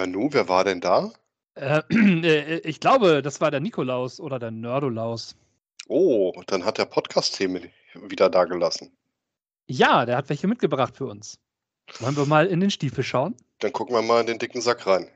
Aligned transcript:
Nanu, 0.00 0.28
wer 0.32 0.48
war 0.48 0.64
denn 0.64 0.80
da? 0.80 1.12
Äh, 1.56 1.82
äh, 1.90 2.58
ich 2.60 2.80
glaube, 2.80 3.22
das 3.22 3.40
war 3.40 3.50
der 3.50 3.60
Nikolaus 3.60 4.20
oder 4.20 4.38
der 4.38 4.50
Nerdolaus. 4.50 5.36
Oh, 5.88 6.32
dann 6.46 6.64
hat 6.64 6.78
der 6.78 6.84
Podcast-Themen 6.84 7.70
wieder 7.94 8.30
da 8.30 8.44
gelassen. 8.44 8.96
Ja, 9.66 10.06
der 10.06 10.16
hat 10.16 10.28
welche 10.28 10.46
mitgebracht 10.46 10.96
für 10.96 11.06
uns. 11.06 11.38
Wollen 11.98 12.16
wir 12.16 12.24
mal 12.24 12.46
in 12.46 12.60
den 12.60 12.70
Stiefel 12.70 13.04
schauen? 13.04 13.34
Dann 13.58 13.72
gucken 13.72 13.94
wir 13.94 14.00
mal 14.00 14.20
in 14.20 14.26
den 14.28 14.38
dicken 14.38 14.60
Sack 14.60 14.86
rein. 14.86 15.10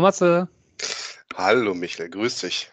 Hallo 0.00 0.06
Matze. 0.06 0.48
Hallo 1.36 1.74
Michael, 1.74 2.08
grüß 2.08 2.38
dich. 2.38 2.70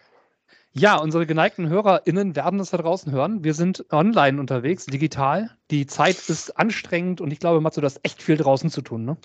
Ja, 0.72 0.96
unsere 0.96 1.26
geneigten 1.26 1.68
HörerInnen 1.68 2.34
werden 2.34 2.58
es 2.58 2.70
da 2.70 2.78
draußen 2.78 3.12
hören. 3.12 3.44
Wir 3.44 3.52
sind 3.52 3.84
online 3.90 4.40
unterwegs, 4.40 4.86
digital. 4.86 5.54
Die 5.70 5.86
Zeit 5.86 6.16
ist 6.30 6.56
anstrengend 6.56 7.20
und 7.20 7.30
ich 7.30 7.38
glaube, 7.38 7.60
Matze, 7.60 7.82
du 7.82 7.84
hast 7.84 8.00
echt 8.02 8.22
viel 8.22 8.38
draußen 8.38 8.70
zu 8.70 8.80
tun, 8.80 9.04
ne? 9.04 9.18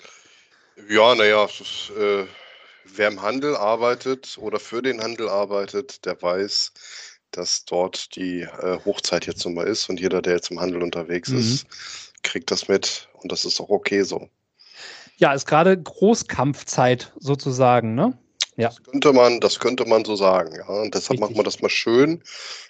Ja, 0.89 1.16
naja, 1.16 1.45
äh, 1.45 2.25
wer 2.84 3.08
im 3.08 3.21
Handel 3.21 3.55
arbeitet 3.55 4.38
oder 4.38 4.59
für 4.59 4.81
den 4.81 5.02
Handel 5.02 5.30
arbeitet, 5.30 6.03
der 6.03 6.22
weiß, 6.22 6.73
dass 7.31 7.63
dort 7.63 8.17
die 8.17 8.41
äh, 8.41 8.80
Hochzeit 8.83 9.28
jetzt 9.28 9.45
nochmal 9.45 9.67
ist 9.67 9.89
und 9.89 10.02
jeder, 10.02 10.22
der 10.22 10.33
jetzt 10.33 10.52
im 10.52 10.59
Handel 10.59 10.83
unterwegs 10.83 11.30
mhm. 11.30 11.39
ist, 11.39 11.67
kriegt 12.22 12.52
das 12.52 12.67
mit 12.67 13.08
und 13.13 13.31
das 13.31 13.45
ist 13.45 13.61
auch 13.61 13.69
okay 13.69 14.02
so. 14.02 14.28
Ja, 15.17 15.33
ist 15.33 15.45
gerade 15.45 15.81
Großkampfzeit 15.81 17.14
sozusagen, 17.19 17.95
ne? 17.95 18.17
Ja. 18.56 18.69
Das 18.69 18.83
könnte 18.83 19.14
man, 19.14 19.39
das 19.39 19.59
könnte 19.59 19.86
man 19.86 20.06
so 20.06 20.16
sagen, 20.16 20.56
ja. 20.56 20.66
Und 20.66 20.94
deshalb 20.94 21.11
Richtig. 21.11 21.19
machen 21.22 21.36
wir 21.36 21.44
das 21.44 21.61
mal 21.61 21.69
schön, 21.69 22.23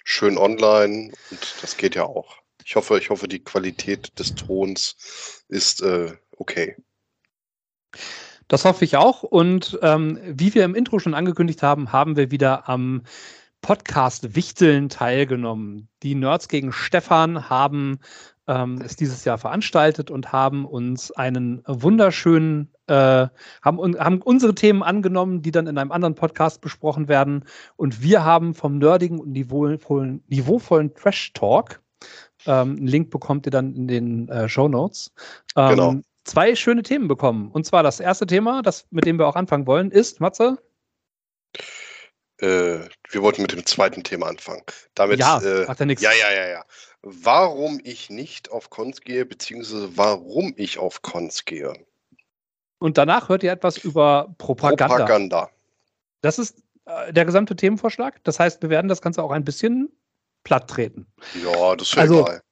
schön 0.04 0.38
online 0.38 1.12
und 1.30 1.54
das 1.60 1.76
geht 1.76 1.94
ja 1.94 2.04
auch. 2.04 2.36
Ich 2.64 2.76
hoffe, 2.76 2.98
ich 2.98 3.10
hoffe, 3.10 3.28
die 3.28 3.44
Qualität 3.44 4.18
des 4.18 4.34
Tons 4.34 5.44
ist 5.48 5.82
äh, 5.82 6.12
okay. 6.38 6.76
Das 8.48 8.64
hoffe 8.64 8.84
ich 8.84 8.96
auch. 8.96 9.22
Und 9.22 9.78
ähm, 9.82 10.18
wie 10.24 10.54
wir 10.54 10.64
im 10.64 10.74
Intro 10.74 10.98
schon 10.98 11.14
angekündigt 11.14 11.62
haben, 11.62 11.92
haben 11.92 12.16
wir 12.16 12.30
wieder 12.30 12.68
am 12.68 13.02
Podcast 13.64 14.36
Wichteln 14.36 14.90
teilgenommen. 14.90 15.88
Die 16.02 16.14
Nerds 16.14 16.48
gegen 16.48 16.70
Stefan 16.70 17.48
haben 17.48 17.98
ähm, 18.46 18.82
es 18.84 18.94
dieses 18.94 19.24
Jahr 19.24 19.38
veranstaltet 19.38 20.10
und 20.10 20.32
haben 20.32 20.66
uns 20.66 21.10
einen 21.12 21.62
wunderschönen, 21.66 22.74
äh, 22.88 23.26
haben, 23.62 23.98
haben 23.98 24.20
unsere 24.20 24.54
Themen 24.54 24.82
angenommen, 24.82 25.40
die 25.40 25.50
dann 25.50 25.66
in 25.66 25.78
einem 25.78 25.92
anderen 25.92 26.14
Podcast 26.14 26.60
besprochen 26.60 27.08
werden. 27.08 27.46
Und 27.76 28.02
wir 28.02 28.22
haben 28.22 28.52
vom 28.52 28.76
nerdigen 28.76 29.18
und 29.18 29.30
niveauvollen, 29.30 30.22
niveauvollen 30.28 30.92
Trash 30.92 31.32
Talk, 31.32 31.80
ähm, 32.44 32.76
einen 32.76 32.86
Link 32.86 33.08
bekommt 33.08 33.46
ihr 33.46 33.50
dann 33.50 33.74
in 33.74 33.88
den 33.88 34.28
äh, 34.28 34.46
Show 34.46 34.68
Notes, 34.68 35.10
ähm, 35.56 35.70
genau. 35.70 35.94
zwei 36.24 36.54
schöne 36.54 36.82
Themen 36.82 37.08
bekommen. 37.08 37.50
Und 37.50 37.64
zwar 37.64 37.82
das 37.82 37.98
erste 37.98 38.26
Thema, 38.26 38.60
das, 38.60 38.86
mit 38.90 39.06
dem 39.06 39.18
wir 39.18 39.26
auch 39.26 39.36
anfangen 39.36 39.66
wollen, 39.66 39.90
ist, 39.90 40.20
Matze? 40.20 40.58
Äh, 42.38 42.80
wir 43.10 43.22
wollten 43.22 43.42
mit 43.42 43.52
dem 43.52 43.64
zweiten 43.64 44.02
Thema 44.02 44.26
anfangen. 44.26 44.62
Damit, 44.94 45.20
ja, 45.20 45.40
äh, 45.40 45.66
macht 45.66 45.80
ja 45.80 45.86
nichts. 45.86 46.02
Ja, 46.02 46.10
ja, 46.12 46.32
ja, 46.34 46.48
ja 46.48 46.64
warum 47.04 47.80
ich 47.84 48.10
nicht 48.10 48.50
auf 48.50 48.70
Cons 48.70 49.02
gehe, 49.02 49.26
beziehungsweise 49.26 49.96
warum 49.96 50.54
ich 50.56 50.78
auf 50.78 51.02
Cons 51.02 51.44
gehe. 51.44 51.74
Und 52.78 52.98
danach 52.98 53.28
hört 53.28 53.42
ihr 53.42 53.52
etwas 53.52 53.76
über 53.78 54.34
Propaganda. 54.38 54.86
Propaganda. 54.86 55.50
Das 56.22 56.38
ist 56.38 56.62
äh, 56.86 57.12
der 57.12 57.24
gesamte 57.24 57.56
Themenvorschlag. 57.56 58.22
Das 58.24 58.40
heißt, 58.40 58.62
wir 58.62 58.70
werden 58.70 58.88
das 58.88 59.02
Ganze 59.02 59.22
auch 59.22 59.30
ein 59.30 59.44
bisschen 59.44 59.90
platt 60.44 60.68
treten. 60.68 61.06
Ja, 61.42 61.74
das 61.74 61.88
ist 61.88 61.98
also, 61.98 62.22
egal. 62.22 62.42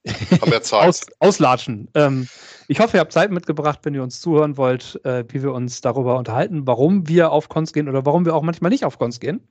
Haben 0.41 0.50
wir 0.50 0.62
Zeit. 0.62 0.88
Aus, 0.88 1.06
auslatschen. 1.20 1.88
Ähm, 1.94 2.26
ich 2.69 2.80
hoffe, 2.80 2.97
ihr 2.97 3.00
habt 3.00 3.12
Zeit 3.12 3.30
mitgebracht, 3.30 3.80
wenn 3.82 3.94
ihr 3.94 4.03
uns 4.03 4.20
zuhören 4.20 4.56
wollt, 4.56 4.98
äh, 5.04 5.25
wie 5.28 5.42
wir 5.42 5.53
uns 5.53 5.80
darüber 5.80 6.16
unterhalten, 6.16 6.66
warum 6.66 7.06
wir 7.06 7.30
auf 7.30 7.48
Cons 7.48 7.72
gehen 7.72 7.88
oder 7.88 8.04
warum 8.04 8.25
wir 8.25 8.34
auch 8.34 8.42
manchmal 8.42 8.70
nicht 8.70 8.84
auf 8.84 8.98
Cons 8.98 9.20
gehen. 9.20 9.47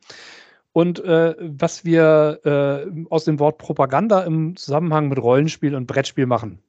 Und 0.73 1.03
äh, 1.03 1.35
was 1.39 1.85
wir 1.85 2.39
äh, 2.45 3.05
aus 3.09 3.25
dem 3.25 3.39
Wort 3.39 3.57
Propaganda 3.57 4.23
im 4.23 4.55
Zusammenhang 4.55 5.09
mit 5.09 5.19
Rollenspiel 5.19 5.75
und 5.75 5.85
Brettspiel 5.85 6.25
machen. 6.25 6.63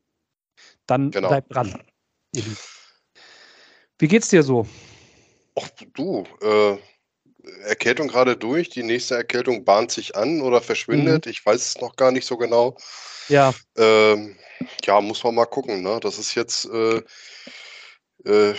Dann 0.86 1.10
genau. 1.10 1.28
bleibt 1.28 1.54
dran. 1.54 1.80
Wie 3.98 4.08
geht's 4.08 4.28
dir 4.28 4.42
so? 4.42 4.66
Ach 5.58 5.68
du, 5.94 6.24
äh, 6.40 6.76
Erkältung 7.64 8.08
gerade 8.08 8.36
durch, 8.36 8.68
die 8.68 8.82
nächste 8.82 9.16
Erkältung 9.16 9.64
bahnt 9.64 9.90
sich 9.90 10.16
an 10.16 10.40
oder 10.40 10.60
verschwindet. 10.60 11.26
Mhm. 11.26 11.30
Ich 11.30 11.44
weiß 11.44 11.66
es 11.66 11.80
noch 11.80 11.96
gar 11.96 12.12
nicht 12.12 12.26
so 12.26 12.36
genau. 12.36 12.76
Ja. 13.28 13.54
Ähm, 13.76 14.36
ja, 14.84 15.00
muss 15.00 15.24
man 15.24 15.34
mal 15.34 15.46
gucken. 15.46 15.82
Ne? 15.82 15.98
Das 16.00 16.18
ist 16.18 16.34
jetzt 16.34 16.66
äh, 16.66 17.02
äh, 18.24 18.54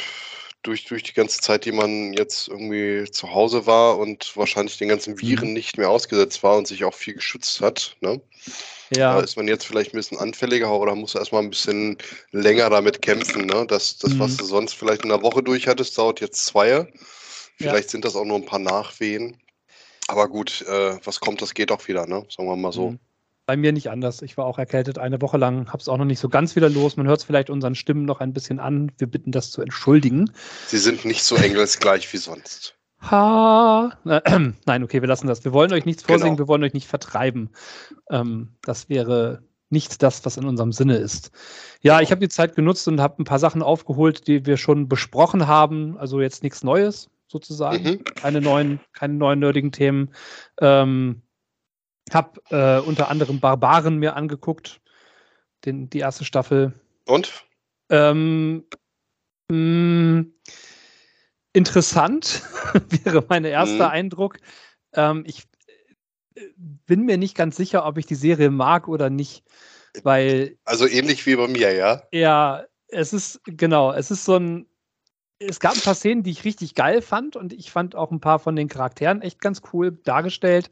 durch, 0.64 0.86
durch 0.86 1.04
die 1.04 1.14
ganze 1.14 1.40
Zeit, 1.40 1.66
die 1.66 1.72
man 1.72 2.14
jetzt 2.14 2.48
irgendwie 2.48 3.10
zu 3.12 3.34
Hause 3.34 3.66
war 3.66 3.98
und 3.98 4.36
wahrscheinlich 4.36 4.78
den 4.78 4.88
ganzen 4.88 5.20
Viren 5.22 5.50
mhm. 5.50 5.54
nicht 5.54 5.78
mehr 5.78 5.90
ausgesetzt 5.90 6.42
war 6.42 6.58
und 6.58 6.68
sich 6.68 6.86
auch 6.86 6.94
viel 6.94 7.16
geschützt 7.16 7.62
hat, 7.62 7.98
ne? 8.02 8.22
Ja. 8.96 9.16
Da 9.16 9.22
ist 9.22 9.38
man 9.38 9.48
jetzt 9.48 9.66
vielleicht 9.66 9.94
ein 9.94 9.98
bisschen 9.98 10.20
anfälliger 10.20 10.72
oder 10.72 10.94
muss 10.94 11.16
erstmal 11.16 11.42
ein 11.42 11.50
bisschen 11.50 11.98
länger 12.32 12.70
damit 12.70 13.02
kämpfen, 13.02 13.46
ne? 13.46 13.66
Das, 13.68 13.98
das 13.98 14.14
mhm. 14.14 14.20
was 14.20 14.38
du 14.38 14.46
sonst 14.46 14.74
vielleicht 14.74 15.04
in 15.04 15.12
einer 15.12 15.24
Woche 15.24 15.44
durch 15.44 15.68
hattest, 15.68 15.98
dauert 15.98 16.22
jetzt 16.22 16.46
zwei. 16.46 16.88
Vielleicht 17.58 17.86
ja. 17.86 17.92
sind 17.92 18.06
das 18.06 18.16
auch 18.16 18.26
nur 18.26 18.38
ein 18.38 18.46
paar 18.46 18.60
Nachwehen. 18.60 19.38
Aber 20.08 20.28
gut, 20.28 20.64
äh, 20.68 20.98
was 21.04 21.20
kommt, 21.20 21.42
das 21.42 21.54
geht 21.54 21.72
auch 21.72 21.88
wieder, 21.88 22.08
ne? 22.08 22.26
Sagen 22.30 22.48
wir 22.48 22.56
mal 22.56 22.72
so. 22.72 22.92
Mhm. 22.92 23.00
Bei 23.46 23.58
mir 23.58 23.74
nicht 23.74 23.90
anders. 23.90 24.22
Ich 24.22 24.38
war 24.38 24.46
auch 24.46 24.58
erkältet 24.58 24.98
eine 24.98 25.22
Woche 25.22 25.38
lang, 25.38 25.68
habe 25.68 25.80
es 25.80 25.90
auch 25.90 25.98
noch 25.98 26.06
nicht 26.06 26.20
so 26.20 26.30
ganz 26.30 26.56
wieder 26.56 26.70
los. 26.70 26.96
Man 26.96 27.08
hört 27.08 27.20
es 27.20 27.26
vielleicht 27.26 27.50
unseren 27.50 27.76
Stimmen 27.76 28.06
noch 28.06 28.22
ein 28.22 28.32
bisschen 28.32 28.60
an. 28.60 28.92
Wir 28.98 29.08
bitten 29.08 29.34
das 29.34 29.52
zu 29.52 29.62
entschuldigen. 29.62 30.32
Sie 30.68 30.78
sind 30.78 31.04
nicht 31.04 31.24
so 31.24 31.36
engelsgleich 31.36 32.12
wie 32.14 32.18
sonst. 32.18 32.76
Ha. 33.02 33.98
Nein, 34.66 34.84
okay, 34.84 35.02
wir 35.02 35.10
lassen 35.10 35.28
das. 35.28 35.44
Wir 35.44 35.52
wollen 35.52 35.74
euch 35.74 35.84
nichts 35.84 36.04
vorsingen, 36.04 36.38
genau. 36.38 36.46
wir 36.46 36.48
wollen 36.48 36.64
euch 36.64 36.74
nicht 36.74 36.88
vertreiben. 36.88 37.50
Ähm, 38.10 38.56
das 38.62 38.88
wäre 38.88 39.44
nicht 39.70 40.02
das, 40.02 40.24
was 40.26 40.38
in 40.38 40.46
unserem 40.46 40.72
Sinne 40.72 40.96
ist. 40.96 41.32
Ja, 41.82 42.00
ich 42.00 42.12
habe 42.12 42.22
die 42.22 42.30
Zeit 42.30 42.56
genutzt 42.56 42.88
und 42.88 43.02
habe 43.02 43.22
ein 43.22 43.26
paar 43.26 43.40
Sachen 43.40 43.62
aufgeholt, 43.62 44.28
die 44.28 44.46
wir 44.46 44.56
schon 44.56 44.88
besprochen 44.88 45.48
haben. 45.48 45.98
Also 45.98 46.22
jetzt 46.22 46.44
nichts 46.44 46.64
Neues 46.64 47.10
sozusagen. 47.28 47.84
Mhm. 47.84 48.04
Keine 48.04 48.42
neuen, 48.42 48.80
keine 48.94 49.16
neuen 49.16 49.40
nerdigen 49.40 49.72
Themen. 49.72 50.14
Ähm, 50.60 51.22
hab 52.12 52.40
äh, 52.52 52.80
unter 52.80 53.10
anderem 53.10 53.40
Barbaren 53.40 53.98
mir 53.98 54.16
angeguckt, 54.16 54.82
den, 55.66 55.90
die 55.90 56.00
erste 56.00 56.26
Staffel. 56.26 56.74
Und? 57.06 57.46
Ähm, 57.90 58.66
mh, 59.50 59.56
mm, 59.56 60.34
interessant 61.54 62.42
wäre 63.04 63.24
mein 63.30 63.46
erster 63.46 63.88
mhm. 63.88 63.94
Eindruck. 63.94 64.38
Ähm, 64.94 65.24
ich 65.26 65.44
äh, 66.36 66.42
bin 66.58 67.06
mir 67.06 67.18
nicht 67.18 67.36
ganz 67.36 67.56
sicher, 67.56 67.86
ob 67.86 67.98
ich 67.98 68.06
die 68.06 68.16
Serie 68.16 68.50
mag 68.50 68.88
oder 68.88 69.10
nicht, 69.10 69.44
weil. 70.04 70.58
Also 70.66 70.88
ähnlich 70.88 71.26
wie 71.26 71.36
bei 71.36 71.48
mir, 71.48 71.74
ja? 71.74 72.04
Ja, 72.12 72.66
es 72.88 73.14
ist, 73.14 73.42
genau, 73.46 73.94
es 73.94 74.12
ist 74.12 74.26
so 74.26 74.36
ein. 74.36 74.68
Es 75.40 75.60
gab 75.60 75.76
ein 75.76 75.82
paar 75.82 75.96
Szenen, 75.96 76.24
die 76.24 76.32
ich 76.32 76.46
richtig 76.46 76.76
geil 76.76 77.02
fand 77.02 77.36
und 77.36 77.54
ich 77.54 77.72
fand 77.72 77.96
auch 77.96 78.12
ein 78.12 78.22
paar 78.22 78.40
von 78.40 78.56
den 78.56 78.70
Charakteren 78.70 79.22
echt 79.22 79.42
ganz 79.42 79.62
cool 79.74 79.92
dargestellt. 79.92 80.70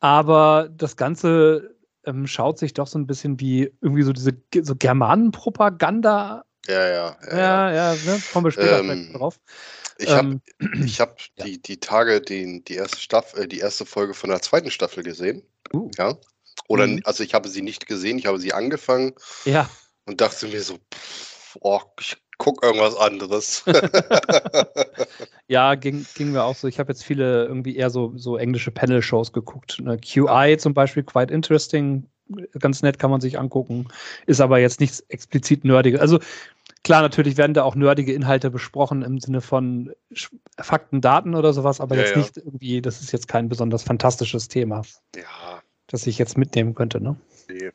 Aber 0.00 0.68
das 0.68 0.96
Ganze 0.96 1.76
ähm, 2.04 2.26
schaut 2.26 2.58
sich 2.58 2.74
doch 2.74 2.86
so 2.86 2.98
ein 2.98 3.06
bisschen 3.06 3.38
wie 3.38 3.72
irgendwie 3.80 4.02
so 4.02 4.12
diese 4.12 4.32
so 4.62 4.74
Germanenpropaganda. 4.74 6.44
Ja, 6.66 6.88
ja. 6.88 7.16
Ja, 7.30 7.36
ja, 7.36 7.72
ja 7.72 7.94
ne? 8.04 8.22
kommen 8.32 8.46
wir 8.46 8.52
später 8.52 8.80
ähm, 8.80 9.12
drauf. 9.12 9.38
Ich 9.98 10.10
habe 10.10 10.28
ähm, 10.28 10.42
ich 10.84 11.00
hab 11.00 11.20
ja. 11.36 11.44
die, 11.44 11.62
die 11.62 11.80
Tage 11.80 12.20
die, 12.20 12.64
die 12.64 12.74
erste 12.74 12.98
Staffel, 12.98 13.44
äh, 13.44 13.48
die 13.48 13.58
erste 13.58 13.86
Folge 13.86 14.14
von 14.14 14.30
der 14.30 14.42
zweiten 14.42 14.70
Staffel 14.70 15.02
gesehen. 15.02 15.42
Uh. 15.72 15.90
Ja. 15.96 16.18
Oder 16.68 16.86
mhm. 16.86 17.00
also 17.04 17.22
ich 17.22 17.34
habe 17.34 17.48
sie 17.48 17.62
nicht 17.62 17.86
gesehen, 17.86 18.18
ich 18.18 18.26
habe 18.26 18.38
sie 18.38 18.52
angefangen. 18.52 19.14
Ja. 19.44 19.68
Und 20.04 20.20
dachte 20.20 20.48
mir 20.48 20.62
so, 20.62 20.78
pff, 20.92 21.56
oh, 21.60 21.80
ich 22.00 22.16
guck 22.38 22.62
irgendwas 22.62 22.96
anderes. 22.96 23.64
ja, 25.48 25.74
ging, 25.74 26.04
ging 26.14 26.32
mir 26.32 26.42
auch 26.42 26.56
so. 26.56 26.68
Ich 26.68 26.78
habe 26.78 26.92
jetzt 26.92 27.04
viele 27.04 27.44
irgendwie 27.44 27.76
eher 27.76 27.90
so, 27.90 28.12
so 28.16 28.36
englische 28.36 28.70
Panel-Shows 28.70 29.32
geguckt. 29.32 29.78
Ne? 29.80 29.98
QI 29.98 30.56
zum 30.58 30.74
Beispiel, 30.74 31.02
quite 31.02 31.32
interesting, 31.32 32.08
ganz 32.58 32.82
nett 32.82 32.98
kann 32.98 33.10
man 33.10 33.20
sich 33.20 33.38
angucken, 33.38 33.86
ist 34.26 34.40
aber 34.40 34.58
jetzt 34.58 34.80
nichts 34.80 35.00
explizit 35.08 35.64
nerdiges. 35.64 36.00
Also 36.00 36.18
klar, 36.84 37.02
natürlich 37.02 37.36
werden 37.36 37.54
da 37.54 37.64
auch 37.64 37.74
nerdige 37.74 38.12
Inhalte 38.12 38.50
besprochen 38.50 39.02
im 39.02 39.18
Sinne 39.20 39.40
von 39.40 39.92
Fakten, 40.58 41.00
Daten 41.00 41.34
oder 41.34 41.52
sowas, 41.52 41.80
aber 41.80 41.96
ja, 41.96 42.02
jetzt 42.02 42.12
ja. 42.12 42.18
nicht 42.18 42.36
irgendwie, 42.36 42.82
das 42.82 43.00
ist 43.00 43.12
jetzt 43.12 43.28
kein 43.28 43.48
besonders 43.48 43.82
fantastisches 43.82 44.48
Thema. 44.48 44.82
Ja. 45.16 45.62
Das 45.88 46.06
ich 46.06 46.18
jetzt 46.18 46.38
mitnehmen 46.38 46.74
könnte, 46.74 47.02
ne? 47.02 47.16
Nee. 47.48 47.70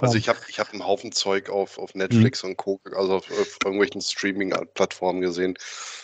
Also 0.00 0.16
ich 0.16 0.28
habe 0.28 0.38
ich 0.48 0.58
hab 0.58 0.72
einen 0.72 0.86
Haufen 0.86 1.12
Zeug 1.12 1.50
auf, 1.50 1.78
auf 1.78 1.94
Netflix 1.94 2.42
mhm. 2.42 2.50
und 2.50 2.56
Co., 2.56 2.80
also 2.94 3.16
auf, 3.16 3.30
auf 3.30 3.58
irgendwelchen 3.64 4.00
Streaming-Plattformen 4.00 5.20
gesehen. 5.20 5.54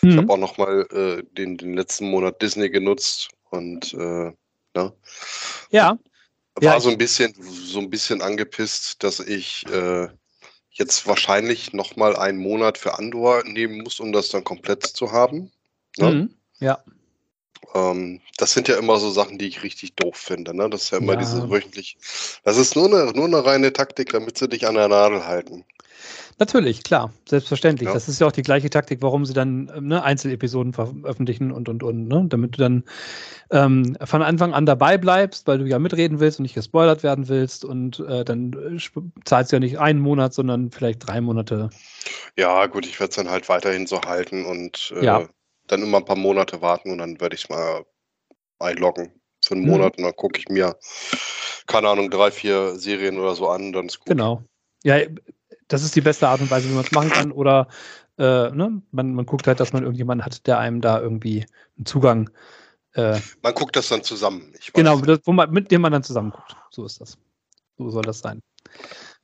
Mhm. 0.01 0.09
Ich 0.09 0.17
habe 0.17 0.33
auch 0.33 0.37
nochmal 0.37 0.87
äh, 0.91 1.23
den, 1.33 1.57
den 1.57 1.73
letzten 1.75 2.09
Monat 2.09 2.41
Disney 2.41 2.69
genutzt 2.69 3.29
und 3.49 3.93
äh, 3.93 4.31
ne? 4.73 4.93
Ja. 5.71 5.99
War 6.55 6.63
ja, 6.63 6.79
so 6.79 6.89
ein 6.89 6.97
bisschen, 6.97 7.35
so 7.39 7.79
ein 7.79 7.89
bisschen 7.89 8.21
angepisst, 8.21 9.03
dass 9.03 9.19
ich 9.19 9.63
äh, 9.67 10.07
jetzt 10.71 11.05
wahrscheinlich 11.05 11.73
nochmal 11.73 12.15
einen 12.15 12.39
Monat 12.39 12.77
für 12.77 12.97
Andor 12.97 13.43
nehmen 13.43 13.83
muss, 13.83 13.99
um 13.99 14.11
das 14.11 14.29
dann 14.29 14.43
komplett 14.43 14.85
zu 14.85 15.11
haben. 15.11 15.51
Ne? 15.97 16.11
Mhm. 16.11 16.35
Ja. 16.59 16.83
Ähm, 17.73 18.21
das 18.37 18.53
sind 18.53 18.67
ja 18.67 18.77
immer 18.77 18.97
so 18.97 19.09
Sachen, 19.09 19.37
die 19.37 19.47
ich 19.47 19.63
richtig 19.63 19.95
doof 19.95 20.15
finde. 20.15 20.55
Ne? 20.55 20.69
Das 20.69 20.85
ist 20.85 20.91
ja 20.91 20.97
immer 20.99 21.13
ja. 21.13 21.19
diese 21.19 21.49
wöchentlich. 21.49 21.97
Das 22.43 22.57
ist 22.57 22.75
nur 22.75 22.85
eine, 22.85 23.11
nur 23.13 23.25
eine 23.25 23.45
reine 23.45 23.73
Taktik, 23.73 24.11
damit 24.11 24.37
sie 24.37 24.47
dich 24.47 24.67
an 24.67 24.75
der 24.75 24.87
Nadel 24.87 25.25
halten. 25.25 25.65
Natürlich, 26.39 26.83
klar, 26.83 27.11
selbstverständlich. 27.27 27.87
Ja. 27.87 27.93
Das 27.95 28.07
ist 28.07 28.21
ja 28.21 28.27
auch 28.27 28.31
die 28.31 28.43
gleiche 28.43 28.69
Taktik, 28.69 29.01
warum 29.01 29.25
sie 29.25 29.33
dann 29.33 29.71
ne, 29.79 30.03
Einzelepisoden 30.03 30.71
veröffentlichen 30.71 31.51
und 31.51 31.67
und 31.67 31.81
und, 31.81 32.07
ne? 32.07 32.25
damit 32.29 32.53
du 32.55 32.61
dann 32.61 32.83
ähm, 33.49 33.97
von 34.03 34.21
Anfang 34.21 34.53
an 34.53 34.67
dabei 34.67 34.99
bleibst, 34.99 35.47
weil 35.47 35.57
du 35.57 35.65
ja 35.65 35.79
mitreden 35.79 36.19
willst 36.19 36.37
und 36.37 36.43
nicht 36.43 36.53
gespoilert 36.53 37.01
werden 37.01 37.27
willst 37.27 37.65
und 37.65 37.99
äh, 38.07 38.23
dann 38.23 38.79
zahlst 39.25 39.51
du 39.51 39.55
ja 39.55 39.59
nicht 39.59 39.79
einen 39.79 39.99
Monat, 39.99 40.35
sondern 40.35 40.69
vielleicht 40.69 41.07
drei 41.07 41.21
Monate. 41.21 41.71
Ja, 42.37 42.67
gut, 42.67 42.85
ich 42.85 42.99
werde 42.99 43.09
es 43.09 43.15
dann 43.15 43.31
halt 43.31 43.49
weiterhin 43.49 43.87
so 43.87 44.01
halten 44.01 44.45
und 44.45 44.93
äh, 44.95 45.05
ja. 45.05 45.27
Dann 45.67 45.83
immer 45.83 45.97
ein 45.97 46.05
paar 46.05 46.15
Monate 46.15 46.61
warten 46.61 46.91
und 46.91 46.97
dann 46.99 47.19
werde 47.19 47.35
ich 47.35 47.43
es 47.43 47.49
mal 47.49 47.85
einloggen 48.59 49.11
für 49.43 49.55
einen. 49.55 49.65
Monat 49.65 49.97
mhm. 49.97 50.03
und 50.03 50.11
dann 50.11 50.15
gucke 50.15 50.39
ich 50.39 50.49
mir, 50.49 50.77
keine 51.67 51.89
Ahnung, 51.89 52.09
drei, 52.09 52.31
vier 52.31 52.75
Serien 52.75 53.19
oder 53.19 53.35
so 53.35 53.49
an, 53.49 53.73
dann 53.73 53.87
ist 53.87 53.99
gut. 53.99 54.07
Genau. 54.07 54.43
Ja, 54.83 54.99
das 55.67 55.83
ist 55.83 55.95
die 55.95 56.01
beste 56.01 56.27
Art 56.27 56.41
und 56.41 56.49
Weise, 56.49 56.69
wie 56.69 56.73
man 56.73 56.85
es 56.85 56.91
machen 56.91 57.09
kann. 57.09 57.31
Oder 57.31 57.67
äh, 58.17 58.49
ne? 58.49 58.81
man, 58.91 59.13
man 59.13 59.25
guckt 59.25 59.47
halt, 59.47 59.59
dass 59.59 59.73
man 59.73 59.83
irgendjemanden 59.83 60.25
hat, 60.25 60.47
der 60.47 60.59
einem 60.59 60.81
da 60.81 60.99
irgendwie 60.99 61.45
einen 61.77 61.85
Zugang. 61.85 62.29
Äh, 62.93 63.19
man 63.43 63.53
guckt 63.53 63.75
das 63.75 63.89
dann 63.89 64.03
zusammen. 64.03 64.53
genau, 64.73 64.99
das, 65.01 65.19
wo 65.25 65.33
man, 65.33 65.51
mit 65.51 65.71
dem 65.71 65.81
man 65.81 65.91
dann 65.91 66.03
zusammen 66.03 66.31
guckt. 66.31 66.55
So 66.71 66.85
ist 66.85 67.01
das. 67.01 67.17
So 67.77 67.89
soll 67.89 68.03
das 68.03 68.19
sein. 68.19 68.41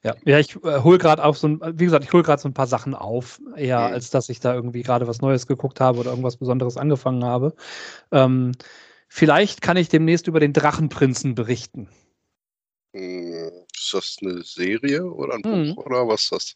Ja, 0.03 0.15
ja 0.25 0.39
ich 0.39 0.55
äh, 0.63 0.81
hole 0.81 0.97
gerade 0.97 1.23
auf 1.23 1.37
so 1.37 1.47
ein, 1.47 1.61
wie 1.79 1.85
gesagt, 1.85 2.03
ich 2.03 2.13
hole 2.13 2.23
gerade 2.23 2.41
so 2.41 2.49
ein 2.49 2.53
paar 2.53 2.67
Sachen 2.67 2.93
auf, 2.93 3.41
eher 3.55 3.79
mhm. 3.79 3.93
als 3.93 4.09
dass 4.09 4.29
ich 4.29 4.39
da 4.39 4.53
irgendwie 4.53 4.83
gerade 4.83 5.07
was 5.07 5.21
Neues 5.21 5.47
geguckt 5.47 5.79
habe 5.79 5.99
oder 5.99 6.09
irgendwas 6.09 6.37
Besonderes 6.37 6.77
angefangen 6.77 7.23
habe. 7.23 7.55
Ähm, 8.11 8.51
vielleicht 9.07 9.61
kann 9.61 9.77
ich 9.77 9.89
demnächst 9.89 10.27
über 10.27 10.39
den 10.39 10.53
Drachenprinzen 10.53 11.35
berichten. 11.35 11.89
Hm, 12.93 13.51
ist 13.75 13.93
das 13.93 14.17
eine 14.21 14.43
Serie 14.43 15.05
oder 15.05 15.35
ein 15.35 15.41
mhm. 15.43 15.75
Buch 15.75 15.85
oder 15.85 16.07
was 16.07 16.23
ist 16.23 16.31
das? 16.31 16.55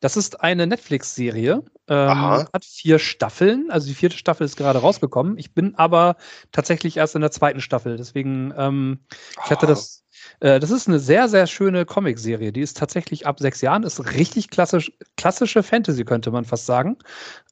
Das 0.00 0.16
ist 0.16 0.40
eine 0.42 0.66
Netflix-Serie. 0.66 1.64
Ähm, 1.88 2.08
hat 2.08 2.64
vier 2.64 3.00
Staffeln. 3.00 3.68
Also 3.70 3.88
die 3.88 3.94
vierte 3.94 4.16
Staffel 4.16 4.44
ist 4.44 4.56
gerade 4.56 4.78
rausgekommen. 4.78 5.38
Ich 5.38 5.54
bin 5.54 5.74
aber 5.74 6.16
tatsächlich 6.52 6.98
erst 6.98 7.16
in 7.16 7.20
der 7.20 7.32
zweiten 7.32 7.60
Staffel. 7.60 7.96
Deswegen, 7.96 8.54
ähm, 8.56 9.00
ich 9.44 9.50
hatte 9.50 9.66
das. 9.66 10.04
Äh, 10.40 10.60
das 10.60 10.70
ist 10.70 10.88
eine 10.88 10.98
sehr, 10.98 11.28
sehr 11.28 11.46
schöne 11.46 11.84
Comic-Serie. 11.84 12.52
Die 12.52 12.60
ist 12.60 12.76
tatsächlich 12.76 13.26
ab 13.26 13.38
sechs 13.40 13.60
Jahren. 13.60 13.82
Ist 13.82 14.14
richtig 14.14 14.50
klassisch, 14.50 14.92
klassische 15.16 15.62
Fantasy, 15.62 16.04
könnte 16.04 16.30
man 16.30 16.44
fast 16.44 16.66
sagen. 16.66 16.96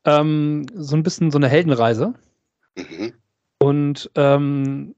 Ähm, 0.05 0.67
so 0.75 0.97
ein 0.97 1.03
bisschen 1.03 1.31
so 1.31 1.39
eine 1.39 1.49
Heldenreise. 1.49 2.15
Mhm. 2.77 3.13
Und 3.59 4.11
ähm, 4.15 4.95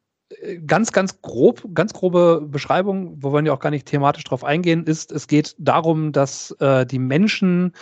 ganz, 0.67 0.93
ganz 0.93 1.23
grob, 1.23 1.63
ganz 1.75 1.93
grobe 1.93 2.47
Beschreibung, 2.47 3.23
wo 3.23 3.33
wir 3.33 3.43
ja 3.43 3.53
auch 3.53 3.61
gar 3.61 3.71
nicht 3.71 3.87
thematisch 3.87 4.25
drauf 4.25 4.45
eingehen, 4.45 4.85
ist, 4.85 5.11
es 5.13 5.27
geht 5.27 5.55
darum, 5.59 6.13
dass 6.13 6.51
äh, 6.61 6.85
die 6.87 6.99
Menschen 6.99 7.73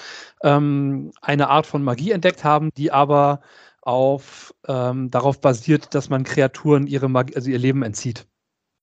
ähm, 0.43 1.13
eine 1.23 1.49
Art 1.49 1.67
von 1.67 1.83
Magie 1.83 2.13
entdeckt 2.13 2.45
haben, 2.45 2.71
die 2.77 2.93
aber 2.93 3.41
auf, 3.83 4.55
ähm, 4.67 5.11
darauf 5.11 5.41
basiert, 5.41 5.95
dass 5.95 6.09
man 6.09 6.25
Kreaturen 6.25 6.87
ihre 6.87 7.09
Magie, 7.09 7.37
also 7.37 7.51
ihr 7.51 7.59
Leben 7.59 7.83
entzieht. 7.83 8.27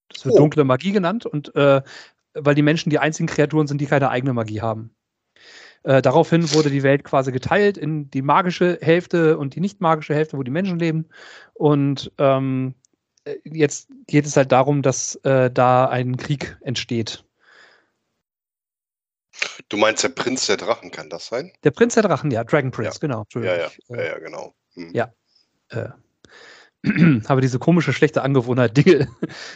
Das 0.09 0.25
wird 0.25 0.35
oh. 0.35 0.39
dunkle 0.39 0.63
Magie 0.63 0.91
genannt 0.91 1.25
und 1.25 1.55
äh, 1.55 1.81
weil 2.33 2.55
die 2.55 2.61
Menschen 2.61 2.89
die 2.89 2.99
einzigen 2.99 3.27
Kreaturen 3.27 3.67
sind, 3.67 3.79
die 3.79 3.85
keine 3.85 4.09
eigene 4.09 4.33
Magie 4.33 4.61
haben. 4.61 4.95
Äh, 5.83 6.01
daraufhin 6.01 6.51
wurde 6.53 6.69
die 6.69 6.83
Welt 6.83 7.03
quasi 7.03 7.31
geteilt 7.31 7.77
in 7.77 8.09
die 8.09 8.21
magische 8.21 8.79
Hälfte 8.81 9.37
und 9.37 9.55
die 9.55 9.59
nicht 9.59 9.81
magische 9.81 10.15
Hälfte, 10.15 10.37
wo 10.37 10.43
die 10.43 10.51
Menschen 10.51 10.79
leben. 10.79 11.09
Und 11.53 12.11
ähm, 12.17 12.75
äh, 13.25 13.35
jetzt 13.43 13.89
geht 14.07 14.25
es 14.25 14.37
halt 14.37 14.51
darum, 14.51 14.81
dass 14.81 15.15
äh, 15.23 15.51
da 15.51 15.87
ein 15.87 16.17
Krieg 16.17 16.57
entsteht. 16.61 17.25
Du 19.67 19.77
meinst, 19.77 20.03
der 20.03 20.09
Prinz 20.09 20.45
der 20.45 20.57
Drachen 20.57 20.91
kann 20.91 21.09
das 21.09 21.27
sein? 21.27 21.51
Der 21.63 21.71
Prinz 21.71 21.95
der 21.95 22.03
Drachen, 22.03 22.31
ja, 22.31 22.43
Dragon 22.43 22.71
Prince, 22.71 22.93
ja. 22.93 22.99
genau. 22.99 23.25
Ja, 23.35 23.55
ja, 23.55 23.71
ja, 23.89 24.03
ja, 24.03 24.19
genau. 24.19 24.55
Hm. 24.75 24.91
Ja. 24.93 25.13
Äh, 25.69 25.89
habe 27.29 27.41
diese 27.41 27.59
komische, 27.59 27.93
schlechte 27.93 28.23
Angewohnheit, 28.23 28.75
Dinge 28.75 29.07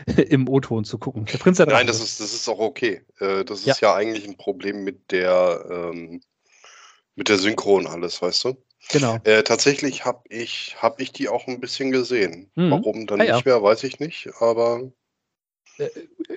im 0.30 0.48
O-Ton 0.48 0.86
zu 0.86 0.98
gucken. 0.98 1.26
Der 1.26 1.38
Prinz 1.38 1.58
Drachen. 1.58 1.74
Nein, 1.74 1.88
das 1.88 2.02
ist, 2.02 2.20
das 2.20 2.34
ist 2.34 2.48
auch 2.48 2.60
okay. 2.60 3.02
Äh, 3.20 3.44
das 3.44 3.60
ist 3.60 3.82
ja. 3.82 3.90
ja 3.90 3.96
eigentlich 3.96 4.28
ein 4.28 4.38
Problem 4.38 4.84
mit 4.84 5.12
der, 5.12 5.66
ähm, 5.70 6.22
mit 7.16 7.30
der 7.30 7.38
Synchron 7.38 7.88
alles, 7.88 8.22
weißt 8.22 8.46
du? 8.46 8.58
Genau. 8.90 9.18
Äh, 9.24 9.44
tatsächlich 9.44 10.06
habe 10.06 10.22
ich, 10.30 10.78
hab 10.80 11.02
ich 11.02 11.12
die 11.12 11.28
auch 11.28 11.48
ein 11.48 11.60
bisschen 11.60 11.92
gesehen. 11.92 12.50
Mhm. 12.56 12.72
Warum 12.72 13.08
dann 13.08 13.20
ah, 13.20 13.24
nicht 13.24 13.46
ja. 13.46 13.54
mehr, 13.54 13.64
weiß 13.64 13.84
ich 13.84 14.00
nicht, 14.00 14.30
aber. 14.40 14.92
Äh, 15.78 15.90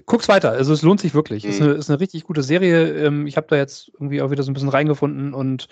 guck's 0.06 0.28
weiter, 0.28 0.50
also 0.50 0.72
es 0.72 0.82
lohnt 0.82 1.00
sich 1.00 1.14
wirklich. 1.14 1.44
Mhm. 1.44 1.50
Ist, 1.50 1.62
eine, 1.62 1.70
ist 1.72 1.90
eine 1.90 2.00
richtig 2.00 2.24
gute 2.24 2.42
Serie. 2.42 3.06
Ähm, 3.06 3.26
ich 3.26 3.36
habe 3.36 3.46
da 3.48 3.56
jetzt 3.56 3.90
irgendwie 3.94 4.22
auch 4.22 4.30
wieder 4.30 4.42
so 4.42 4.50
ein 4.50 4.54
bisschen 4.54 4.68
reingefunden 4.68 5.34
und 5.34 5.68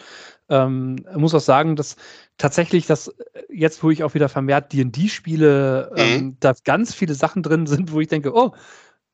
ähm, 0.48 0.96
muss 1.14 1.34
auch 1.34 1.40
sagen, 1.40 1.76
dass 1.76 1.96
tatsächlich 2.36 2.86
das 2.86 3.08
äh, 3.08 3.42
jetzt, 3.50 3.82
wo 3.82 3.90
ich 3.90 4.04
auch 4.04 4.14
wieder 4.14 4.28
vermehrt 4.28 4.72
DD 4.72 5.08
spiele, 5.08 5.90
mhm. 5.92 5.98
ähm, 5.98 6.36
da 6.40 6.54
ganz 6.64 6.94
viele 6.94 7.14
Sachen 7.14 7.42
drin 7.42 7.66
sind, 7.66 7.92
wo 7.92 8.00
ich 8.00 8.08
denke, 8.08 8.34
oh, 8.34 8.52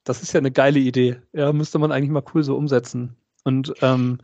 das 0.05 0.23
ist 0.23 0.33
ja 0.33 0.39
eine 0.39 0.53
geile 0.53 0.79
Idee. 0.79 1.17
Ja, 1.33 1.53
müsste 1.53 1.79
man 1.79 1.91
eigentlich 1.91 2.11
mal 2.11 2.25
cool 2.35 2.43
so 2.43 2.57
umsetzen. 2.57 3.17
Und 3.45 3.75
ähm, 3.83 4.19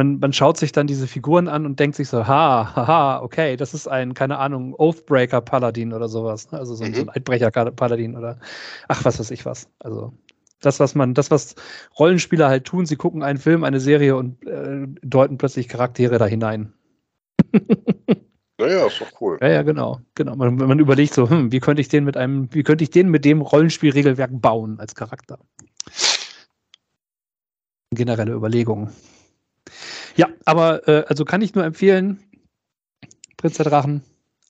man, 0.00 0.18
man 0.18 0.32
schaut 0.32 0.56
sich 0.56 0.72
dann 0.72 0.86
diese 0.86 1.06
Figuren 1.06 1.46
an 1.46 1.66
und 1.66 1.78
denkt 1.78 1.94
sich 1.94 2.08
so, 2.08 2.26
ha, 2.26 2.74
haha, 2.74 3.20
okay, 3.20 3.58
das 3.58 3.74
ist 3.74 3.86
ein, 3.86 4.14
keine 4.14 4.38
Ahnung, 4.38 4.74
Oathbreaker 4.78 5.42
Paladin 5.42 5.92
oder 5.92 6.08
sowas. 6.08 6.50
Ne? 6.50 6.58
Also 6.58 6.74
so, 6.74 6.84
mhm. 6.84 6.94
so 6.94 7.02
ein 7.02 7.10
Eidbrecher 7.10 7.50
Paladin 7.50 8.16
oder 8.16 8.38
ach, 8.88 9.04
was 9.04 9.20
weiß 9.20 9.30
ich 9.30 9.44
was. 9.44 9.68
Also 9.78 10.14
das, 10.60 10.80
was 10.80 10.94
man, 10.94 11.12
das, 11.12 11.30
was 11.30 11.54
Rollenspieler 11.98 12.48
halt 12.48 12.64
tun, 12.64 12.86
sie 12.86 12.96
gucken 12.96 13.22
einen 13.22 13.38
Film, 13.38 13.62
eine 13.62 13.78
Serie 13.78 14.16
und 14.16 14.42
äh, 14.46 14.86
deuten 15.02 15.36
plötzlich 15.36 15.68
Charaktere 15.68 16.16
da 16.16 16.24
hinein. 16.24 16.72
Naja, 18.56 18.86
ist 18.86 19.00
doch 19.00 19.20
cool. 19.20 19.38
Ja, 19.42 19.48
ja, 19.48 19.62
genau. 19.62 20.00
genau. 20.14 20.36
Man, 20.36 20.54
man 20.54 20.78
überlegt 20.78 21.12
so, 21.12 21.28
hm, 21.28 21.52
wie 21.52 21.60
könnte 21.60 21.80
ich 21.80 21.88
den 21.88 22.04
mit 22.04 22.16
einem, 22.16 22.48
wie 22.52 22.62
könnte 22.62 22.84
ich 22.84 22.90
den 22.90 23.10
mit 23.10 23.26
dem 23.26 23.40
Rollenspielregelwerk 23.42 24.30
bauen 24.32 24.78
als 24.80 24.94
Charakter? 24.94 25.38
Generelle 27.90 28.32
Überlegungen. 28.32 28.90
Ja, 30.16 30.28
aber 30.44 30.86
äh, 30.88 31.04
also 31.08 31.24
kann 31.24 31.42
ich 31.42 31.54
nur 31.54 31.64
empfehlen, 31.64 32.22
Prinz 33.36 33.56
der 33.56 33.66
Drachen. 33.66 34.02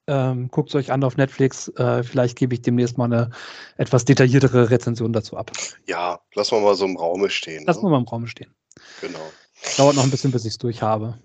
Ähm, 0.07 0.49
Guckt 0.51 0.71
es 0.71 0.75
euch 0.75 0.91
an 0.91 1.05
auf 1.05 1.17
Netflix. 1.17 1.69
Äh, 1.77 2.03
vielleicht 2.03 2.37
gebe 2.37 2.55
ich 2.55 2.63
demnächst 2.63 2.99
mal 2.99 3.05
eine 3.05 3.31
etwas 3.77 4.05
detailliertere 4.05 4.71
Rezension 4.71 5.13
dazu 5.13 5.37
ab. 5.37 5.53
Ja, 5.87 6.21
lassen 6.35 6.57
wir 6.57 6.61
mal 6.61 6.75
so 6.75 6.85
im 6.85 6.97
Raume 6.97 7.31
stehen. 7.31 7.65
Lassen 7.65 7.81
ne? 7.81 7.87
wir 7.87 7.91
mal 7.91 7.99
im 7.99 8.09
Raume 8.09 8.27
stehen. 8.27 8.53
Genau. 9.01 9.21
Dauert 9.77 9.95
noch 9.95 10.03
ein 10.03 10.11
bisschen, 10.11 10.33
bis 10.33 10.45
ich 10.45 10.53
es 10.53 10.59
durch 10.59 10.83
habe. 10.83 11.19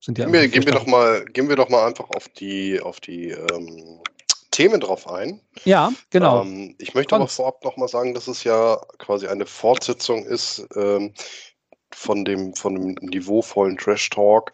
Sind 0.00 0.18
ja 0.18 0.24
gehen, 0.24 0.32
wir, 0.32 0.48
gehen, 0.48 0.64
wir 0.64 0.72
doch 0.72 0.86
mal, 0.86 1.24
gehen 1.26 1.48
wir 1.48 1.56
doch 1.56 1.68
mal 1.68 1.86
einfach 1.86 2.08
auf 2.10 2.28
die, 2.28 2.80
auf 2.80 3.00
die 3.00 3.30
ähm, 3.30 4.00
Themen 4.50 4.80
drauf 4.80 5.08
ein. 5.08 5.40
Ja, 5.64 5.92
genau. 6.10 6.42
Ähm, 6.42 6.74
ich 6.78 6.94
möchte 6.94 7.10
Sonst. 7.10 7.22
aber 7.22 7.28
vorab 7.28 7.64
noch 7.64 7.76
mal 7.76 7.88
sagen, 7.88 8.14
dass 8.14 8.26
es 8.26 8.42
ja 8.42 8.80
quasi 8.98 9.28
eine 9.28 9.46
Fortsetzung 9.46 10.24
ist 10.24 10.66
ähm, 10.74 11.14
von 11.92 12.24
dem, 12.24 12.54
von 12.54 12.74
dem 12.74 12.96
niveauvollen 13.00 13.76
Trash-Talk, 13.76 14.52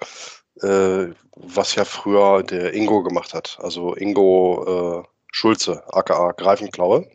äh, 0.63 1.07
was 1.37 1.75
ja 1.75 1.85
früher 1.85 2.43
der 2.43 2.75
Ingo 2.75 3.03
gemacht 3.03 3.35
hat. 3.35 3.59
Also 3.61 3.95
Ingo 3.97 5.03
äh, 5.03 5.09
Schulze, 5.33 5.83
aka 5.93 6.33
Greifenklaue. 6.33 7.07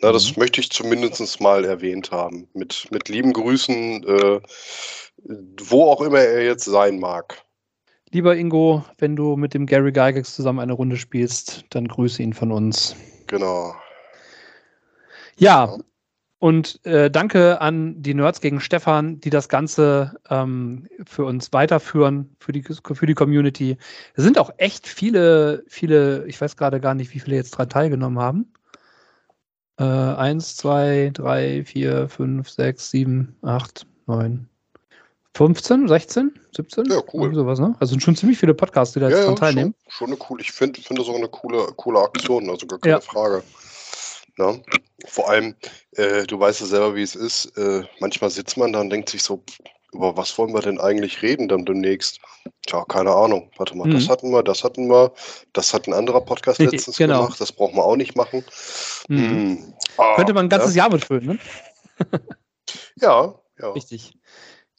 Na, 0.00 0.12
das 0.12 0.34
mhm. 0.34 0.40
möchte 0.40 0.60
ich 0.60 0.70
zumindest 0.70 1.40
mal 1.40 1.64
erwähnt 1.64 2.10
haben. 2.10 2.48
Mit, 2.54 2.88
mit 2.90 3.08
lieben 3.08 3.32
Grüßen, 3.32 4.04
äh, 4.04 4.40
wo 5.62 5.84
auch 5.84 6.00
immer 6.00 6.20
er 6.20 6.44
jetzt 6.44 6.64
sein 6.64 6.98
mag. 6.98 7.42
Lieber 8.10 8.34
Ingo, 8.34 8.84
wenn 8.98 9.14
du 9.14 9.36
mit 9.36 9.54
dem 9.54 9.66
Gary 9.66 9.92
Gygax 9.92 10.34
zusammen 10.34 10.58
eine 10.58 10.72
Runde 10.72 10.96
spielst, 10.96 11.64
dann 11.70 11.86
grüße 11.86 12.22
ihn 12.22 12.32
von 12.32 12.50
uns. 12.50 12.96
Genau. 13.28 13.74
Ja, 15.36 15.78
Und 16.40 16.84
äh, 16.86 17.10
danke 17.10 17.60
an 17.60 18.02
die 18.02 18.14
Nerds 18.14 18.40
gegen 18.40 18.60
Stefan, 18.60 19.20
die 19.20 19.28
das 19.28 19.50
Ganze 19.50 20.16
ähm, 20.30 20.88
für 21.04 21.26
uns 21.26 21.52
weiterführen, 21.52 22.34
für 22.40 22.52
die, 22.52 22.62
für 22.62 23.04
die 23.04 23.14
Community. 23.14 23.76
Es 24.14 24.24
sind 24.24 24.38
auch 24.38 24.50
echt 24.56 24.86
viele, 24.88 25.62
viele, 25.68 26.26
ich 26.26 26.40
weiß 26.40 26.56
gerade 26.56 26.80
gar 26.80 26.94
nicht, 26.94 27.12
wie 27.12 27.20
viele 27.20 27.36
jetzt 27.36 27.52
daran 27.52 27.68
teilgenommen 27.68 28.18
haben. 28.18 28.52
Äh, 29.78 29.84
eins, 29.84 30.56
zwei, 30.56 31.10
drei, 31.12 31.62
vier, 31.66 32.08
fünf, 32.08 32.48
sechs, 32.48 32.90
sieben, 32.90 33.36
acht, 33.42 33.86
neun, 34.06 34.48
15, 35.36 35.88
16, 35.88 36.32
17? 36.56 36.86
Ja, 36.86 37.02
cool. 37.12 37.34
Sowas, 37.34 37.58
ne? 37.58 37.76
Also 37.80 37.90
sind 37.90 38.02
schon 38.02 38.16
ziemlich 38.16 38.38
viele 38.38 38.54
Podcasts, 38.54 38.94
die 38.94 39.00
da 39.00 39.10
ja, 39.10 39.16
jetzt 39.16 39.26
dran 39.26 39.34
ja, 39.34 39.40
teilnehmen. 39.40 39.74
Schon, 39.88 39.92
schon 39.92 40.06
eine 40.08 40.16
coole, 40.16 40.40
ich 40.40 40.52
finde 40.52 40.80
find 40.80 40.98
das 40.98 41.06
auch 41.06 41.16
eine 41.16 41.28
coole, 41.28 41.66
coole 41.76 42.00
Aktion, 42.00 42.48
also 42.48 42.66
gar 42.66 42.78
keine 42.78 42.94
Ja. 42.94 43.00
Frage. 43.00 43.42
Ja? 44.38 44.56
Vor 45.06 45.28
allem, 45.30 45.54
äh, 45.92 46.24
du 46.26 46.38
weißt 46.38 46.60
ja 46.60 46.66
selber, 46.66 46.94
wie 46.94 47.02
es 47.02 47.14
ist. 47.14 47.46
Äh, 47.56 47.84
manchmal 48.00 48.30
sitzt 48.30 48.56
man 48.56 48.72
da 48.72 48.80
und 48.80 48.90
denkt 48.90 49.08
sich 49.08 49.22
so, 49.22 49.42
über 49.92 50.16
was 50.16 50.36
wollen 50.38 50.54
wir 50.54 50.60
denn 50.60 50.78
eigentlich 50.80 51.20
reden 51.22 51.48
dann 51.48 51.64
demnächst? 51.64 52.20
Tja, 52.66 52.84
keine 52.84 53.10
Ahnung. 53.10 53.50
Warte 53.56 53.76
mal, 53.76 53.90
das 53.90 54.04
Mhm. 54.04 54.08
hatten 54.10 54.30
wir, 54.30 54.42
das 54.42 54.62
hatten 54.62 54.88
wir, 54.88 55.12
das 55.52 55.74
hat 55.74 55.88
ein 55.88 55.94
anderer 55.94 56.20
Podcast 56.20 56.58
letztens 56.86 56.96
Genau. 56.96 57.22
gemacht, 57.22 57.40
das 57.40 57.50
brauchen 57.52 57.74
wir 57.76 57.84
auch 57.84 57.96
nicht 57.96 58.14
machen. 58.16 58.44
Mhm. 59.08 59.30
Hm. 59.30 59.74
Ah, 59.96 60.14
Könnte 60.16 60.32
man 60.32 60.46
ein 60.46 60.48
ganzes 60.48 60.74
ja? 60.74 60.84
Jahr 60.84 60.92
mitfüllen, 60.92 61.26
ne? 61.26 61.38
Ja, 62.96 63.34
ja. 63.58 63.70
Richtig. 63.72 64.12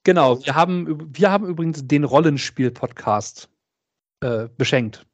Genau, 0.04 0.44
wir 0.46 0.56
haben, 0.56 1.10
wir 1.16 1.30
haben 1.32 1.46
übrigens 1.46 1.86
den 1.86 2.04
Rollenspiel-Podcast 2.06 3.50
äh, 4.22 4.48
beschenkt. 4.58 5.06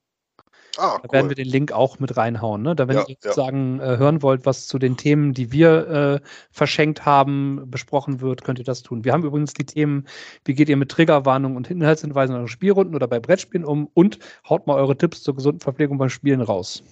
Ah, 0.77 1.00
Da 1.01 1.12
werden 1.12 1.25
cool. 1.25 1.29
wir 1.29 1.36
den 1.36 1.47
Link 1.47 1.71
auch 1.71 2.00
mit 2.00 2.17
reinhauen. 2.17 2.62
Ne? 2.62 2.75
Da, 2.75 2.88
wenn 2.88 2.97
Ja, 2.97 3.03
ihr 3.07 3.15
ja. 3.15 3.15
sozusagen 3.21 3.79
äh, 3.79 3.97
hören 3.97 4.21
wollt, 4.21 4.45
was 4.45 4.67
zu 4.67 4.77
den 4.77 4.95
Themen, 4.97 5.33
die 5.33 5.51
wir 5.51 5.88
äh, 5.88 6.27
verschenkt 6.51 7.05
haben, 7.05 7.63
besprochen 7.65 8.21
wird, 8.21 8.43
könnt 8.43 8.59
ihr 8.59 8.65
das 8.65 8.83
tun. 8.83 9.03
Wir 9.03 9.13
haben 9.13 9.24
übrigens 9.24 9.53
die 9.53 9.65
Themen, 9.65 10.07
wie 10.45 10.53
geht 10.53 10.69
ihr 10.69 10.77
mit 10.77 10.89
Triggerwarnungen 10.91 11.57
und 11.57 11.71
Inhaltshinweisen 11.71 12.36
in 12.36 12.39
euren 12.41 12.47
Spielrunden 12.47 12.93
oder 12.95 13.07
bei 13.07 13.19
Brettspielen 13.19 13.65
um 13.65 13.88
und 13.93 14.19
haut 14.47 14.67
mal 14.67 14.75
eure 14.75 14.97
Tipps 14.97 15.24
zur 15.24 15.36
gesunden 15.36 15.62
Verpflegung 15.62 15.97
beim 15.97 16.09
Spielen 16.09 16.41
raus. 16.41 16.83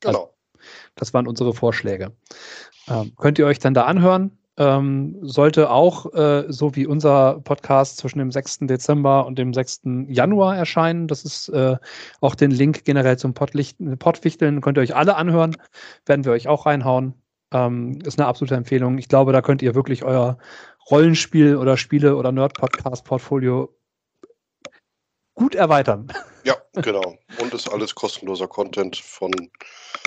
Genau. 0.00 0.34
Das 0.96 1.14
waren 1.14 1.26
unsere 1.26 1.54
Vorschläge. 1.54 2.12
Ähm, 2.88 3.12
könnt 3.16 3.38
ihr 3.38 3.46
euch 3.46 3.58
dann 3.60 3.74
da 3.74 3.84
anhören. 3.84 4.36
Ähm, 4.60 5.16
sollte 5.22 5.70
auch, 5.70 6.12
äh, 6.12 6.44
so 6.48 6.76
wie 6.76 6.86
unser 6.86 7.40
Podcast, 7.40 7.96
zwischen 7.96 8.18
dem 8.18 8.30
6. 8.30 8.58
Dezember 8.66 9.24
und 9.24 9.38
dem 9.38 9.54
6. 9.54 9.80
Januar 10.08 10.54
erscheinen. 10.54 11.08
Das 11.08 11.24
ist 11.24 11.48
äh, 11.48 11.78
auch 12.20 12.34
den 12.34 12.50
Link 12.50 12.84
generell 12.84 13.16
zum 13.16 13.32
Pottwichteln. 13.32 14.60
Könnt 14.60 14.76
ihr 14.76 14.82
euch 14.82 14.94
alle 14.94 15.16
anhören. 15.16 15.56
Werden 16.04 16.26
wir 16.26 16.32
euch 16.32 16.46
auch 16.46 16.66
reinhauen. 16.66 17.14
Ähm, 17.54 18.00
ist 18.04 18.18
eine 18.18 18.28
absolute 18.28 18.54
Empfehlung. 18.54 18.98
Ich 18.98 19.08
glaube, 19.08 19.32
da 19.32 19.40
könnt 19.40 19.62
ihr 19.62 19.74
wirklich 19.74 20.04
euer 20.04 20.36
Rollenspiel 20.90 21.56
oder 21.56 21.78
Spiele 21.78 22.16
oder 22.16 22.30
Nerd-Podcast-Portfolio 22.30 23.74
gut 25.34 25.54
erweitern. 25.54 26.12
Ja, 26.42 26.56
genau. 26.72 27.18
Und 27.38 27.52
ist 27.52 27.70
alles 27.70 27.94
kostenloser 27.94 28.48
Content 28.48 28.96
von, 28.96 29.30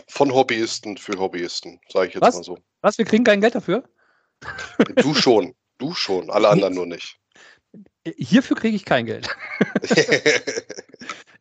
von 0.07 0.33
Hobbyisten 0.33 0.97
für 0.97 1.19
Hobbyisten, 1.19 1.79
sage 1.87 2.07
ich 2.07 2.13
jetzt 2.15 2.23
Was? 2.23 2.35
mal 2.35 2.43
so. 2.43 2.57
Was? 2.81 2.97
Wir 2.97 3.05
kriegen 3.05 3.23
kein 3.23 3.39
Geld 3.39 3.53
dafür? 3.53 3.83
Du 4.95 5.13
schon, 5.13 5.53
du 5.77 5.93
schon, 5.93 6.29
alle 6.29 6.49
anderen 6.49 6.73
nur 6.73 6.85
nicht. 6.85 7.17
Hierfür 8.17 8.57
kriege 8.57 8.75
ich 8.75 8.85
kein 8.85 9.05
Geld. 9.05 9.29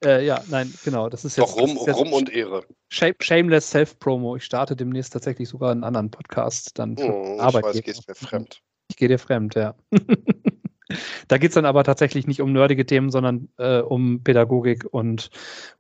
Äh, 0.05 0.25
ja, 0.25 0.43
nein, 0.49 0.73
genau. 0.85 1.09
Das 1.09 1.25
ist 1.25 1.37
jetzt, 1.37 1.49
Doch 1.49 1.57
rum, 1.57 1.79
jetzt 1.87 1.97
rum 1.97 2.13
und 2.13 2.31
Ehre. 2.31 2.65
Shame, 2.89 3.15
Shameless 3.21 3.71
Self-Promo. 3.71 4.37
Ich 4.37 4.45
starte 4.45 4.75
demnächst 4.75 5.13
tatsächlich 5.13 5.49
sogar 5.49 5.71
einen 5.71 5.85
anderen 5.85 6.11
Podcast 6.11 6.79
dann 6.79 6.97
für 6.97 7.07
Hm, 7.07 7.35
ich 7.37 7.41
Arbeitgeber. 7.41 7.75
weiß, 7.75 7.83
gehst 7.85 8.09
mir 8.09 8.15
fremd. 8.15 8.63
Ich 8.89 8.97
gehe 8.97 9.09
dir 9.09 9.19
fremd, 9.19 9.55
ja. 9.55 9.75
da 11.29 11.39
geht 11.39 11.51
es 11.51 11.55
dann 11.55 11.65
aber 11.65 11.85
tatsächlich 11.85 12.27
nicht 12.27 12.41
um 12.41 12.53
nerdige 12.53 12.85
Themen, 12.85 13.11
sondern 13.11 13.49
äh, 13.59 13.79
um 13.79 14.23
Pädagogik 14.25 14.85
und 14.91 15.31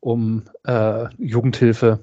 um 0.00 0.44
äh, 0.64 1.06
Jugendhilfe. 1.18 2.00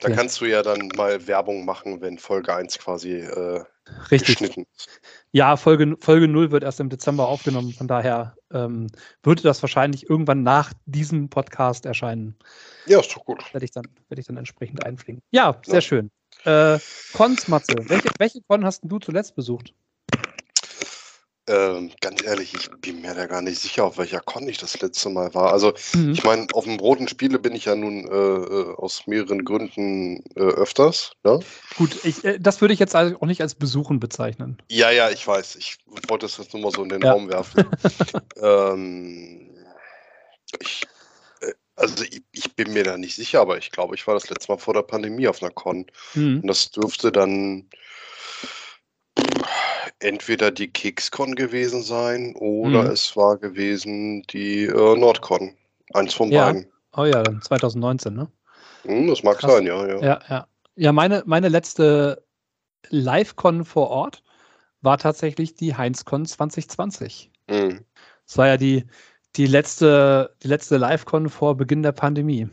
Da 0.00 0.10
kannst 0.10 0.40
du 0.40 0.46
ja 0.46 0.62
dann 0.62 0.88
mal 0.96 1.26
Werbung 1.26 1.64
machen, 1.64 2.00
wenn 2.00 2.18
Folge 2.18 2.54
1 2.54 2.78
quasi 2.78 3.18
äh, 3.18 3.64
Richtig. 4.10 4.38
geschnitten. 4.38 4.66
Ja, 5.32 5.56
Folge, 5.56 5.96
Folge 6.00 6.28
0 6.28 6.50
wird 6.50 6.62
erst 6.64 6.80
im 6.80 6.88
Dezember 6.88 7.28
aufgenommen. 7.28 7.72
Von 7.72 7.88
daher 7.88 8.36
ähm, 8.52 8.86
würde 9.22 9.42
das 9.42 9.62
wahrscheinlich 9.62 10.08
irgendwann 10.08 10.42
nach 10.42 10.72
diesem 10.86 11.28
Podcast 11.28 11.86
erscheinen. 11.86 12.36
Ja, 12.86 13.00
ist 13.00 13.14
doch 13.14 13.24
gut. 13.24 13.52
Werde 13.52 13.64
ich 13.64 13.72
dann, 13.72 13.86
werde 14.08 14.20
ich 14.20 14.26
dann 14.26 14.36
entsprechend 14.36 14.84
einfliegen. 14.84 15.22
Ja, 15.32 15.60
sehr 15.64 15.74
Ja. 15.76 15.80
schön. 15.80 16.10
Äh, 16.44 16.78
Cons, 17.12 17.48
Matze. 17.48 17.74
Welche, 17.88 18.08
welche 18.18 18.40
Con 18.42 18.64
hast 18.64 18.82
du 18.84 18.98
zuletzt 18.98 19.34
besucht? 19.36 19.74
Ähm, 21.46 21.90
ganz 22.00 22.22
ehrlich, 22.24 22.54
ich 22.54 22.70
bin 22.80 23.02
mir 23.02 23.14
da 23.14 23.26
gar 23.26 23.42
nicht 23.42 23.60
sicher, 23.60 23.84
auf 23.84 23.98
welcher 23.98 24.20
Con 24.20 24.48
ich 24.48 24.56
das 24.56 24.80
letzte 24.80 25.10
Mal 25.10 25.34
war. 25.34 25.52
Also, 25.52 25.74
Mhm. 25.92 26.12
ich 26.12 26.24
meine, 26.24 26.46
auf 26.54 26.64
dem 26.64 26.78
Roten 26.78 27.06
Spiele 27.06 27.38
bin 27.38 27.54
ich 27.54 27.66
ja 27.66 27.74
nun 27.74 28.06
äh, 28.08 28.14
äh, 28.14 28.74
aus 28.76 29.06
mehreren 29.06 29.44
Gründen 29.44 30.24
äh, 30.36 30.40
öfters. 30.40 31.12
Ne? 31.22 31.40
Gut, 31.76 32.02
ich, 32.04 32.24
äh, 32.24 32.38
das 32.40 32.62
würde 32.62 32.72
ich 32.72 32.80
jetzt 32.80 32.96
auch 32.96 33.26
nicht 33.26 33.42
als 33.42 33.54
Besuchen 33.56 34.00
bezeichnen. 34.00 34.56
Ja, 34.70 34.90
ja, 34.90 35.10
ich 35.10 35.26
weiß. 35.26 35.56
Ich 35.56 35.76
wollte 36.08 36.24
es 36.24 36.38
jetzt 36.38 36.54
nur 36.54 36.62
mal 36.62 36.70
so 36.70 36.82
in 36.82 36.88
den 36.88 37.02
Ja. 37.02 37.12
Raum 37.12 37.28
werfen. 37.28 37.66
ähm, 38.36 39.50
ich, 40.60 40.86
äh, 41.42 41.52
also 41.76 42.04
ich, 42.04 42.22
ich 42.32 42.54
bin 42.56 42.72
mir 42.72 42.84
da 42.84 42.96
nicht 42.96 43.16
sicher, 43.16 43.42
aber 43.42 43.58
ich 43.58 43.70
glaube, 43.70 43.94
ich 43.96 44.06
war 44.06 44.14
das 44.14 44.30
letzte 44.30 44.50
Mal 44.50 44.58
vor 44.58 44.72
der 44.72 44.82
Pandemie 44.82 45.28
auf 45.28 45.42
einer 45.42 45.52
Con. 45.52 45.84
Mhm. 46.14 46.40
Und 46.40 46.46
das 46.46 46.70
dürfte 46.70 47.12
dann 47.12 47.68
entweder 50.00 50.50
die 50.50 50.68
KicksCon 50.68 51.34
gewesen 51.34 51.82
sein 51.82 52.34
oder 52.36 52.84
Mhm. 52.84 52.90
es 52.90 53.16
war 53.16 53.36
gewesen 53.38 54.22
die 54.30 54.64
äh, 54.64 54.96
Nordcon. 54.96 55.54
Eins 55.92 56.14
von 56.14 56.30
Ja. 56.30 56.46
beiden. 56.46 56.66
Oh 56.96 57.04
ja, 57.04 57.22
dann 57.22 57.42
2019, 57.42 58.14
ne? 58.14 58.30
Hm, 58.84 59.06
das 59.08 59.22
mag 59.22 59.38
Krass. 59.38 59.52
sein, 59.52 59.66
ja, 59.66 59.86
ja. 59.86 60.00
Ja, 60.00 60.20
ja. 60.28 60.46
Ja, 60.76 60.92
meine, 60.92 61.22
meine 61.26 61.48
letzte 61.48 62.24
Live-Con 62.90 63.64
vor 63.64 63.90
Ort 63.90 64.22
war 64.80 64.98
tatsächlich 64.98 65.54
die 65.54 65.74
Heinz-Con 65.76 66.26
2020. 66.26 67.30
Hm. 67.48 67.84
Das 68.26 68.38
war 68.38 68.48
ja 68.48 68.56
die, 68.56 68.84
die 69.36 69.46
letzte, 69.46 70.34
die 70.42 70.48
letzte 70.48 70.76
Live-Con 70.76 71.28
vor 71.28 71.56
Beginn 71.56 71.82
der 71.82 71.92
Pandemie. 71.92 72.48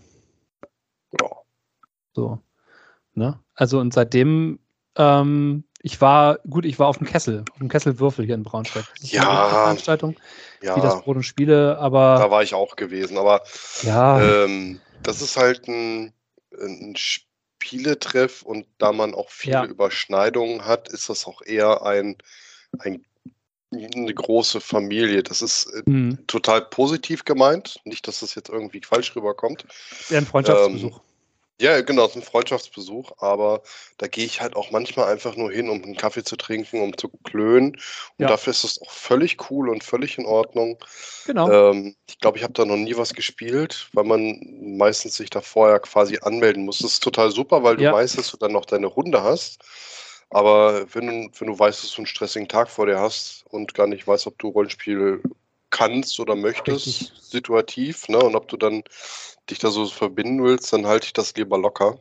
ja. 1.20 1.28
So. 2.14 2.40
Ne? 3.14 3.40
Also 3.56 3.80
und 3.80 3.94
seitdem, 3.94 4.60
ähm, 4.96 5.64
ich 5.84 6.00
war, 6.02 6.40
gut, 6.50 6.66
ich 6.66 6.78
war 6.80 6.88
auf 6.88 6.98
dem 6.98 7.08
Kessel, 7.08 7.44
auf 7.52 7.58
dem 7.58 7.70
Kesselwürfel 7.70 8.26
hier 8.26 8.36
in 8.36 8.44
Braunschweig. 8.44 8.86
Ja. 9.02 9.50
Veranstaltung 9.50 10.16
Ja, 10.62 10.76
wie 10.76 10.82
das 10.82 11.02
Brot 11.02 11.18
und 11.18 11.24
Spiele, 11.24 11.78
aber 11.78 12.18
da 12.18 12.32
war 12.32 12.44
ich 12.44 12.54
auch 12.54 12.76
gewesen. 12.76 13.18
Aber 13.18 13.42
ja, 13.84 14.22
ähm, 14.22 14.80
das 15.04 15.22
ist 15.22 15.38
halt 15.38 15.68
ein, 15.68 16.14
ein 16.60 16.96
Spieletreff 16.96 18.44
und 18.44 18.68
da 18.78 18.92
man 18.92 19.14
auch 19.14 19.30
viele 19.30 19.54
Ja. 19.54 19.66
Überschneidungen 19.66 20.66
hat, 20.66 20.90
ist 20.90 21.10
das 21.10 21.26
auch 21.26 21.42
eher 21.42 21.84
ein, 21.86 22.18
ein 22.80 23.04
eine 23.74 24.14
große 24.14 24.60
Familie. 24.60 25.24
Das 25.24 25.42
ist 25.42 25.66
äh, 25.68 25.82
mh, 25.86 26.18
total 26.28 26.62
positiv 26.62 27.24
gemeint. 27.24 27.80
Nicht, 27.86 28.06
dass 28.08 28.20
das 28.20 28.36
jetzt 28.36 28.50
irgendwie 28.50 28.82
falsch 28.84 29.16
rüberkommt. 29.16 29.66
eher 30.10 30.18
ein 30.18 30.26
Freundschaftsbesuch. 30.26 31.00
Ja, 31.60 31.80
genau, 31.82 32.06
es 32.06 32.12
ist 32.12 32.16
ein 32.18 32.22
Freundschaftsbesuch, 32.24 33.12
aber 33.20 33.62
da 34.00 34.08
gehe 34.08 34.26
ich 34.26 34.42
halt 34.42 34.56
auch 34.56 34.72
manchmal 34.72 35.12
einfach 35.12 35.36
nur 35.36 35.52
hin, 35.52 35.70
um 35.70 35.84
einen 35.84 35.96
Kaffee 35.96 36.24
zu 36.24 36.36
trinken, 36.36 36.82
um 36.82 36.98
zu 36.98 37.08
klönen. 37.24 37.78
Und 38.18 38.30
Ja. 38.30 38.30
dafür 38.32 38.50
ist 38.52 38.64
es 38.64 38.82
auch 38.82 38.90
völlig 38.90 39.52
cool 39.52 39.70
und 39.70 39.84
völlig 39.84 40.18
in 40.18 40.26
Ordnung. 40.26 40.80
genau. 41.24 41.48
Ähm, 41.48 41.96
ich 42.10 42.20
glaube, 42.20 42.38
ich 42.40 42.44
habe 42.44 42.54
da 42.54 42.66
noch 42.66 42.78
nie 42.78 42.98
was 42.98 43.14
gespielt, 43.14 43.90
weil 43.94 44.06
man 44.06 44.40
meistens 44.78 45.16
sich 45.16 45.30
da 45.30 45.42
vorher 45.42 45.80
quasi 45.80 46.18
anmelden 46.22 46.66
muss. 46.66 46.80
Das 46.82 46.94
ist 46.94 47.04
total 47.04 47.30
super, 47.32 47.64
weil 47.64 47.78
du 47.78 47.84
Ja. 47.84 47.92
weißt, 47.92 48.18
dass 48.18 48.32
du 48.32 48.38
dann 48.38 48.54
noch 48.54 48.66
deine 48.66 48.88
Runde 48.88 49.22
hast. 49.24 49.60
Aber 50.32 50.86
wenn 50.96 51.32
wenn 51.38 51.48
du 51.48 51.60
weißt, 51.60 51.84
dass 51.84 51.92
du 51.92 51.98
einen 51.98 52.06
stressigen 52.08 52.48
Tag 52.48 52.70
vor 52.70 52.88
dir 52.88 53.00
hast 53.00 53.46
und 53.50 53.74
gar 53.76 53.88
nicht 53.88 54.08
weißt, 54.08 54.28
ob 54.28 54.40
du 54.40 54.48
Rollenspiel 54.50 55.22
kannst 55.72 56.20
oder 56.20 56.36
möchtest, 56.36 56.88
Richtig. 56.88 57.12
situativ, 57.20 58.08
ne, 58.10 58.20
und 58.20 58.36
ob 58.36 58.48
du 58.48 58.58
dann 58.58 58.84
dich 59.50 59.60
da 59.60 59.70
so 59.72 59.86
verbinden 59.88 60.44
willst, 60.44 60.72
dann 60.72 60.86
halte 60.86 61.08
ich 61.08 61.14
das 61.14 61.34
lieber 61.36 61.58
locker. 61.58 61.98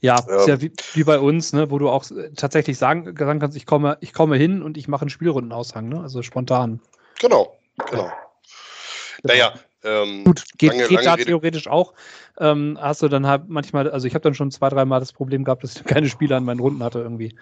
Ja, 0.00 0.18
ist 0.18 0.46
ja 0.46 0.54
Ähm, 0.54 0.62
wie, 0.62 0.72
wie 0.94 1.04
bei 1.04 1.18
uns, 1.18 1.52
ne, 1.52 1.70
wo 1.70 1.78
du 1.78 1.88
auch 1.88 2.04
tatsächlich 2.36 2.78
sagen, 2.78 3.16
sagen 3.16 3.40
kannst, 3.40 3.56
ich 3.56 3.66
komme, 3.66 3.98
ich 4.00 4.12
komme 4.12 4.36
hin 4.36 4.62
und 4.62 4.76
ich 4.76 4.88
mache 4.88 5.02
einen 5.02 5.10
Spielrundenaushang, 5.10 5.88
ne? 5.88 6.00
Also 6.00 6.22
spontan. 6.22 6.80
Genau, 7.20 7.58
genau. 7.90 8.10
Naja, 9.24 9.54
ähm, 9.82 10.24
Gut, 10.24 10.44
geht, 10.56 10.70
lange- 10.70 10.82
geht 10.84 10.90
lange 10.92 11.04
da 11.04 11.14
Rede- 11.14 11.24
theoretisch 11.26 11.66
auch. 11.68 11.94
Ähm, 12.38 12.78
hast 12.80 13.02
du 13.02 13.08
dann 13.08 13.26
halt 13.26 13.48
manchmal, 13.48 13.90
also 13.90 14.06
ich 14.06 14.14
habe 14.14 14.22
dann 14.22 14.34
schon 14.34 14.50
zwei, 14.50 14.68
dreimal 14.68 15.00
das 15.00 15.12
Problem 15.12 15.44
gehabt, 15.44 15.64
dass 15.64 15.76
ich 15.76 15.84
keine 15.84 16.08
Spieler 16.08 16.36
an 16.36 16.44
meinen 16.44 16.60
Runden 16.60 16.82
hatte 16.82 17.00
irgendwie. 17.00 17.36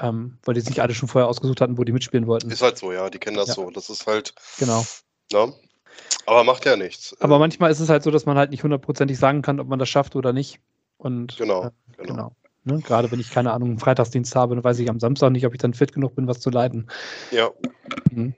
Ähm, 0.00 0.38
weil 0.44 0.54
die 0.54 0.60
sich 0.60 0.80
alle 0.80 0.94
schon 0.94 1.08
vorher 1.08 1.28
ausgesucht 1.28 1.60
hatten, 1.60 1.76
wo 1.78 1.84
die 1.84 1.92
mitspielen 1.92 2.26
wollten. 2.26 2.50
ist 2.50 2.62
halt 2.62 2.78
so, 2.78 2.92
ja, 2.92 3.10
die 3.10 3.18
kennen 3.18 3.36
das 3.36 3.48
Ja. 3.48 3.54
so. 3.54 3.70
Das 3.70 3.90
ist 3.90 4.06
halt, 4.06 4.34
Genau. 4.58 4.84
ne? 5.32 5.52
Aber 6.26 6.44
macht 6.44 6.64
ja 6.66 6.76
nichts. 6.76 7.16
Aber 7.20 7.38
manchmal 7.38 7.70
ist 7.70 7.80
es 7.80 7.88
halt 7.88 8.02
so, 8.02 8.10
dass 8.10 8.26
man 8.26 8.36
halt 8.38 8.50
nicht 8.50 8.62
hundertprozentig 8.62 9.18
sagen 9.18 9.42
kann, 9.42 9.58
ob 9.60 9.66
man 9.68 9.78
das 9.78 9.88
schafft 9.88 10.14
oder 10.14 10.32
nicht. 10.32 10.60
Und 10.98 11.36
Genau, 11.36 11.64
äh, 11.66 11.70
genau. 11.96 12.12
genau. 12.14 12.32
Ne? 12.64 12.80
Gerade 12.82 13.10
wenn 13.10 13.18
ich 13.20 13.30
keine 13.30 13.52
Ahnung, 13.52 13.70
einen 13.70 13.78
Freitagsdienst 13.78 14.36
habe, 14.36 14.54
dann 14.54 14.62
weiß 14.62 14.78
ich 14.78 14.90
am 14.90 15.00
Samstag 15.00 15.30
nicht, 15.30 15.46
ob 15.46 15.54
ich 15.54 15.60
dann 15.60 15.74
fit 15.74 15.92
genug 15.92 16.14
bin, 16.16 16.26
was 16.28 16.40
zu 16.40 16.50
leiten. 16.50 16.86
Ja. 17.30 17.50
Mhm. 18.10 18.34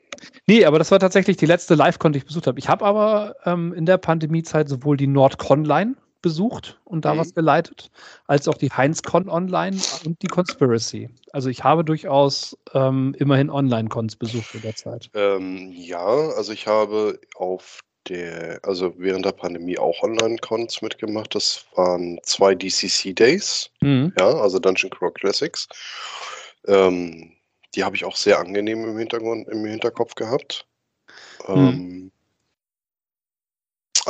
Nee, 0.47 0.65
aber 0.65 0.79
das 0.79 0.91
war 0.91 0.99
tatsächlich 1.01 1.37
die 1.37 1.47
letzte 1.47 1.75
Live-Con, 1.75 2.13
die 2.13 2.19
ich 2.19 2.27
besucht 2.27 2.47
habe. 2.47 2.59
Ich 2.59 2.69
habe 2.69 2.85
aber 2.85 3.35
ähm, 3.45 3.73
in 3.73 3.87
der 3.87 3.99
Pandemiezeit 3.99 4.69
sowohl 4.69 4.97
die 4.97 5.07
NordConline 5.07 5.97
besucht 6.23 6.81
und 6.85 7.05
da 7.05 7.15
mhm. 7.15 7.19
was 7.19 7.35
geleitet, 7.35 7.91
als 8.27 8.49
auch 8.49 8.57
die 8.57 8.71
HeinzCon 8.71 9.29
Online 9.29 9.77
und 10.05 10.21
die 10.23 10.27
Conspiracy. 10.27 11.09
Also 11.33 11.49
ich 11.49 11.65
habe 11.65 11.85
durchaus 11.85 12.57
ähm, 12.75 13.15
immerhin 13.19 13.51
Online-Cons 13.51 14.17
besucht 14.17 14.55
in 14.55 14.63
der 14.63 14.77
Zeit. 14.77 15.11
Ähm, 15.15 15.71
ja, 15.73 16.05
also 16.05 16.53
ich 16.53 16.67
habe 16.67 17.19
auf 17.37 17.81
der, 18.09 18.61
also 18.63 18.95
während 18.97 19.25
der 19.25 19.33
Pandemie 19.33 19.79
auch 19.79 20.03
Online-Cons 20.03 20.83
mitgemacht. 20.83 21.35
Das 21.35 21.67
waren 21.75 22.19
zwei 22.23 22.55
DCC-Days, 22.55 23.71
mhm. 23.81 24.13
ja, 24.19 24.27
also 24.27 24.59
Dungeon 24.59 24.91
Crawl 24.91 25.13
Classics. 25.13 25.69
Ähm, 26.67 27.33
die 27.75 27.85
habe 27.85 27.97
ich 27.97 28.05
auch 28.05 28.17
sehr 28.17 28.39
angenehm 28.39 28.85
im 28.85 28.99
Hintergrund, 28.99 29.49
im 29.49 29.65
Hinterkopf 29.65 30.15
gehabt. 30.15 30.67
Mhm. 31.49 32.11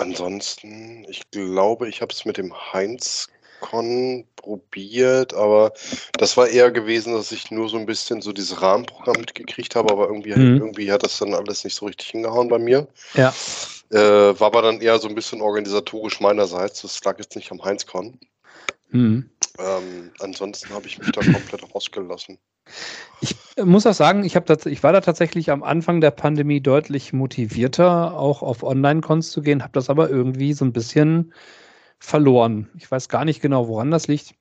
Ansonsten, 0.01 1.07
ich 1.09 1.31
glaube, 1.31 1.89
ich 1.89 2.01
habe 2.01 2.13
es 2.13 2.25
mit 2.25 2.37
dem 2.37 2.55
Heinz 2.73 3.29
Con 3.61 4.25
probiert, 4.37 5.35
aber 5.35 5.73
das 6.15 6.37
war 6.37 6.49
eher 6.49 6.71
gewesen, 6.71 7.13
dass 7.13 7.31
ich 7.31 7.51
nur 7.51 7.69
so 7.69 7.77
ein 7.77 7.87
bisschen 7.87 8.23
so 8.23 8.33
dieses 8.33 8.63
Rahmenprogramm 8.63 9.21
mitgekriegt 9.21 9.77
habe, 9.77 9.93
aber 9.93 10.09
irgendwie, 10.09 10.35
mhm. 10.35 10.57
irgendwie 10.57 10.91
hat 10.91 11.03
das 11.03 11.19
dann 11.19 11.35
alles 11.35 11.63
nicht 11.65 11.77
so 11.77 11.87
richtig 11.87 12.09
hingehauen 12.09 12.49
bei 12.49 12.59
mir. 12.59 12.89
Ja. 13.15 13.35
Äh, 13.91 13.99
war 13.99 14.47
aber 14.47 14.63
dann 14.63 14.81
eher 14.81 14.99
so 14.99 15.09
ein 15.09 15.15
bisschen 15.15 15.43
organisatorisch 15.43 16.21
meinerseits. 16.21 16.83
Das 16.83 17.03
lag 17.05 17.19
jetzt 17.19 17.37
nicht 17.37 17.51
am 17.53 17.63
Heinz-Con. 17.63 18.19
Mhm. 18.91 19.31
Ähm, 19.59 20.11
ansonsten 20.21 20.71
habe 20.71 20.87
ich 20.87 20.99
mich 20.99 21.13
da 21.13 21.21
komplett 21.21 21.75
rausgelassen. 21.75 22.39
Ich 23.21 23.37
muss 23.63 23.87
auch 23.87 23.95
sagen, 23.95 24.25
ich, 24.25 24.35
ich 24.37 24.83
war 24.83 24.93
da 24.93 25.01
tatsächlich 25.01 25.51
am 25.51 25.63
Anfang 25.63 26.01
der 26.01 26.11
Pandemie 26.11 26.61
deutlich 26.61 27.13
motivierter, 27.13 28.17
auch 28.19 28.43
auf 28.43 28.63
Online-Cons 28.63 29.31
zu 29.31 29.43
gehen, 29.43 29.63
habe 29.63 29.73
das 29.75 29.91
aber 29.91 30.09
irgendwie 30.09 30.55
so 30.55 30.65
ein 30.65 30.73
bisschen 30.73 31.35
verloren. 31.99 32.71
Ich 32.77 32.91
weiß 32.91 33.09
gar 33.09 33.25
nicht 33.25 33.43
genau, 33.43 33.69
woran 33.69 33.91
das 33.91 34.09
liegt. 34.09 34.35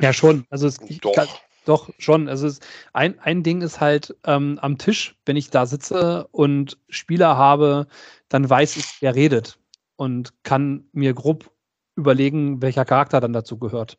Ja, 0.00 0.12
schon. 0.12 0.46
Also 0.48 0.66
es, 0.66 0.80
ich, 0.88 1.00
doch. 1.00 1.14
Kann, 1.14 1.28
doch, 1.64 1.90
schon. 1.98 2.28
Also 2.28 2.46
es, 2.46 2.60
ein, 2.92 3.18
ein 3.20 3.42
Ding 3.42 3.60
ist 3.60 3.80
halt 3.80 4.16
ähm, 4.24 4.58
am 4.60 4.78
Tisch, 4.78 5.16
wenn 5.26 5.36
ich 5.36 5.50
da 5.50 5.66
sitze 5.66 6.26
und 6.32 6.78
Spieler 6.88 7.36
habe, 7.36 7.86
dann 8.28 8.48
weiß 8.48 8.76
ich, 8.78 8.86
wer 9.00 9.14
redet 9.14 9.58
und 9.96 10.32
kann 10.42 10.88
mir 10.92 11.14
grob 11.14 11.50
überlegen, 11.94 12.62
welcher 12.62 12.84
Charakter 12.84 13.20
dann 13.20 13.32
dazu 13.32 13.58
gehört. 13.58 13.98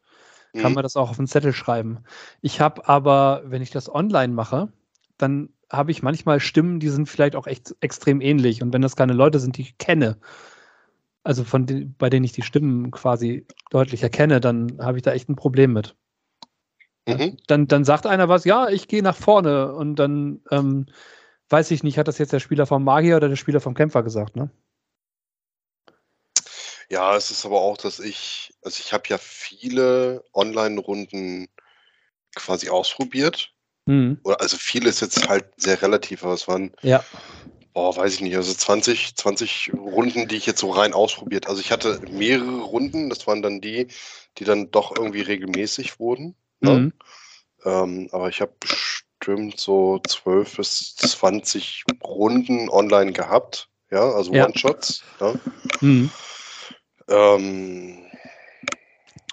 Kann 0.54 0.72
mhm. 0.72 0.76
man 0.76 0.84
das 0.84 0.96
auch 0.96 1.10
auf 1.10 1.20
einen 1.20 1.28
Zettel 1.28 1.54
schreiben. 1.54 2.00
Ich 2.42 2.62
habe 2.62 2.88
aber, 2.88 3.42
wenn 3.46 3.62
ich 3.62 3.72
das 3.72 3.94
online 3.94 4.34
mache, 4.34 4.72
dann 5.18 5.50
habe 5.72 5.92
ich 5.92 6.04
manchmal 6.04 6.40
Stimmen, 6.40 6.80
die 6.80 6.90
sind 6.90 7.10
vielleicht 7.10 7.36
auch 7.36 7.48
echt 7.48 7.76
extrem 7.82 8.22
ähnlich. 8.22 8.62
Und 8.62 8.74
wenn 8.74 8.82
das 8.82 8.96
keine 8.96 9.14
Leute 9.14 9.40
sind, 9.40 9.58
die 9.58 9.64
ich 9.64 9.78
kenne, 9.80 10.18
also 11.24 11.44
von 11.44 11.66
den, 11.66 11.96
bei 11.98 12.10
denen 12.10 12.26
ich 12.26 12.34
die 12.34 12.44
Stimmen 12.44 12.92
quasi 12.92 13.48
deutlich 13.72 14.04
erkenne, 14.04 14.40
dann 14.40 14.78
habe 14.80 14.98
ich 14.98 15.04
da 15.04 15.14
echt 15.14 15.30
ein 15.30 15.36
Problem 15.36 15.74
mit. 15.74 15.96
Mhm. 17.08 17.38
Dann, 17.48 17.68
dann 17.68 17.84
sagt 17.86 18.06
einer 18.06 18.30
was, 18.30 18.46
ja, 18.46 18.70
ich 18.70 18.88
gehe 18.88 19.02
nach 19.02 19.16
vorne 19.16 19.74
und 19.74 19.96
dann 19.96 20.42
ähm, 20.52 20.86
weiß 21.50 21.72
ich 21.72 21.84
nicht, 21.84 21.98
hat 21.98 22.08
das 22.08 22.18
jetzt 22.18 22.34
der 22.34 22.40
Spieler 22.40 22.66
vom 22.66 22.84
Magier 22.84 23.18
oder 23.18 23.30
der 23.30 23.36
Spieler 23.36 23.60
vom 23.60 23.74
Kämpfer 23.74 24.04
gesagt, 24.04 24.36
ne? 24.36 24.50
Ja, 26.94 27.16
es 27.16 27.32
ist 27.32 27.44
aber 27.44 27.60
auch, 27.60 27.78
dass 27.78 28.00
ich, 28.00 28.54
also 28.62 28.80
ich 28.80 28.94
habe 28.94 29.06
ja 29.08 29.18
viele 29.18 30.24
Online-Runden 30.32 31.48
quasi 32.36 32.70
ausprobiert. 32.70 33.52
Mhm. 33.88 34.20
Oder 34.24 34.40
also 34.40 34.58
viele 34.58 34.90
ist 34.90 35.02
jetzt 35.02 35.28
halt 35.28 35.46
sehr 35.58 35.82
relativ, 35.82 36.24
aber 36.24 36.34
es 36.34 36.48
waren 36.48 36.72
ja 36.84 37.04
boah, 37.74 37.96
weiß 37.98 38.14
ich 38.14 38.22
nicht, 38.22 38.36
also 38.36 38.54
20, 38.54 39.16
20 39.16 39.72
Runden, 39.74 40.28
die 40.28 40.36
ich 40.36 40.46
jetzt 40.46 40.60
so 40.60 40.70
rein 40.70 40.94
ausprobiert. 40.94 41.48
Also 41.48 41.62
ich 41.62 41.72
hatte 41.72 42.00
mehrere 42.12 42.62
Runden, 42.62 43.10
das 43.10 43.26
waren 43.26 43.42
dann 43.42 43.62
die, 43.62 43.88
die 44.38 44.44
dann 44.44 44.70
doch 44.72 44.96
irgendwie 44.96 45.22
regelmäßig 45.22 46.00
wurden. 46.00 46.36
Ne? 46.60 46.72
Mhm. 46.72 46.94
Ähm, 47.66 48.10
aber 48.12 48.30
ich 48.30 48.42
habe 48.42 48.54
bestimmt 48.60 49.60
so 49.60 50.00
12 50.08 50.58
bis 50.58 50.96
20 50.96 51.86
Runden 52.04 52.70
online 52.70 53.14
gehabt, 53.14 53.70
ja, 53.90 54.12
also 54.12 54.32
ja. 54.34 54.46
One-Shots. 54.46 55.04
Ne? 55.20 55.40
Mhm. 55.82 56.12
Ähm, 57.08 58.00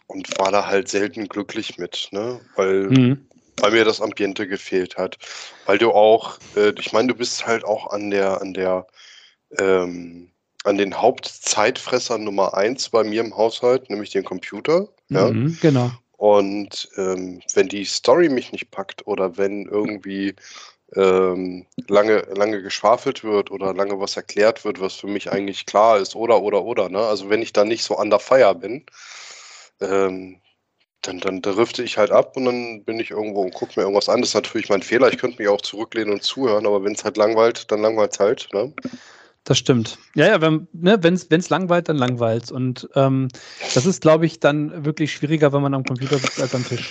und 0.06 0.38
war 0.38 0.50
da 0.50 0.66
halt 0.66 0.88
selten 0.88 1.28
glücklich 1.28 1.78
mit, 1.78 2.08
ne? 2.10 2.40
Weil 2.56 2.88
mhm 2.88 3.30
weil 3.60 3.72
mir 3.72 3.84
das 3.84 4.00
Ambiente 4.00 4.46
gefehlt 4.46 4.96
hat. 4.96 5.18
Weil 5.66 5.78
du 5.78 5.92
auch, 5.92 6.38
äh, 6.56 6.72
ich 6.78 6.92
meine, 6.92 7.08
du 7.08 7.14
bist 7.14 7.46
halt 7.46 7.64
auch 7.64 7.88
an 7.90 8.10
der, 8.10 8.40
an 8.40 8.54
der, 8.54 8.86
ähm, 9.58 10.30
an 10.64 10.76
den 10.76 10.94
Hauptzeitfressern 10.94 12.24
Nummer 12.24 12.54
eins 12.54 12.88
bei 12.90 13.02
mir 13.04 13.20
im 13.20 13.36
Haushalt, 13.36 13.88
nämlich 13.90 14.10
den 14.10 14.24
Computer. 14.24 14.88
Mhm, 15.08 15.16
ja? 15.16 15.30
Genau. 15.60 15.90
Und 16.16 16.88
ähm, 16.96 17.40
wenn 17.54 17.68
die 17.68 17.84
Story 17.84 18.28
mich 18.28 18.52
nicht 18.52 18.70
packt 18.70 19.06
oder 19.06 19.38
wenn 19.38 19.66
irgendwie 19.66 20.34
ähm, 20.96 21.66
lange, 21.88 22.26
lange 22.34 22.62
geschwafelt 22.62 23.22
wird 23.24 23.50
oder 23.50 23.74
lange 23.74 24.00
was 24.00 24.16
erklärt 24.16 24.64
wird, 24.64 24.80
was 24.80 24.94
für 24.94 25.06
mich 25.06 25.30
eigentlich 25.30 25.66
klar 25.66 25.98
ist, 25.98 26.16
oder, 26.16 26.42
oder, 26.42 26.64
oder, 26.64 26.88
ne? 26.88 26.98
Also 26.98 27.30
wenn 27.30 27.42
ich 27.42 27.52
da 27.52 27.64
nicht 27.64 27.84
so 27.84 27.96
under 27.98 28.18
fire 28.18 28.54
bin, 28.54 28.84
ähm, 29.80 30.40
dann, 31.02 31.20
dann 31.20 31.40
drifte 31.40 31.82
ich 31.82 31.96
halt 31.96 32.10
ab 32.10 32.36
und 32.36 32.44
dann 32.44 32.84
bin 32.84 33.00
ich 33.00 33.10
irgendwo 33.10 33.40
und 33.42 33.54
gucke 33.54 33.72
mir 33.76 33.82
irgendwas 33.82 34.08
an. 34.08 34.20
Das 34.20 34.30
ist 34.30 34.34
natürlich 34.34 34.68
mein 34.68 34.82
Fehler. 34.82 35.10
Ich 35.10 35.18
könnte 35.18 35.38
mich 35.38 35.48
auch 35.48 35.62
zurücklehnen 35.62 36.12
und 36.12 36.22
zuhören, 36.22 36.66
aber 36.66 36.84
wenn 36.84 36.92
es 36.92 37.04
halt 37.04 37.16
langweilt, 37.16 37.70
dann 37.70 37.80
langweilt 37.80 38.12
es 38.12 38.18
halt. 38.18 38.48
Ne? 38.52 38.72
Das 39.44 39.56
stimmt. 39.56 39.98
Ja, 40.14 40.26
ja, 40.26 40.40
wenn 40.42 40.68
ne, 40.72 41.00
es 41.02 41.48
langweilt, 41.48 41.88
dann 41.88 41.96
langweilt 41.96 42.52
Und 42.52 42.88
ähm, 42.94 43.28
das 43.74 43.86
ist, 43.86 44.02
glaube 44.02 44.26
ich, 44.26 44.40
dann 44.40 44.84
wirklich 44.84 45.12
schwieriger, 45.12 45.52
wenn 45.52 45.62
man 45.62 45.74
am 45.74 45.84
Computer 45.84 46.18
sitzt 46.18 46.40
als 46.40 46.54
am 46.54 46.66
Tisch. 46.66 46.90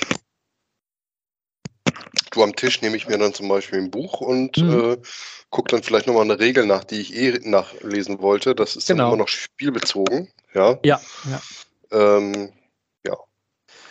Du 2.39 2.43
am 2.43 2.56
Tisch 2.56 2.82
nehme 2.82 2.95
ich 2.95 3.08
mir 3.08 3.17
dann 3.17 3.34
zum 3.34 3.49
Beispiel 3.49 3.80
ein 3.80 3.91
Buch 3.91 4.21
und 4.21 4.58
mhm. 4.58 4.93
äh, 4.93 4.97
gucke 5.49 5.71
dann 5.71 5.84
vielleicht 5.84 6.08
nochmal 6.08 6.23
eine 6.23 6.39
Regel 6.39 6.65
nach, 6.65 6.86
die 6.86 7.02
ich 7.02 7.13
eh 7.13 7.38
nachlesen 7.43 8.21
wollte. 8.21 8.56
Das 8.56 8.78
ist 8.78 8.88
genau. 8.88 9.04
dann 9.04 9.13
immer 9.13 9.23
noch 9.23 9.28
spielbezogen. 9.28 10.30
Ja, 10.54 10.80
ja. 10.84 11.02
ja. 11.30 11.41
Ähm, 11.91 12.49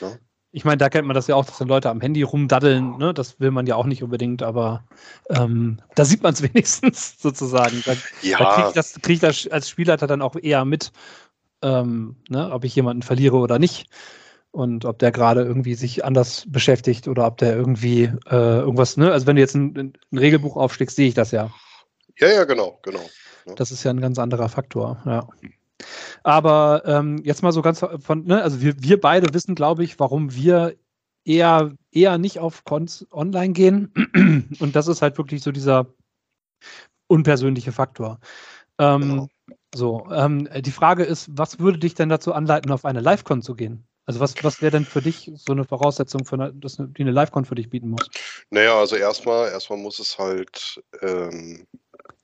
Ne? 0.00 0.18
Ich 0.50 0.64
meine, 0.64 0.78
da 0.78 0.88
kennt 0.88 1.06
man 1.06 1.14
das 1.14 1.26
ja 1.26 1.34
auch, 1.34 1.44
dass 1.44 1.58
dann 1.58 1.68
Leute 1.68 1.90
am 1.90 2.00
Handy 2.00 2.22
rumdaddeln. 2.22 2.96
Ne? 2.96 3.12
Das 3.12 3.38
will 3.38 3.50
man 3.50 3.66
ja 3.66 3.76
auch 3.76 3.84
nicht 3.84 4.02
unbedingt, 4.02 4.42
aber 4.42 4.84
ähm, 5.28 5.78
da 5.94 6.04
sieht 6.04 6.22
man 6.22 6.32
es 6.32 6.42
wenigstens 6.54 7.20
sozusagen. 7.20 7.82
Da, 7.84 7.94
ja. 8.22 8.38
da 8.38 8.54
kriege 8.54 8.68
ich, 8.68 8.74
das, 8.74 8.94
krieg 9.02 9.14
ich 9.14 9.20
das 9.20 9.46
als 9.48 9.68
Spielleiter 9.68 10.06
dann 10.06 10.22
auch 10.22 10.36
eher 10.36 10.64
mit, 10.64 10.92
ähm, 11.62 12.16
ne? 12.28 12.50
ob 12.50 12.64
ich 12.64 12.74
jemanden 12.74 13.02
verliere 13.02 13.36
oder 13.36 13.58
nicht. 13.58 13.90
Und 14.50 14.84
ob 14.84 14.98
der 14.98 15.12
gerade 15.12 15.42
irgendwie 15.42 15.74
sich 15.74 16.04
anders 16.04 16.44
beschäftigt 16.48 17.06
oder 17.06 17.26
ob 17.26 17.36
der 17.36 17.54
irgendwie 17.54 18.04
äh, 18.30 18.58
irgendwas, 18.60 18.96
ne? 18.96 19.12
Also 19.12 19.26
wenn 19.26 19.36
du 19.36 19.42
jetzt 19.42 19.54
ein, 19.54 19.94
ein 20.10 20.18
Regelbuch 20.18 20.56
aufschlägst, 20.56 20.96
sehe 20.96 21.08
ich 21.08 21.14
das 21.14 21.30
ja. 21.30 21.50
Ja, 22.18 22.28
ja, 22.28 22.44
genau, 22.44 22.78
genau. 22.82 23.02
Ja. 23.46 23.54
Das 23.54 23.70
ist 23.70 23.84
ja 23.84 23.90
ein 23.90 24.00
ganz 24.00 24.18
anderer 24.18 24.48
Faktor, 24.48 25.02
ja. 25.04 25.28
Aber 26.22 26.82
ähm, 26.86 27.20
jetzt 27.24 27.42
mal 27.42 27.52
so 27.52 27.62
ganz 27.62 27.84
von, 28.00 28.24
ne, 28.24 28.42
also 28.42 28.60
wir, 28.60 28.82
wir 28.82 29.00
beide 29.00 29.32
wissen, 29.32 29.54
glaube 29.54 29.84
ich, 29.84 30.00
warum 30.00 30.34
wir 30.34 30.74
eher, 31.24 31.72
eher 31.92 32.18
nicht 32.18 32.38
auf 32.38 32.64
Cons 32.64 33.06
online 33.12 33.52
gehen. 33.52 33.92
Und 34.58 34.74
das 34.74 34.88
ist 34.88 35.02
halt 35.02 35.18
wirklich 35.18 35.42
so 35.42 35.52
dieser 35.52 35.86
unpersönliche 37.06 37.72
Faktor. 37.72 38.18
Ähm, 38.78 39.00
genau. 39.00 39.28
So, 39.74 40.08
ähm, 40.10 40.48
die 40.60 40.72
Frage 40.72 41.04
ist, 41.04 41.28
was 41.32 41.58
würde 41.58 41.78
dich 41.78 41.94
denn 41.94 42.08
dazu 42.08 42.32
anleiten, 42.32 42.72
auf 42.72 42.84
eine 42.84 43.00
Live-Con 43.00 43.42
zu 43.42 43.54
gehen? 43.54 43.86
Also 44.08 44.20
was, 44.20 44.42
was 44.42 44.62
wäre 44.62 44.70
denn 44.70 44.86
für 44.86 45.02
dich 45.02 45.30
so 45.34 45.52
eine 45.52 45.66
Voraussetzung, 45.66 46.24
für 46.24 46.36
eine, 46.36 46.54
dass, 46.54 46.78
die 46.78 47.02
eine 47.02 47.10
Live-Con 47.10 47.44
für 47.44 47.54
dich 47.54 47.68
bieten 47.68 47.90
muss? 47.90 48.08
Naja, 48.48 48.74
also 48.78 48.96
erstmal, 48.96 49.50
erstmal 49.50 49.78
muss 49.78 49.98
es 49.98 50.18
halt 50.18 50.82
ähm, 51.02 51.66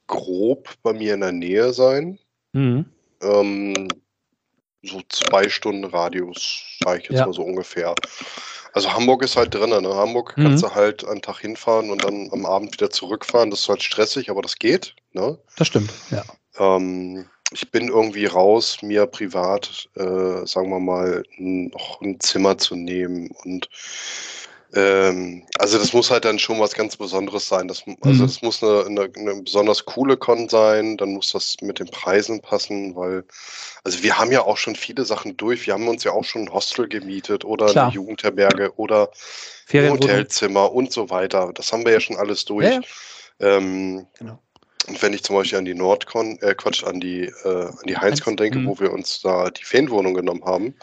grob 0.07 0.70
bei 0.83 0.94
mir 0.94 1.12
in 1.12 1.20
der 1.20 1.33
Nähe 1.33 1.75
sein. 1.75 2.18
Mhm. 2.55 2.87
Ähm, 3.20 3.88
so 4.83 5.03
zwei 5.11 5.51
Stunden 5.51 5.85
Radius, 5.85 6.79
sage 6.83 7.03
ich 7.03 7.11
jetzt 7.11 7.18
ja. 7.18 7.27
mal 7.27 7.35
so 7.35 7.42
ungefähr. 7.42 7.94
Also 8.73 8.90
Hamburg 8.90 9.23
ist 9.23 9.37
halt 9.37 9.53
drin, 9.53 9.68
ne? 9.68 9.94
Hamburg 9.94 10.38
mhm. 10.38 10.44
kannst 10.44 10.64
du 10.64 10.75
halt 10.75 11.07
einen 11.07 11.20
Tag 11.20 11.40
hinfahren 11.40 11.90
und 11.90 12.03
dann 12.03 12.31
am 12.33 12.47
Abend 12.47 12.73
wieder 12.73 12.88
zurückfahren. 12.88 13.51
Das 13.51 13.61
ist 13.61 13.68
halt 13.68 13.83
stressig, 13.83 14.31
aber 14.31 14.40
das 14.40 14.57
geht. 14.57 14.97
Ne? 15.12 15.38
Das 15.59 15.66
stimmt, 15.66 15.92
ja. 16.11 16.25
Ähm, 16.57 17.27
ich 17.52 17.70
bin 17.70 17.88
irgendwie 17.88 18.26
raus, 18.26 18.78
mir 18.83 19.07
privat, 19.07 19.88
äh, 19.96 20.46
sagen 20.46 20.70
wir 20.70 20.80
mal, 20.80 21.22
noch 21.38 22.00
ein 22.00 22.18
Zimmer 22.20 22.59
zu 22.59 22.74
nehmen 22.76 23.30
und 23.44 23.68
Ähm, 24.76 25.44
also 25.61 25.78
das 25.78 25.92
muss 25.92 26.11
halt 26.11 26.24
dann 26.24 26.40
schon 26.40 26.59
was 26.59 26.74
ganz 26.74 26.96
Besonderes 26.96 27.46
sein. 27.48 27.68
Das, 27.68 27.85
also 28.00 28.22
Mhm. 28.24 28.26
das 28.26 28.42
muss 28.42 28.61
eine, 28.61 28.85
eine, 28.87 29.09
eine 29.16 29.42
besonders 29.42 29.85
coole 29.85 30.16
Con 30.16 30.48
sein, 30.48 30.96
dann 30.96 31.11
muss 31.12 31.30
das 31.30 31.57
mit 31.62 31.78
den 31.78 31.87
Preisen 31.87 32.40
passen, 32.40 32.96
weil, 32.96 33.22
also 33.85 34.02
wir 34.02 34.18
haben 34.18 34.33
ja 34.33 34.42
auch 34.42 34.57
schon 34.57 34.74
viele 34.74 35.04
Sachen 35.04 35.37
durch. 35.37 35.66
Wir 35.68 35.74
haben 35.74 35.87
uns 35.87 36.02
ja 36.02 36.11
auch 36.11 36.24
schon 36.24 36.42
ein 36.42 36.52
Hostel 36.52 36.88
gemietet 36.88 37.44
oder 37.44 37.66
Klar. 37.66 37.85
eine 37.85 37.94
Jugendherberge 37.94 38.74
oder 38.76 39.11
ein. 39.72 39.90
Hotelzimmer 39.92 40.72
und 40.72 40.92
so 40.92 41.09
weiter. 41.09 41.52
Das 41.54 41.72
haben 41.72 41.85
wir 41.85 41.92
ja 41.92 42.00
schon 42.00 42.16
alles 42.16 42.44
durch. 42.44 42.66
Ja, 42.66 42.80
ja. 43.40 43.57
Ähm, 43.59 44.07
Genau. 44.18 44.40
Und 44.88 45.01
wenn 45.03 45.12
ich 45.12 45.23
zum 45.23 45.37
Beispiel 45.37 45.59
an 45.59 45.64
die 45.64 45.75
Nordcon, 45.75 46.38
äh 46.40 46.55
Quatsch, 46.55 46.85
an 46.85 47.01
die, 47.01 47.23
äh, 47.44 47.64
an 47.66 47.87
die 47.87 47.97
Heinzcon 47.97 48.37
denke, 48.37 48.59
Mhm. 48.59 48.66
wo 48.66 48.79
wir 48.81 48.92
uns 48.92 49.20
da 49.20 49.51
die 49.51 49.64
Ferienwohnung 49.64 50.14
genommen 50.14 50.44
haben, 50.44 50.75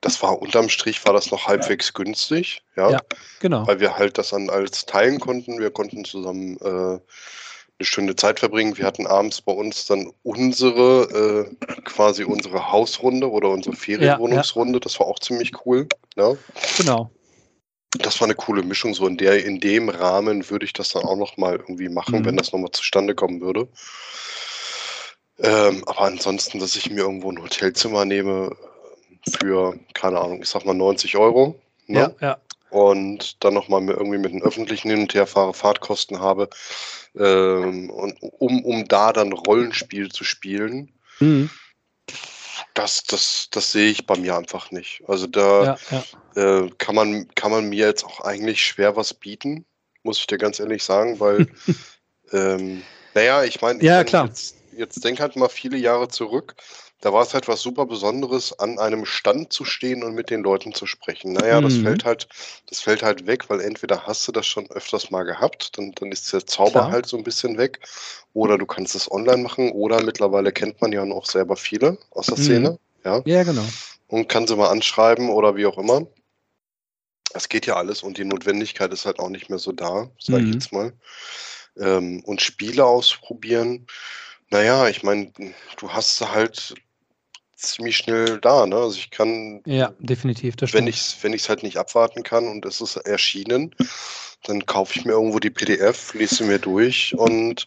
das 0.00 0.22
war 0.22 0.40
unterm 0.40 0.68
Strich 0.68 1.04
war 1.06 1.12
das 1.12 1.30
noch 1.30 1.46
halbwegs 1.46 1.92
günstig, 1.94 2.62
ja, 2.76 2.90
Ja. 2.90 3.00
Genau. 3.40 3.66
weil 3.66 3.80
wir 3.80 3.96
halt 3.96 4.18
das 4.18 4.30
dann 4.30 4.50
als 4.50 4.86
teilen 4.86 5.18
konnten. 5.20 5.58
Wir 5.58 5.70
konnten 5.70 6.04
zusammen 6.04 6.56
äh, 6.60 6.98
eine 7.78 7.84
Stunde 7.86 8.16
Zeit 8.16 8.38
verbringen. 8.38 8.76
Wir 8.78 8.86
hatten 8.86 9.06
abends 9.06 9.40
bei 9.42 9.52
uns 9.52 9.86
dann 9.86 10.10
unsere, 10.22 11.46
äh, 11.60 11.80
quasi 11.84 12.24
unsere 12.24 12.72
Hausrunde 12.72 13.30
oder 13.30 13.50
unsere 13.50 13.76
Ferienwohnungsrunde. 13.76 14.80
Das 14.80 14.98
war 14.98 15.06
auch 15.06 15.18
ziemlich 15.18 15.52
cool. 15.66 15.86
Ja. 16.16 16.34
Genau. 16.78 17.10
Das 17.98 18.20
war 18.20 18.26
eine 18.26 18.34
coole 18.34 18.62
Mischung. 18.62 18.94
So 18.94 19.06
in 19.06 19.16
der, 19.16 19.44
in 19.44 19.60
dem 19.60 19.88
Rahmen 19.88 20.48
würde 20.50 20.64
ich 20.64 20.72
das 20.72 20.90
dann 20.90 21.04
auch 21.04 21.16
noch 21.16 21.36
mal 21.36 21.56
irgendwie 21.56 21.88
machen, 21.88 22.20
Mhm. 22.20 22.24
wenn 22.26 22.36
das 22.36 22.52
nochmal 22.52 22.72
zustande 22.72 23.14
kommen 23.14 23.40
würde. 23.40 23.68
Ähm, 25.38 25.82
aber 25.86 26.02
ansonsten, 26.02 26.58
dass 26.58 26.76
ich 26.76 26.90
mir 26.90 27.00
irgendwo 27.00 27.30
ein 27.30 27.42
Hotelzimmer 27.42 28.04
nehme 28.04 28.56
für, 29.38 29.78
keine 29.94 30.20
Ahnung, 30.20 30.42
ich 30.42 30.48
sag 30.48 30.64
mal 30.64 30.74
90 30.74 31.16
Euro. 31.16 31.60
Ne? 31.86 32.14
Ja, 32.20 32.28
ja. 32.28 32.38
Und 32.70 33.42
dann 33.44 33.54
nochmal 33.54 33.82
irgendwie 33.88 34.18
mit 34.18 34.32
den 34.32 34.42
öffentlichen 34.42 34.90
Hin- 34.90 35.00
und 35.02 35.14
Herfahre 35.14 35.54
Fahrtkosten 35.54 36.20
habe, 36.20 36.50
ähm, 37.16 37.90
und 37.90 38.16
um, 38.20 38.64
um 38.64 38.86
da 38.88 39.12
dann 39.12 39.32
Rollenspiel 39.32 40.10
zu 40.10 40.24
spielen, 40.24 40.92
Mhm. 41.20 41.48
Das, 42.76 43.02
das, 43.04 43.48
das 43.50 43.72
sehe 43.72 43.90
ich 43.90 44.06
bei 44.06 44.16
mir 44.16 44.36
einfach 44.36 44.70
nicht. 44.70 45.02
Also 45.08 45.26
da 45.26 45.64
Ja, 45.64 45.78
ja. 46.34 46.64
äh, 46.64 46.70
kann, 46.78 46.94
man, 46.94 47.28
kann 47.34 47.50
man 47.50 47.68
mir 47.68 47.86
jetzt 47.86 48.04
auch 48.04 48.20
eigentlich 48.20 48.62
schwer 48.62 48.96
was 48.96 49.14
bieten, 49.14 49.64
muss 50.02 50.18
ich 50.18 50.26
dir 50.26 50.38
ganz 50.38 50.60
ehrlich 50.60 50.84
sagen, 50.84 51.18
weil, 51.18 51.48
ähm, 52.32 52.82
naja, 53.14 53.44
ich 53.44 53.60
meine, 53.62 53.82
Ja, 53.82 54.04
klar. 54.04 54.26
jetzt, 54.26 54.56
jetzt 54.76 55.02
denk 55.02 55.20
halt 55.20 55.36
mal 55.36 55.48
viele 55.48 55.78
Jahre 55.78 56.08
zurück. 56.08 56.54
Da 57.00 57.12
war 57.12 57.22
es 57.22 57.34
halt 57.34 57.46
was 57.46 57.60
super 57.60 57.84
Besonderes, 57.84 58.58
an 58.58 58.78
einem 58.78 59.04
Stand 59.04 59.52
zu 59.52 59.64
stehen 59.64 60.02
und 60.02 60.14
mit 60.14 60.30
den 60.30 60.42
Leuten 60.42 60.72
zu 60.72 60.86
sprechen. 60.86 61.34
Naja, 61.34 61.60
das 61.60 61.74
Mhm. 61.76 61.82
fällt 61.82 62.04
halt, 62.04 62.28
das 62.68 62.80
fällt 62.80 63.02
halt 63.02 63.26
weg, 63.26 63.50
weil 63.50 63.60
entweder 63.60 64.06
hast 64.06 64.26
du 64.26 64.32
das 64.32 64.46
schon 64.46 64.70
öfters 64.70 65.10
mal 65.10 65.24
gehabt, 65.24 65.76
dann, 65.76 65.92
dann 65.92 66.10
ist 66.10 66.32
der 66.32 66.46
Zauber 66.46 66.70
Klar. 66.70 66.90
halt 66.90 67.06
so 67.06 67.18
ein 67.18 67.22
bisschen 67.22 67.58
weg. 67.58 67.80
Oder 68.32 68.56
du 68.56 68.64
kannst 68.66 68.94
es 68.94 69.10
online 69.10 69.42
machen, 69.42 69.70
oder 69.72 70.02
mittlerweile 70.02 70.52
kennt 70.52 70.80
man 70.80 70.92
ja 70.92 71.04
noch 71.04 71.26
selber 71.26 71.56
viele 71.56 71.98
aus 72.10 72.26
der 72.26 72.38
Mhm. 72.38 72.42
Szene. 72.42 72.78
Ja 73.04 73.22
Ja, 73.26 73.42
genau. 73.42 73.66
und 74.08 74.28
kann 74.28 74.46
sie 74.46 74.56
mal 74.56 74.70
anschreiben 74.70 75.28
oder 75.28 75.54
wie 75.54 75.66
auch 75.66 75.78
immer. 75.78 76.06
Das 77.32 77.50
geht 77.50 77.66
ja 77.66 77.76
alles 77.76 78.02
und 78.02 78.16
die 78.16 78.24
Notwendigkeit 78.24 78.92
ist 78.92 79.04
halt 79.04 79.18
auch 79.18 79.28
nicht 79.28 79.50
mehr 79.50 79.58
so 79.58 79.72
da, 79.72 80.10
sage 80.18 80.42
ich 80.44 80.48
Mhm. 80.48 80.52
jetzt 80.54 80.72
mal. 80.72 80.92
Ähm, 81.76 82.22
und 82.24 82.40
Spiele 82.40 82.86
ausprobieren, 82.86 83.86
naja, 84.50 84.88
ich 84.88 85.02
meine, 85.02 85.32
du 85.76 85.90
hast 85.90 86.20
halt 86.32 86.74
ziemlich 87.56 87.96
schnell 87.96 88.38
da, 88.40 88.66
ne? 88.66 88.76
Also 88.76 88.98
ich 88.98 89.10
kann, 89.10 89.62
Ja, 89.66 89.92
definitiv. 89.98 90.56
Das 90.56 90.72
wenn 90.72 90.86
ich 90.86 91.16
wenn 91.22 91.32
ich 91.32 91.42
es 91.42 91.48
halt 91.48 91.62
nicht 91.62 91.76
abwarten 91.78 92.22
kann 92.22 92.46
und 92.48 92.64
es 92.66 92.80
ist 92.80 92.96
erschienen, 92.96 93.74
dann 94.44 94.64
kaufe 94.66 94.98
ich 94.98 95.04
mir 95.04 95.12
irgendwo 95.12 95.38
die 95.38 95.50
PDF, 95.50 96.14
lese 96.14 96.36
sie 96.36 96.44
mir 96.44 96.58
durch 96.58 97.14
und 97.16 97.66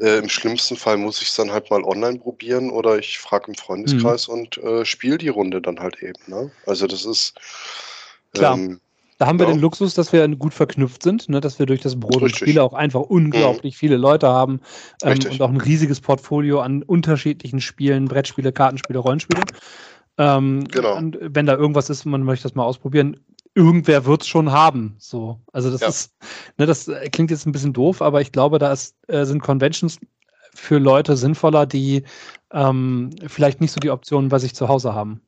äh, 0.00 0.18
im 0.18 0.28
schlimmsten 0.28 0.76
Fall 0.76 0.96
muss 0.96 1.20
ich 1.22 1.28
es 1.28 1.36
dann 1.36 1.52
halt 1.52 1.70
mal 1.70 1.84
online 1.84 2.18
probieren 2.18 2.70
oder 2.70 2.98
ich 2.98 3.18
frage 3.18 3.48
im 3.48 3.54
Freundeskreis 3.54 4.28
Mhm. 4.28 4.34
und 4.34 4.58
äh, 4.58 4.84
spiele 4.84 5.18
die 5.18 5.28
Runde 5.28 5.60
dann 5.60 5.78
halt 5.80 6.02
eben. 6.02 6.22
Ne? 6.26 6.50
Also 6.66 6.86
das 6.86 7.04
ist 7.04 7.34
Klar. 8.32 8.54
ähm, 8.54 8.80
Da 9.20 9.26
haben 9.26 9.38
wir 9.38 9.46
Ja. 9.46 9.52
den 9.52 9.60
Luxus, 9.60 9.92
dass 9.92 10.14
wir 10.14 10.26
gut 10.28 10.54
verknüpft 10.54 11.02
sind, 11.02 11.28
ne? 11.28 11.42
dass 11.42 11.58
wir 11.58 11.66
durch 11.66 11.82
das 11.82 12.00
Brot 12.00 12.22
und. 12.22 12.34
Spiele 12.34 12.62
auch 12.62 12.72
einfach 12.72 13.00
unglaublich 13.00 13.76
viele 13.76 13.98
Leute 13.98 14.28
haben 14.28 14.60
ähm, 15.02 15.18
und 15.30 15.42
auch 15.42 15.50
ein 15.50 15.58
riesiges 15.58 16.00
Portfolio 16.00 16.60
an 16.62 16.82
unterschiedlichen 16.82 17.60
Spielen, 17.60 18.06
Brettspiele, 18.06 18.50
Kartenspiele, 18.50 18.98
Rollenspiele. 18.98 19.42
Ähm, 20.16 20.64
Genau. 20.72 20.96
Und 20.96 21.18
wenn 21.20 21.44
da 21.44 21.54
irgendwas 21.54 21.90
ist, 21.90 22.06
man 22.06 22.22
möchte 22.22 22.44
das 22.44 22.54
mal 22.54 22.64
ausprobieren, 22.64 23.20
irgendwer 23.54 24.06
wird 24.06 24.22
es 24.22 24.28
schon 24.28 24.52
haben. 24.52 24.94
So. 24.96 25.38
Also 25.52 25.70
das 25.70 25.82
Ja. 25.82 25.88
ist, 25.88 26.14
ne, 26.56 26.64
das 26.64 26.88
äh, 26.88 27.10
klingt 27.10 27.30
jetzt 27.30 27.44
ein 27.46 27.52
bisschen 27.52 27.74
doof, 27.74 28.00
aber 28.00 28.22
ich 28.22 28.32
glaube, 28.32 28.58
da 28.58 28.72
ist, 28.72 28.96
äh, 29.08 29.26
sind 29.26 29.42
Conventions 29.42 29.98
für 30.54 30.78
Leute 30.78 31.14
sinnvoller, 31.18 31.66
die 31.66 32.04
ähm, 32.52 33.10
vielleicht 33.26 33.60
nicht 33.60 33.72
so 33.72 33.80
die 33.80 33.90
Optionen 33.90 34.30
bei 34.30 34.38
sich 34.38 34.54
zu 34.54 34.68
Hause 34.68 34.94
haben. 34.94 35.20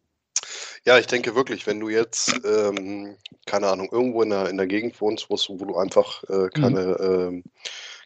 Ja, 0.84 0.98
ich 0.98 1.06
denke 1.06 1.34
wirklich, 1.34 1.66
wenn 1.66 1.78
du 1.80 1.88
jetzt, 1.88 2.34
ähm, 2.44 3.16
keine 3.46 3.68
Ahnung, 3.68 3.88
irgendwo 3.92 4.22
in 4.22 4.30
der, 4.30 4.48
in 4.48 4.56
der 4.56 4.66
Gegend 4.66 5.00
wohnst, 5.00 5.30
wo, 5.30 5.36
wo 5.36 5.64
du 5.64 5.76
einfach 5.76 6.22
Mhm. 6.28 6.44
äh, 6.44 6.48
keine, 6.48 6.80
ähm, 7.00 7.44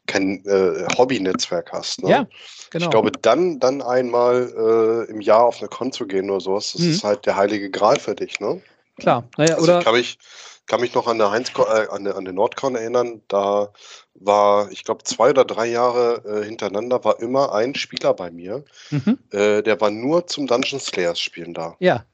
kein 0.06 0.44
äh, 0.44 0.86
Hobby-Netzwerk 0.96 1.72
hast. 1.72 2.02
Ne? 2.02 2.10
Ja, 2.10 2.26
genau. 2.70 2.84
Ich 2.84 2.90
glaube, 2.90 3.12
dann, 3.22 3.58
dann 3.58 3.82
einmal 3.82 5.06
äh, 5.08 5.10
im 5.10 5.20
Jahr 5.20 5.44
auf 5.44 5.58
eine 5.60 5.68
Con 5.68 5.90
zu 5.90 6.06
gehen 6.06 6.30
oder 6.30 6.40
sowas, 6.40 6.72
das 6.72 6.82
Mhm. 6.82 6.90
ist 6.90 7.04
halt 7.04 7.26
der 7.26 7.36
heilige 7.36 7.70
Gral 7.70 7.98
für 7.98 8.14
dich. 8.14 8.38
Ne? 8.40 8.60
Klar. 8.98 9.28
Naja, 9.36 9.54
Also 9.54 9.64
oder 9.64 9.78
ich 9.78 9.84
kann 9.84 9.94
mich, 9.94 10.18
kann 10.66 10.80
mich 10.80 10.94
noch 10.94 11.06
an 11.06 11.18
der 11.18 11.30
Heinz 11.30 11.50
äh, 11.56 11.86
an, 11.88 12.04
der, 12.04 12.16
an 12.16 12.24
der 12.24 12.34
Nordcon 12.34 12.74
erinnern, 12.76 13.22
da 13.28 13.72
war, 14.14 14.70
ich 14.70 14.84
glaube, 14.84 15.02
zwei 15.04 15.30
oder 15.30 15.44
drei 15.44 15.66
Jahre 15.66 16.22
äh, 16.42 16.44
hintereinander 16.44 17.04
war 17.04 17.20
immer 17.20 17.52
ein 17.54 17.74
Spieler 17.74 18.14
bei 18.14 18.30
mir, 18.30 18.64
mhm. 18.90 19.18
äh, 19.32 19.62
der 19.62 19.80
war 19.80 19.90
nur 19.90 20.26
zum 20.26 20.46
Dungeon 20.46 20.80
Slayers 20.80 21.18
spielen 21.18 21.54
da. 21.54 21.76
ja. 21.80 22.04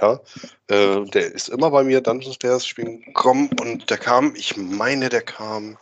Ja, 0.00 0.18
äh, 0.68 1.04
der 1.10 1.32
ist 1.32 1.48
immer 1.48 1.70
bei 1.70 1.82
mir 1.82 2.00
Dungeon 2.00 2.32
Slayers 2.32 2.66
spielen 2.66 3.02
gekommen 3.02 3.50
und 3.60 3.90
der 3.90 3.98
kam, 3.98 4.34
ich 4.34 4.56
meine, 4.56 5.08
der 5.08 5.22
kam 5.22 5.76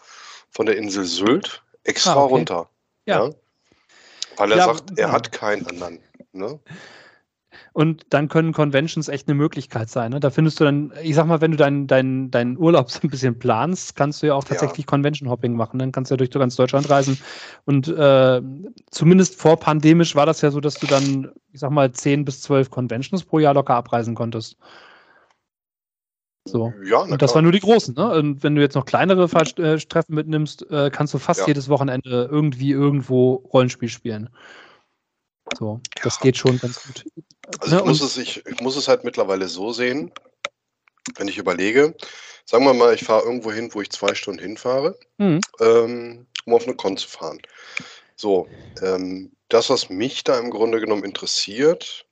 von 0.51 0.67
der 0.67 0.77
Insel 0.77 1.05
Sylt 1.05 1.63
extra 1.85 2.15
Ah, 2.15 2.25
okay. 2.25 2.35
runter. 2.35 2.71
Ja. 3.07 3.31
Weil 4.37 4.53
er 4.53 4.59
Ja, 4.59 4.65
sagt, 4.65 4.91
er 4.91 4.97
genau. 4.97 5.13
hat 5.13 5.33
keinen 5.33 5.67
anderen. 5.67 6.01
Ne? 6.33 6.59
Und 7.73 8.07
dann 8.11 8.29
können 8.29 8.53
Conventions 8.53 9.09
echt 9.09 9.29
eine 9.29 9.35
Möglichkeit 9.35 9.89
sein. 9.91 10.13
Ne? 10.13 10.21
Da 10.21 10.31
findest 10.31 10.59
du 10.61 10.65
dann, 10.65 10.93
ich 11.03 11.15
sag 11.15 11.27
mal, 11.27 11.41
wenn 11.41 11.53
du 11.53 11.57
deinen 11.57 11.87
dein, 11.87 12.31
dein 12.31 12.59
Urlaub 12.59 12.91
so 12.91 13.01
ein 13.03 13.11
bisschen 13.11 13.39
planst, 13.39 13.97
kannst 13.97 14.23
du 14.23 14.27
ja 14.29 14.35
auch 14.35 14.45
Ja. 14.45 14.51
tatsächlich 14.51 14.87
Convention-Hopping 14.87 15.55
machen. 15.55 15.79
Dann 15.79 15.93
kannst 15.93 16.11
du 16.11 16.15
ja 16.15 16.17
durch 16.17 16.31
ganz 16.31 16.57
Deutschland 16.57 16.89
reisen. 16.89 17.19
Und 17.65 17.89
äh, 17.89 18.43
zumindest 18.91 19.37
vorpandemisch 19.37 20.15
war 20.15 20.27
das 20.27 20.41
ja 20.41 20.51
so, 20.51 20.61
dass 20.61 20.79
du 20.79 20.87
dann, 20.87 21.33
ich 21.53 21.61
sag 21.61 21.71
mal, 21.71 21.93
10 21.93 22.25
bis 22.25 22.43
12 22.43 22.71
Conventions 22.71 23.25
pro 23.25 23.39
Jahr 23.39 23.55
locker 23.55 23.75
abreisen 23.75 24.15
konntest. 24.15 24.57
So. 26.49 26.73
Ja, 26.85 27.01
Und 27.01 27.21
das 27.21 27.35
waren 27.35 27.45
nur 27.45 27.53
die 27.53 27.61
großen, 27.61 27.95
ne? 27.95 28.11
Und 28.11 28.43
wenn 28.43 28.55
du 28.55 28.63
jetzt 28.63 28.75
noch 28.75 28.87
kleinere 28.87 29.25
äh, 29.25 29.77
Treffen 29.79 30.15
mitnimmst, 30.15 30.69
äh, 30.71 30.91
kannst 30.91 31.13
du 31.13 31.19
fast 31.19 31.41
Ja. 31.41 31.47
jedes 31.49 31.69
Wochenende 31.69 32.29
irgendwie 32.31 32.71
irgendwo 32.71 33.35
Rollenspiel 33.53 33.89
spielen. 33.89 34.31
So, 35.59 35.81
das 36.03 36.17
Ja. 36.17 36.23
geht 36.23 36.37
schon 36.37 36.59
ganz 36.59 36.83
gut. 36.83 37.05
Also 37.61 37.79
ich 37.79 37.85
muss, 37.85 38.01
es, 38.01 38.17
ich, 38.17 38.45
ich 38.47 38.61
muss 38.61 38.77
es 38.77 38.89
halt 38.89 39.05
mittlerweile 39.05 39.49
so 39.49 39.73
sehen, 39.73 40.13
wenn 41.17 41.29
ich 41.29 41.39
überlege, 41.39 41.95
sagen 42.45 42.65
wir 42.65 42.75
mal, 42.75 42.95
ich 42.95 43.05
fahre 43.05 43.25
irgendwo 43.25 43.53
hin, 43.53 43.71
wo 43.73 43.81
ich 43.81 43.91
zwei 43.91 44.15
Stunden 44.15 44.41
hinfahre, 44.41 44.99
Mhm. 45.19 45.41
ähm, 45.61 46.27
um 46.45 46.55
auf 46.55 46.65
eine 46.65 46.77
Con 46.77 46.97
zu 46.97 47.09
fahren. 47.09 47.41
So, 48.17 48.49
ähm, 48.83 49.33
das, 49.49 49.71
was 49.71 49.89
mich 49.89 50.25
da 50.25 50.39
im 50.39 50.51
Grunde 50.51 50.81
genommen 50.81 51.05
interessiert, 51.05 52.07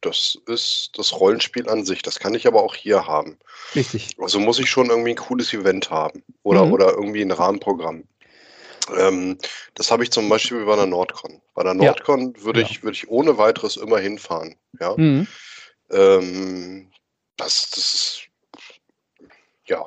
das 0.00 0.38
ist 0.46 0.92
das 0.94 1.12
Rollenspiel 1.12 1.68
an 1.68 1.84
sich. 1.84 2.02
Das 2.02 2.18
kann 2.20 2.34
ich 2.34 2.46
aber 2.46 2.62
auch 2.62 2.74
hier 2.74 3.06
haben. 3.06 3.38
Richtig. 3.74 4.16
Also 4.18 4.38
muss 4.38 4.58
ich 4.58 4.70
schon 4.70 4.90
irgendwie 4.90 5.10
ein 5.10 5.16
cooles 5.16 5.52
Event 5.52 5.90
haben 5.90 6.22
oder, 6.44 6.64
Mhm. 6.64 6.72
oder 6.72 6.90
irgendwie 6.92 7.22
ein 7.22 7.32
Rahmenprogramm. 7.32 8.04
Ähm, 8.96 9.38
das 9.74 9.90
habe 9.90 10.02
ich 10.02 10.10
zum 10.10 10.28
Beispiel 10.28 10.64
bei 10.64 10.76
der 10.76 10.86
Nordcon. 10.86 11.40
Bei 11.54 11.62
der 11.62 11.72
Ja. 11.74 11.84
Nordcon 11.84 12.34
würde 12.42 12.62
ich, 12.62 12.82
würde 12.82 12.96
ich 12.96 13.08
ohne 13.08 13.38
weiteres 13.38 13.76
immer 13.76 13.98
hinfahren. 13.98 14.56
Ja. 14.80 14.94
Mhm. 14.96 15.26
Ähm, 15.90 16.90
das, 17.36 17.70
das 17.70 17.94
ist, 17.94 18.22
ja, 19.66 19.80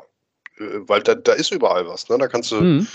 äh, 0.58 0.64
weil 0.88 1.02
da, 1.02 1.16
da 1.16 1.34
ist 1.34 1.52
überall 1.52 1.88
was, 1.88 2.10
ne? 2.10 2.18
Da 2.18 2.28
kannst 2.28 2.52
du, 2.52 2.56
Mhm. 2.62 2.88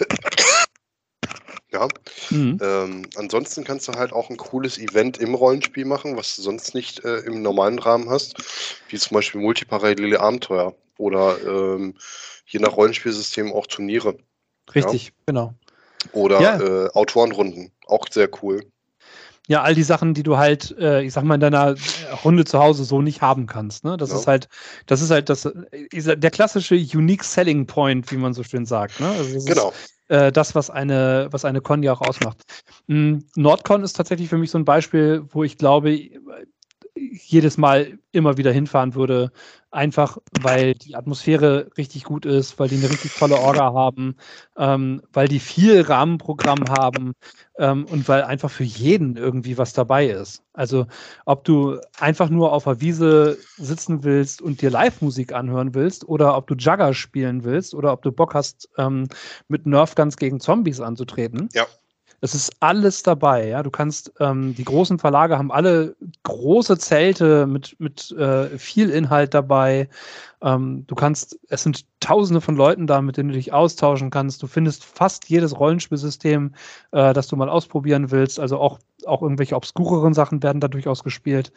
ja. 1.72 1.88
Mhm. 2.30 2.58
Ähm, 2.60 3.02
ansonsten 3.16 3.64
kannst 3.64 3.88
du 3.88 3.92
halt 3.92 4.12
auch 4.12 4.30
ein 4.30 4.36
cooles 4.36 4.78
Event 4.78 5.18
im 5.18 5.34
Rollenspiel 5.34 5.84
machen, 5.84 6.16
was 6.16 6.36
du 6.36 6.42
sonst 6.42 6.74
nicht 6.74 7.04
äh, 7.04 7.18
im 7.20 7.42
normalen 7.42 7.78
Rahmen 7.78 8.10
hast, 8.10 8.36
wie 8.88 8.98
zum 8.98 9.14
Beispiel 9.14 9.40
multiparallele 9.40 10.20
Abenteuer 10.20 10.74
oder 10.98 11.38
ähm, 11.44 11.94
je 12.46 12.60
nach 12.60 12.76
Rollenspielsystem 12.76 13.52
auch 13.52 13.66
Turniere 13.66 14.16
Richtig, 14.74 15.12
genau. 15.26 15.54
oder 16.12 16.40
Ja. 16.40 16.60
äh, 16.60 16.88
Autorenrunden, 16.90 17.72
auch 17.86 18.06
sehr 18.10 18.28
cool. 18.42 18.64
Ja, 19.48 19.62
all 19.62 19.76
die 19.76 19.84
Sachen, 19.84 20.12
die 20.12 20.24
du 20.24 20.36
halt, 20.36 20.76
äh, 20.78 21.02
ich 21.02 21.12
sag 21.12 21.22
mal, 21.22 21.36
in 21.36 21.40
deiner 21.40 21.76
Runde 22.24 22.44
zu 22.44 22.58
Hause 22.58 22.84
so 22.84 23.00
nicht 23.00 23.22
haben 23.22 23.46
kannst. 23.46 23.84
Ne? 23.84 23.96
Das 23.96 24.10
ja. 24.10 24.16
ist 24.16 24.26
halt, 24.26 24.48
das 24.86 25.00
ist 25.00 25.10
halt 25.10 25.28
das, 25.28 25.44
äh, 25.44 26.16
der 26.16 26.30
klassische 26.32 26.74
Unique 26.74 27.22
Selling 27.22 27.66
Point, 27.66 28.10
wie 28.10 28.16
man 28.16 28.34
so 28.34 28.42
schön 28.42 28.66
sagt. 28.66 28.98
Ne? 28.98 29.08
Also 29.08 29.44
genau. 29.44 29.68
Ist, 29.68 29.96
äh, 30.08 30.32
das, 30.32 30.54
was 30.54 30.70
eine, 30.70 31.28
was 31.30 31.44
eine 31.44 31.60
Con 31.60 31.82
ja 31.82 31.92
auch 31.92 32.00
ausmacht. 32.00 32.42
Mhm. 32.86 33.24
Nordcon 33.36 33.84
ist 33.84 33.94
tatsächlich 33.94 34.28
für 34.28 34.38
mich 34.38 34.50
so 34.50 34.58
ein 34.58 34.64
Beispiel, 34.64 35.24
wo 35.30 35.44
ich 35.44 35.58
glaube, 35.58 35.96
jedes 36.96 37.58
Mal 37.58 37.98
immer 38.12 38.36
wieder 38.36 38.52
hinfahren 38.52 38.94
würde. 38.94 39.30
Einfach, 39.70 40.18
weil 40.32 40.74
die 40.74 40.94
Atmosphäre 40.94 41.70
richtig 41.76 42.04
gut 42.04 42.24
ist, 42.24 42.58
weil 42.58 42.68
die 42.68 42.76
eine 42.76 42.88
richtig 42.88 43.12
tolle 43.14 43.36
Orga 43.36 43.74
haben, 43.74 44.16
ähm, 44.56 45.02
weil 45.12 45.28
die 45.28 45.40
viel 45.40 45.82
Rahmenprogramm 45.82 46.68
haben 46.68 47.12
ähm, 47.58 47.84
und 47.84 48.08
weil 48.08 48.22
einfach 48.22 48.50
für 48.50 48.64
jeden 48.64 49.16
irgendwie 49.16 49.58
was 49.58 49.74
dabei 49.74 50.06
ist. 50.06 50.42
Also, 50.54 50.86
ob 51.26 51.44
du 51.44 51.78
einfach 51.98 52.30
nur 52.30 52.52
auf 52.52 52.64
der 52.64 52.80
Wiese 52.80 53.36
sitzen 53.58 54.02
willst 54.02 54.40
und 54.40 54.62
dir 54.62 54.70
Live-Musik 54.70 55.32
anhören 55.34 55.74
willst 55.74 56.08
oder 56.08 56.36
ob 56.36 56.46
du 56.46 56.54
Jugger 56.54 56.94
spielen 56.94 57.44
willst 57.44 57.74
oder 57.74 57.92
ob 57.92 58.02
du 58.02 58.12
Bock 58.12 58.34
hast, 58.34 58.70
ähm, 58.78 59.08
mit 59.48 59.66
Nerfguns 59.66 60.16
gegen 60.16 60.40
Zombies 60.40 60.80
anzutreten. 60.80 61.48
Ja 61.52 61.66
es 62.20 62.34
ist 62.34 62.52
alles 62.60 63.02
dabei, 63.02 63.48
ja. 63.48 63.62
Du 63.62 63.70
kannst, 63.70 64.12
ähm, 64.20 64.54
die 64.54 64.64
großen 64.64 64.98
Verlage 64.98 65.38
haben 65.38 65.52
alle 65.52 65.96
große 66.22 66.78
Zelte 66.78 67.46
mit, 67.46 67.76
mit 67.78 68.10
äh, 68.12 68.58
viel 68.58 68.90
Inhalt 68.90 69.34
dabei. 69.34 69.88
Ähm, 70.42 70.86
du 70.86 70.94
kannst, 70.94 71.38
es 71.48 71.62
sind 71.62 71.84
tausende 72.00 72.40
von 72.40 72.56
Leuten 72.56 72.86
da, 72.86 73.02
mit 73.02 73.16
denen 73.16 73.28
du 73.28 73.34
dich 73.34 73.52
austauschen 73.52 74.10
kannst. 74.10 74.42
Du 74.42 74.46
findest 74.46 74.84
fast 74.84 75.28
jedes 75.28 75.58
Rollenspielsystem, 75.58 76.54
äh, 76.92 77.12
das 77.12 77.28
du 77.28 77.36
mal 77.36 77.48
ausprobieren 77.48 78.10
willst. 78.10 78.40
Also 78.40 78.58
auch, 78.58 78.78
auch 79.04 79.22
irgendwelche 79.22 79.56
obskureren 79.56 80.14
Sachen 80.14 80.42
werden 80.42 80.60
da 80.60 80.68
durchaus 80.68 81.04
gespielt. 81.04 81.52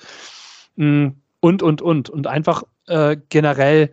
Mm, 0.76 1.10
und, 1.40 1.64
und, 1.64 1.82
und. 1.82 2.10
Und 2.10 2.28
einfach 2.28 2.64
äh, 2.88 3.18
generell 3.30 3.92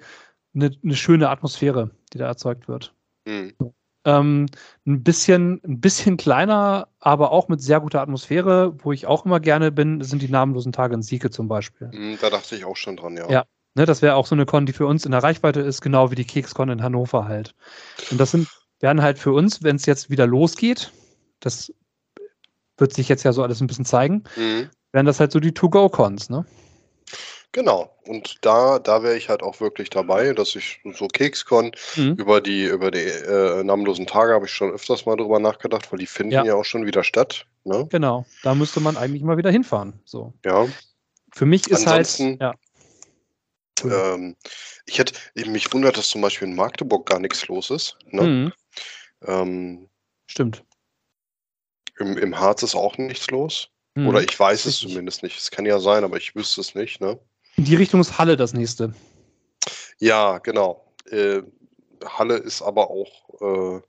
eine, 0.55 0.72
eine 0.83 0.96
schöne 0.96 1.29
Atmosphäre, 1.29 1.90
die 2.12 2.18
da 2.18 2.26
erzeugt 2.26 2.66
wird. 2.66 2.92
Mhm. 3.26 3.52
So. 3.59 3.75
Ähm, 4.06 4.46
ein 4.86 5.02
bisschen, 5.02 5.60
ein 5.64 5.80
bisschen 5.80 6.16
kleiner, 6.16 6.86
aber 7.00 7.32
auch 7.32 7.48
mit 7.48 7.60
sehr 7.60 7.80
guter 7.80 8.00
Atmosphäre, 8.00 8.72
wo 8.84 8.92
ich 8.92 9.06
auch 9.06 9.26
immer 9.26 9.40
gerne 9.40 9.72
bin, 9.72 10.00
sind 10.02 10.22
die 10.22 10.28
namenlosen 10.28 10.72
Tage 10.72 10.94
in 10.94 11.02
Sieke 11.02 11.30
zum 11.30 11.48
Beispiel. 11.48 11.90
Hm, 11.90 12.16
da 12.20 12.30
dachte 12.30 12.54
ich 12.54 12.64
auch 12.64 12.76
schon 12.76 12.96
dran, 12.96 13.16
ja. 13.16 13.28
Ja, 13.28 13.44
ne, 13.74 13.84
das 13.84 14.02
wäre 14.02 14.14
auch 14.14 14.26
so 14.26 14.36
eine 14.36 14.46
Con, 14.46 14.64
die 14.64 14.72
für 14.72 14.86
uns 14.86 15.04
in 15.04 15.10
der 15.10 15.24
Reichweite 15.24 15.60
ist, 15.60 15.80
genau 15.80 16.12
wie 16.12 16.14
die 16.14 16.24
Kekscon 16.24 16.68
in 16.68 16.84
Hannover 16.84 17.26
halt. 17.26 17.56
Und 18.12 18.20
das 18.20 18.30
sind, 18.30 18.46
werden 18.78 19.02
halt 19.02 19.18
für 19.18 19.32
uns, 19.32 19.64
wenn 19.64 19.74
es 19.74 19.86
jetzt 19.86 20.08
wieder 20.08 20.28
losgeht, 20.28 20.92
das 21.40 21.72
wird 22.78 22.94
sich 22.94 23.08
jetzt 23.08 23.24
ja 23.24 23.32
so 23.32 23.42
alles 23.42 23.60
ein 23.60 23.66
bisschen 23.66 23.84
zeigen, 23.84 24.22
mhm. 24.36 24.70
werden 24.92 25.06
das 25.06 25.18
halt 25.18 25.32
so 25.32 25.40
die 25.40 25.52
To-Go-Cons, 25.52 26.30
ne? 26.30 26.46
Genau. 27.56 27.90
Und 28.06 28.36
da, 28.42 28.78
da 28.78 29.02
wäre 29.02 29.16
ich 29.16 29.30
halt 29.30 29.42
auch 29.42 29.60
wirklich 29.60 29.88
dabei, 29.88 30.34
dass 30.34 30.54
ich 30.56 30.78
so 30.92 31.08
KeksCon 31.08 31.72
mhm. 31.96 32.12
über 32.16 32.42
die, 32.42 32.66
über 32.66 32.90
die 32.90 32.98
äh, 32.98 33.64
namenlosen 33.64 34.06
Tage 34.06 34.34
habe 34.34 34.44
ich 34.44 34.52
schon 34.52 34.70
öfters 34.70 35.06
mal 35.06 35.16
drüber 35.16 35.38
nachgedacht, 35.38 35.90
weil 35.90 35.98
die 35.98 36.06
finden 36.06 36.34
ja, 36.34 36.44
ja 36.44 36.54
auch 36.54 36.66
schon 36.66 36.84
wieder 36.84 37.02
statt. 37.02 37.46
Ne? 37.64 37.88
Genau. 37.90 38.26
Da 38.42 38.54
müsste 38.54 38.80
man 38.80 38.98
eigentlich 38.98 39.22
mal 39.22 39.38
wieder 39.38 39.50
hinfahren. 39.50 39.98
So. 40.04 40.34
Ja. 40.44 40.68
Für 41.32 41.46
mich 41.46 41.66
ist 41.68 41.86
halt, 41.86 42.00
Ansonsten, 42.00 42.38
halt. 42.44 42.58
Ja. 43.84 44.14
Ähm, 44.14 44.36
ich 44.84 44.98
hätte, 44.98 45.14
mich 45.48 45.72
wundert, 45.72 45.96
dass 45.96 46.10
zum 46.10 46.20
Beispiel 46.20 46.48
in 46.48 46.56
Magdeburg 46.56 47.06
gar 47.06 47.20
nichts 47.20 47.48
los 47.48 47.70
ist. 47.70 47.96
Ne? 48.10 48.22
Mhm. 48.22 48.52
Ähm, 49.26 49.88
Stimmt. 50.26 50.62
Im, 51.98 52.18
Im 52.18 52.38
Harz 52.38 52.62
ist 52.62 52.74
auch 52.74 52.98
nichts 52.98 53.30
los. 53.30 53.70
Mhm. 53.94 54.08
Oder 54.08 54.20
ich 54.20 54.38
weiß 54.38 54.66
es 54.66 54.80
zumindest 54.80 55.22
nicht. 55.22 55.38
Es 55.38 55.50
kann 55.50 55.64
ja 55.64 55.78
sein, 55.78 56.04
aber 56.04 56.18
ich 56.18 56.36
wüsste 56.36 56.60
es 56.60 56.74
nicht. 56.74 57.00
Ne? 57.00 57.18
In 57.56 57.64
die 57.64 57.74
Richtung 57.74 58.00
ist 58.00 58.18
Halle 58.18 58.36
das 58.36 58.52
nächste. 58.52 58.94
Ja, 59.98 60.38
genau. 60.38 60.84
Äh, 61.10 61.42
Halle 62.04 62.36
ist 62.36 62.62
aber 62.62 62.90
auch 62.90 63.40
äh, 63.40 63.80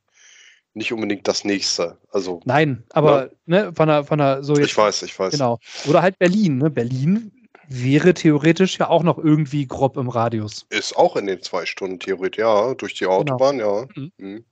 nicht 0.74 0.94
unbedingt 0.94 1.28
das 1.28 1.44
nächste. 1.44 1.98
Also, 2.12 2.40
Nein, 2.46 2.84
aber 2.90 3.32
ne? 3.46 3.66
ne 3.66 3.74
von 3.74 3.88
der, 3.88 4.04
von 4.06 4.18
der 4.20 4.44
so 4.44 4.56
jetzt, 4.56 4.68
Ich 4.68 4.78
weiß, 4.78 5.04
ich 5.04 5.18
weiß. 5.18 5.34
Genau. 5.34 5.60
Oder 5.88 6.02
halt 6.02 6.18
Berlin. 6.18 6.60
Ne? 6.60 6.70
Berlin 6.70 7.32
wäre 7.68 8.14
theoretisch 8.14 8.80
ja 8.80 8.88
auch 8.90 9.04
noch 9.04 9.18
irgendwie 9.18 9.68
grob 9.68 9.98
im 9.98 10.08
Radius. 10.08 10.66
Ist 10.70 10.96
auch 10.96 11.18
in 11.18 11.28
den 11.28 11.42
zwei 11.42 11.66
Stunden 11.66 12.00
theoretisch, 12.00 12.40
ja, 12.40 12.74
durch 12.76 12.94
die 12.94 13.04
genau. 13.04 13.18
Autobahn, 13.18 13.58
genau. 13.58 13.82
ja. 13.82 13.88
Mhm. 13.96 14.12
Mhm. 14.18 14.46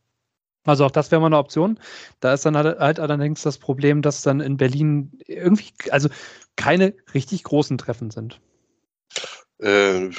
Also 0.65 0.83
auch 0.83 0.91
das 0.91 1.11
wäre 1.11 1.21
mal 1.21 1.27
eine 1.27 1.37
Option. 1.37 1.79
Da 2.19 2.33
ist 2.33 2.45
dann 2.45 2.57
halt, 2.57 2.79
halt 2.79 2.99
allerdings 2.99 3.43
das 3.43 3.59
Problem, 3.59 4.01
dass 4.01 4.23
dann 4.23 4.41
in 4.41 4.57
Berlin 4.57 5.11
irgendwie, 5.27 5.71
also 5.91 6.09
keine 6.55 6.95
richtig 7.13 7.43
großen 7.43 7.77
Treffen 7.77 8.09
sind. 8.09 8.41
Äh, 9.59 10.09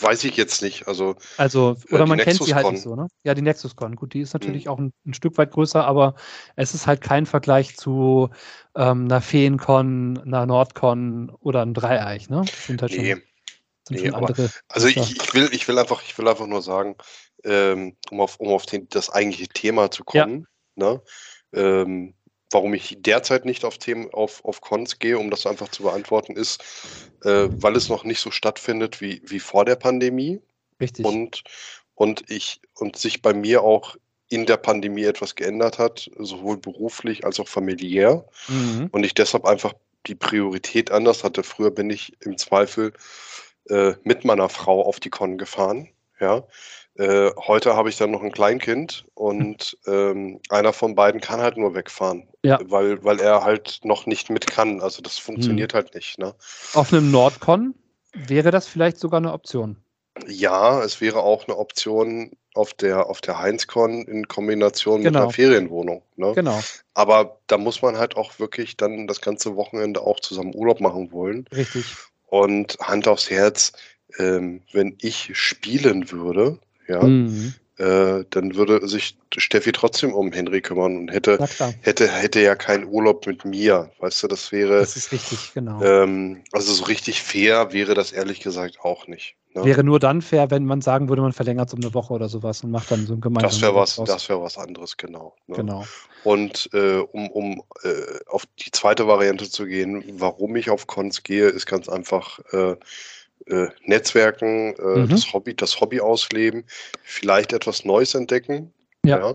weiß 0.00 0.24
ich 0.24 0.36
jetzt 0.36 0.62
nicht. 0.62 0.86
Also, 0.86 1.16
also 1.36 1.76
äh, 1.88 1.94
oder 1.94 2.06
man 2.06 2.18
kennt 2.18 2.42
sie 2.42 2.54
halt 2.54 2.70
nicht 2.70 2.82
so, 2.82 2.94
ne? 2.94 3.08
Ja, 3.24 3.34
die 3.34 3.42
NexusCon. 3.42 3.96
Gut, 3.96 4.14
die 4.14 4.20
ist 4.20 4.32
natürlich 4.32 4.66
mhm. 4.66 4.70
auch 4.70 4.78
ein, 4.78 4.92
ein, 5.06 5.14
Stück 5.14 5.36
weit 5.38 5.50
größer, 5.50 5.84
aber 5.84 6.14
es 6.56 6.74
ist 6.74 6.86
halt 6.86 7.00
kein 7.00 7.26
Vergleich 7.26 7.76
zu 7.76 8.30
ähm, 8.76 9.04
einer 9.06 9.20
Feencon, 9.20 10.18
einer 10.18 10.46
Nordcon 10.46 11.30
oder 11.40 11.62
einem 11.62 11.74
Dreieich, 11.74 12.28
ne? 12.30 12.42
Das 12.46 12.66
sind 12.66 12.82
halt 12.82 12.92
nee. 12.92 13.12
schon, 13.12 13.22
sind 13.88 14.00
nee, 14.00 14.06
schon 14.06 14.14
andere. 14.14 14.50
also 14.68 14.86
ich, 14.88 14.96
ich, 14.96 15.34
will, 15.34 15.48
ich 15.52 15.68
will 15.68 15.78
einfach, 15.78 16.02
ich 16.02 16.16
will 16.16 16.28
einfach 16.28 16.46
nur 16.46 16.62
sagen, 16.62 16.96
ähm, 17.44 17.96
um 18.10 18.20
auf, 18.20 18.40
um 18.40 18.48
auf 18.48 18.66
den, 18.66 18.88
das 18.88 19.10
eigentliche 19.10 19.48
Thema 19.48 19.90
zu 19.90 20.04
kommen, 20.04 20.46
ja. 20.76 20.92
ne? 20.92 21.02
Ähm, 21.52 22.14
warum 22.54 22.72
ich 22.72 22.96
derzeit 23.00 23.44
nicht 23.44 23.64
auf 23.64 23.78
Themen, 23.78 24.08
auf, 24.14 24.44
auf 24.44 24.60
Cons 24.60 24.98
gehe, 24.98 25.18
um 25.18 25.30
das 25.30 25.46
einfach 25.46 25.68
zu 25.68 25.82
beantworten, 25.82 26.36
ist, 26.36 26.62
äh, 27.24 27.48
weil 27.50 27.76
es 27.76 27.88
noch 27.88 28.04
nicht 28.04 28.20
so 28.20 28.30
stattfindet 28.30 29.00
wie, 29.00 29.20
wie 29.26 29.40
vor 29.40 29.64
der 29.64 29.76
Pandemie. 29.76 30.40
Richtig. 30.80 31.04
Und, 31.04 31.42
und 31.94 32.30
ich, 32.30 32.60
und 32.76 32.96
sich 32.96 33.20
bei 33.20 33.34
mir 33.34 33.62
auch 33.62 33.96
in 34.28 34.46
der 34.46 34.56
Pandemie 34.56 35.04
etwas 35.04 35.34
geändert 35.34 35.78
hat, 35.78 36.10
sowohl 36.18 36.56
beruflich 36.56 37.24
als 37.24 37.38
auch 37.40 37.48
familiär. 37.48 38.24
Mhm. 38.48 38.88
Und 38.90 39.04
ich 39.04 39.14
deshalb 39.14 39.44
einfach 39.44 39.74
die 40.06 40.14
Priorität 40.14 40.90
anders 40.90 41.24
hatte. 41.24 41.42
Früher 41.42 41.70
bin 41.70 41.90
ich 41.90 42.14
im 42.20 42.38
Zweifel 42.38 42.92
äh, 43.68 43.94
mit 44.02 44.24
meiner 44.24 44.48
Frau 44.48 44.82
auf 44.82 45.00
die 45.00 45.10
Con 45.10 45.38
gefahren. 45.38 45.88
Ja, 46.20 46.44
äh, 46.96 47.30
heute 47.36 47.74
habe 47.74 47.88
ich 47.88 47.96
dann 47.96 48.12
noch 48.12 48.22
ein 48.22 48.32
Kleinkind 48.32 49.04
und 49.14 49.76
ähm, 49.86 50.40
einer 50.48 50.72
von 50.72 50.94
beiden 50.94 51.20
kann 51.20 51.40
halt 51.40 51.56
nur 51.56 51.74
wegfahren, 51.74 52.28
ja. 52.42 52.58
weil, 52.64 53.02
weil 53.04 53.20
er 53.20 53.44
halt 53.44 53.80
noch 53.82 54.06
nicht 54.06 54.30
mit 54.30 54.46
kann. 54.46 54.80
Also 54.80 55.02
das 55.02 55.18
funktioniert 55.18 55.72
hm. 55.72 55.76
halt 55.76 55.94
nicht. 55.94 56.18
Ne? 56.18 56.34
Auf 56.74 56.92
einem 56.92 57.10
Nordcon 57.10 57.74
wäre 58.12 58.50
das 58.50 58.68
vielleicht 58.68 58.98
sogar 58.98 59.18
eine 59.18 59.32
Option. 59.32 59.76
Ja, 60.28 60.82
es 60.82 61.00
wäre 61.00 61.20
auch 61.20 61.48
eine 61.48 61.56
Option 61.56 62.30
auf 62.54 62.72
der, 62.72 63.06
auf 63.10 63.20
der 63.20 63.40
Heinzcon 63.40 64.02
in 64.02 64.28
Kombination 64.28 65.02
genau. 65.02 65.10
mit 65.10 65.16
einer 65.16 65.30
Ferienwohnung. 65.32 66.02
Ne? 66.14 66.32
Genau. 66.36 66.60
Aber 66.94 67.40
da 67.48 67.58
muss 67.58 67.82
man 67.82 67.98
halt 67.98 68.16
auch 68.16 68.38
wirklich 68.38 68.76
dann 68.76 69.08
das 69.08 69.20
ganze 69.20 69.56
Wochenende 69.56 70.00
auch 70.00 70.20
zusammen 70.20 70.54
Urlaub 70.54 70.80
machen 70.80 71.10
wollen. 71.10 71.48
Richtig. 71.52 71.84
Und 72.28 72.78
Hand 72.80 73.08
aufs 73.08 73.28
Herz, 73.28 73.72
ähm, 74.18 74.62
wenn 74.72 74.96
ich 75.00 75.30
spielen 75.32 76.12
würde, 76.12 76.60
ja, 76.88 77.02
mhm. 77.02 77.54
äh, 77.78 78.24
dann 78.30 78.54
würde 78.54 78.86
sich 78.86 79.16
Steffi 79.36 79.72
trotzdem 79.72 80.12
um 80.12 80.32
Henry 80.32 80.60
kümmern 80.60 80.96
und 80.96 81.12
hätte, 81.12 81.38
hätte, 81.80 82.08
hätte 82.08 82.40
ja 82.40 82.54
keinen 82.54 82.84
Urlaub 82.86 83.26
mit 83.26 83.44
mir. 83.44 83.90
Weißt 83.98 84.22
du, 84.22 84.28
das 84.28 84.52
wäre. 84.52 84.80
Das 84.80 84.96
ist 84.96 85.12
richtig, 85.12 85.52
genau. 85.54 85.82
Ähm, 85.82 86.42
also 86.52 86.72
so 86.72 86.84
richtig 86.84 87.22
fair 87.22 87.72
wäre 87.72 87.94
das 87.94 88.12
ehrlich 88.12 88.40
gesagt 88.40 88.80
auch 88.82 89.06
nicht. 89.06 89.36
Ne? 89.54 89.64
Wäre 89.64 89.84
nur 89.84 90.00
dann 90.00 90.20
fair, 90.20 90.50
wenn 90.50 90.64
man 90.64 90.80
sagen 90.80 91.08
würde, 91.08 91.22
man 91.22 91.32
verlängert 91.32 91.68
es 91.68 91.74
um 91.74 91.80
eine 91.80 91.94
Woche 91.94 92.12
oder 92.12 92.28
sowas 92.28 92.64
und 92.64 92.72
macht 92.72 92.90
dann 92.90 93.06
so 93.06 93.14
ein 93.14 93.20
gemeinsames. 93.20 93.54
Das 93.54 93.62
wäre 93.62 93.74
was, 93.74 93.96
das 94.04 94.28
wäre 94.28 94.42
was 94.42 94.58
anderes, 94.58 94.96
genau. 94.96 95.36
Ne? 95.46 95.56
Genau. 95.56 95.84
Und 96.24 96.70
äh, 96.72 96.98
um, 96.98 97.30
um 97.30 97.62
äh, 97.82 97.90
auf 98.26 98.44
die 98.58 98.72
zweite 98.72 99.06
Variante 99.06 99.48
zu 99.48 99.66
gehen, 99.66 100.02
warum 100.18 100.56
ich 100.56 100.70
auf 100.70 100.86
Cons 100.86 101.22
gehe, 101.22 101.48
ist 101.48 101.66
ganz 101.66 101.88
einfach. 101.88 102.40
Äh, 102.52 102.76
äh, 103.46 103.68
Netzwerken, 103.84 104.74
äh, 104.76 105.00
mhm. 105.00 105.08
das 105.08 105.32
Hobby, 105.32 105.54
das 105.54 105.80
Hobby 105.80 106.00
ausleben, 106.00 106.64
vielleicht 107.02 107.52
etwas 107.52 107.84
Neues 107.84 108.14
entdecken. 108.14 108.72
Ja. 109.04 109.18
ja. 109.18 109.34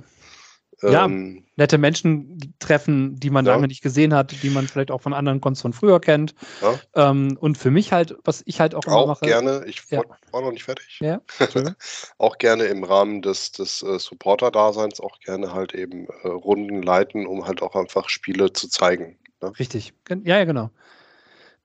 Ähm, 0.82 1.44
nette 1.58 1.78
Menschen 1.78 2.54
treffen, 2.60 3.20
die 3.20 3.30
man 3.30 3.46
ja. 3.46 3.54
lange 3.54 3.68
nicht 3.68 3.82
gesehen 3.82 4.14
hat, 4.14 4.44
die 4.44 4.50
man 4.50 4.68
vielleicht 4.68 4.92
auch 4.92 5.02
von 5.02 5.14
anderen 5.14 5.42
Cons 5.42 5.62
von 5.62 5.74
früher 5.74 6.00
kennt. 6.00 6.34
Ja. 6.62 7.10
Ähm, 7.10 7.38
und 7.40 7.58
für 7.58 7.70
mich 7.70 7.92
halt, 7.92 8.16
was 8.24 8.44
ich 8.46 8.62
halt 8.62 8.76
auch 8.76 8.86
immer 8.86 8.96
auch 8.96 9.08
mache. 9.08 9.26
gerne, 9.26 9.64
ich 9.68 9.82
ja. 9.90 10.02
war 10.32 10.42
noch 10.42 10.52
nicht 10.52 10.64
fertig. 10.64 11.00
Ja. 11.02 11.22
auch 12.18 12.38
gerne 12.38 12.66
im 12.66 12.84
Rahmen 12.84 13.22
des, 13.22 13.52
des 13.52 13.84
äh, 13.84 14.00
Supporter-Daseins 14.00 15.02
auch 15.02 15.20
gerne 15.20 15.54
halt 15.54 15.74
eben 15.74 16.08
äh, 16.24 16.28
Runden 16.28 16.82
leiten, 16.82 17.28
um 17.28 17.46
halt 17.46 17.62
auch 17.62 17.76
einfach 17.76 18.08
Spiele 18.08 18.54
zu 18.54 18.70
zeigen. 18.70 19.18
Ne? 19.42 19.52
Richtig. 19.60 19.94
Ja, 20.10 20.38
ja, 20.38 20.46
genau. 20.46 20.70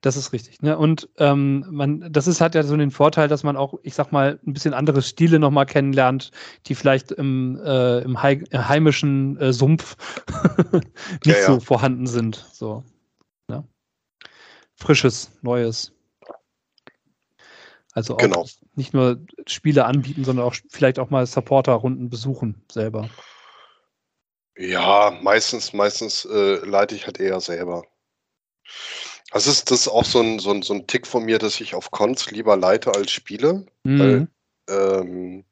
Das 0.05 0.15
ist 0.15 0.33
richtig. 0.33 0.61
Ne? 0.61 0.77
Und 0.77 1.09
ähm, 1.17 1.65
man, 1.69 2.11
das 2.11 2.27
ist, 2.27 2.39
hat 2.39 2.53
ja 2.53 2.63
so 2.63 2.77
den 2.77 2.91
Vorteil, 2.91 3.27
dass 3.27 3.43
man 3.43 3.57
auch, 3.57 3.73
ich 3.81 3.95
sag 3.95 4.11
mal, 4.11 4.39
ein 4.45 4.53
bisschen 4.53 4.73
andere 4.73 5.01
Stile 5.01 5.39
nochmal 5.39 5.65
kennenlernt, 5.65 6.31
die 6.67 6.75
vielleicht 6.75 7.11
im, 7.11 7.59
äh, 7.63 7.99
im 8.01 8.21
heimischen 8.21 9.37
äh, 9.39 9.51
Sumpf 9.51 9.97
nicht 11.25 11.25
ja, 11.25 11.33
ja. 11.33 11.45
so 11.47 11.59
vorhanden 11.59 12.05
sind. 12.05 12.45
So. 12.53 12.83
Frisches, 14.75 15.31
Neues. 15.41 15.91
Also 17.93 18.15
auch 18.15 18.17
Genau. 18.17 18.45
nicht 18.75 18.93
nur 18.93 19.25
Spiele 19.47 19.85
anbieten, 19.85 20.25
sondern 20.25 20.45
auch 20.45 20.55
vielleicht 20.69 20.99
auch 20.99 21.09
mal 21.09 21.25
Supporter-Runden 21.25 22.09
besuchen 22.09 22.61
selber. 22.69 23.09
Ja, 24.57 25.17
meistens, 25.21 25.73
meistens 25.73 26.25
äh, 26.25 26.55
leite 26.65 26.95
ich 26.95 27.05
halt 27.05 27.19
eher 27.19 27.39
selber. 27.39 27.83
Das 29.31 29.47
ist, 29.47 29.71
das 29.71 29.81
ist 29.81 29.87
auch 29.87 30.05
so 30.05 30.21
ein, 30.21 30.39
so, 30.39 30.51
ein, 30.51 30.61
so 30.61 30.73
ein 30.73 30.87
Tick 30.87 31.07
von 31.07 31.23
mir, 31.23 31.39
dass 31.39 31.59
ich 31.59 31.75
auf 31.75 31.91
Cons 31.91 32.31
lieber 32.31 32.55
leite 32.55 32.93
als 32.93 33.11
spiele, 33.11 33.65
Mhm. 33.83 34.27
ähm, 34.69 35.45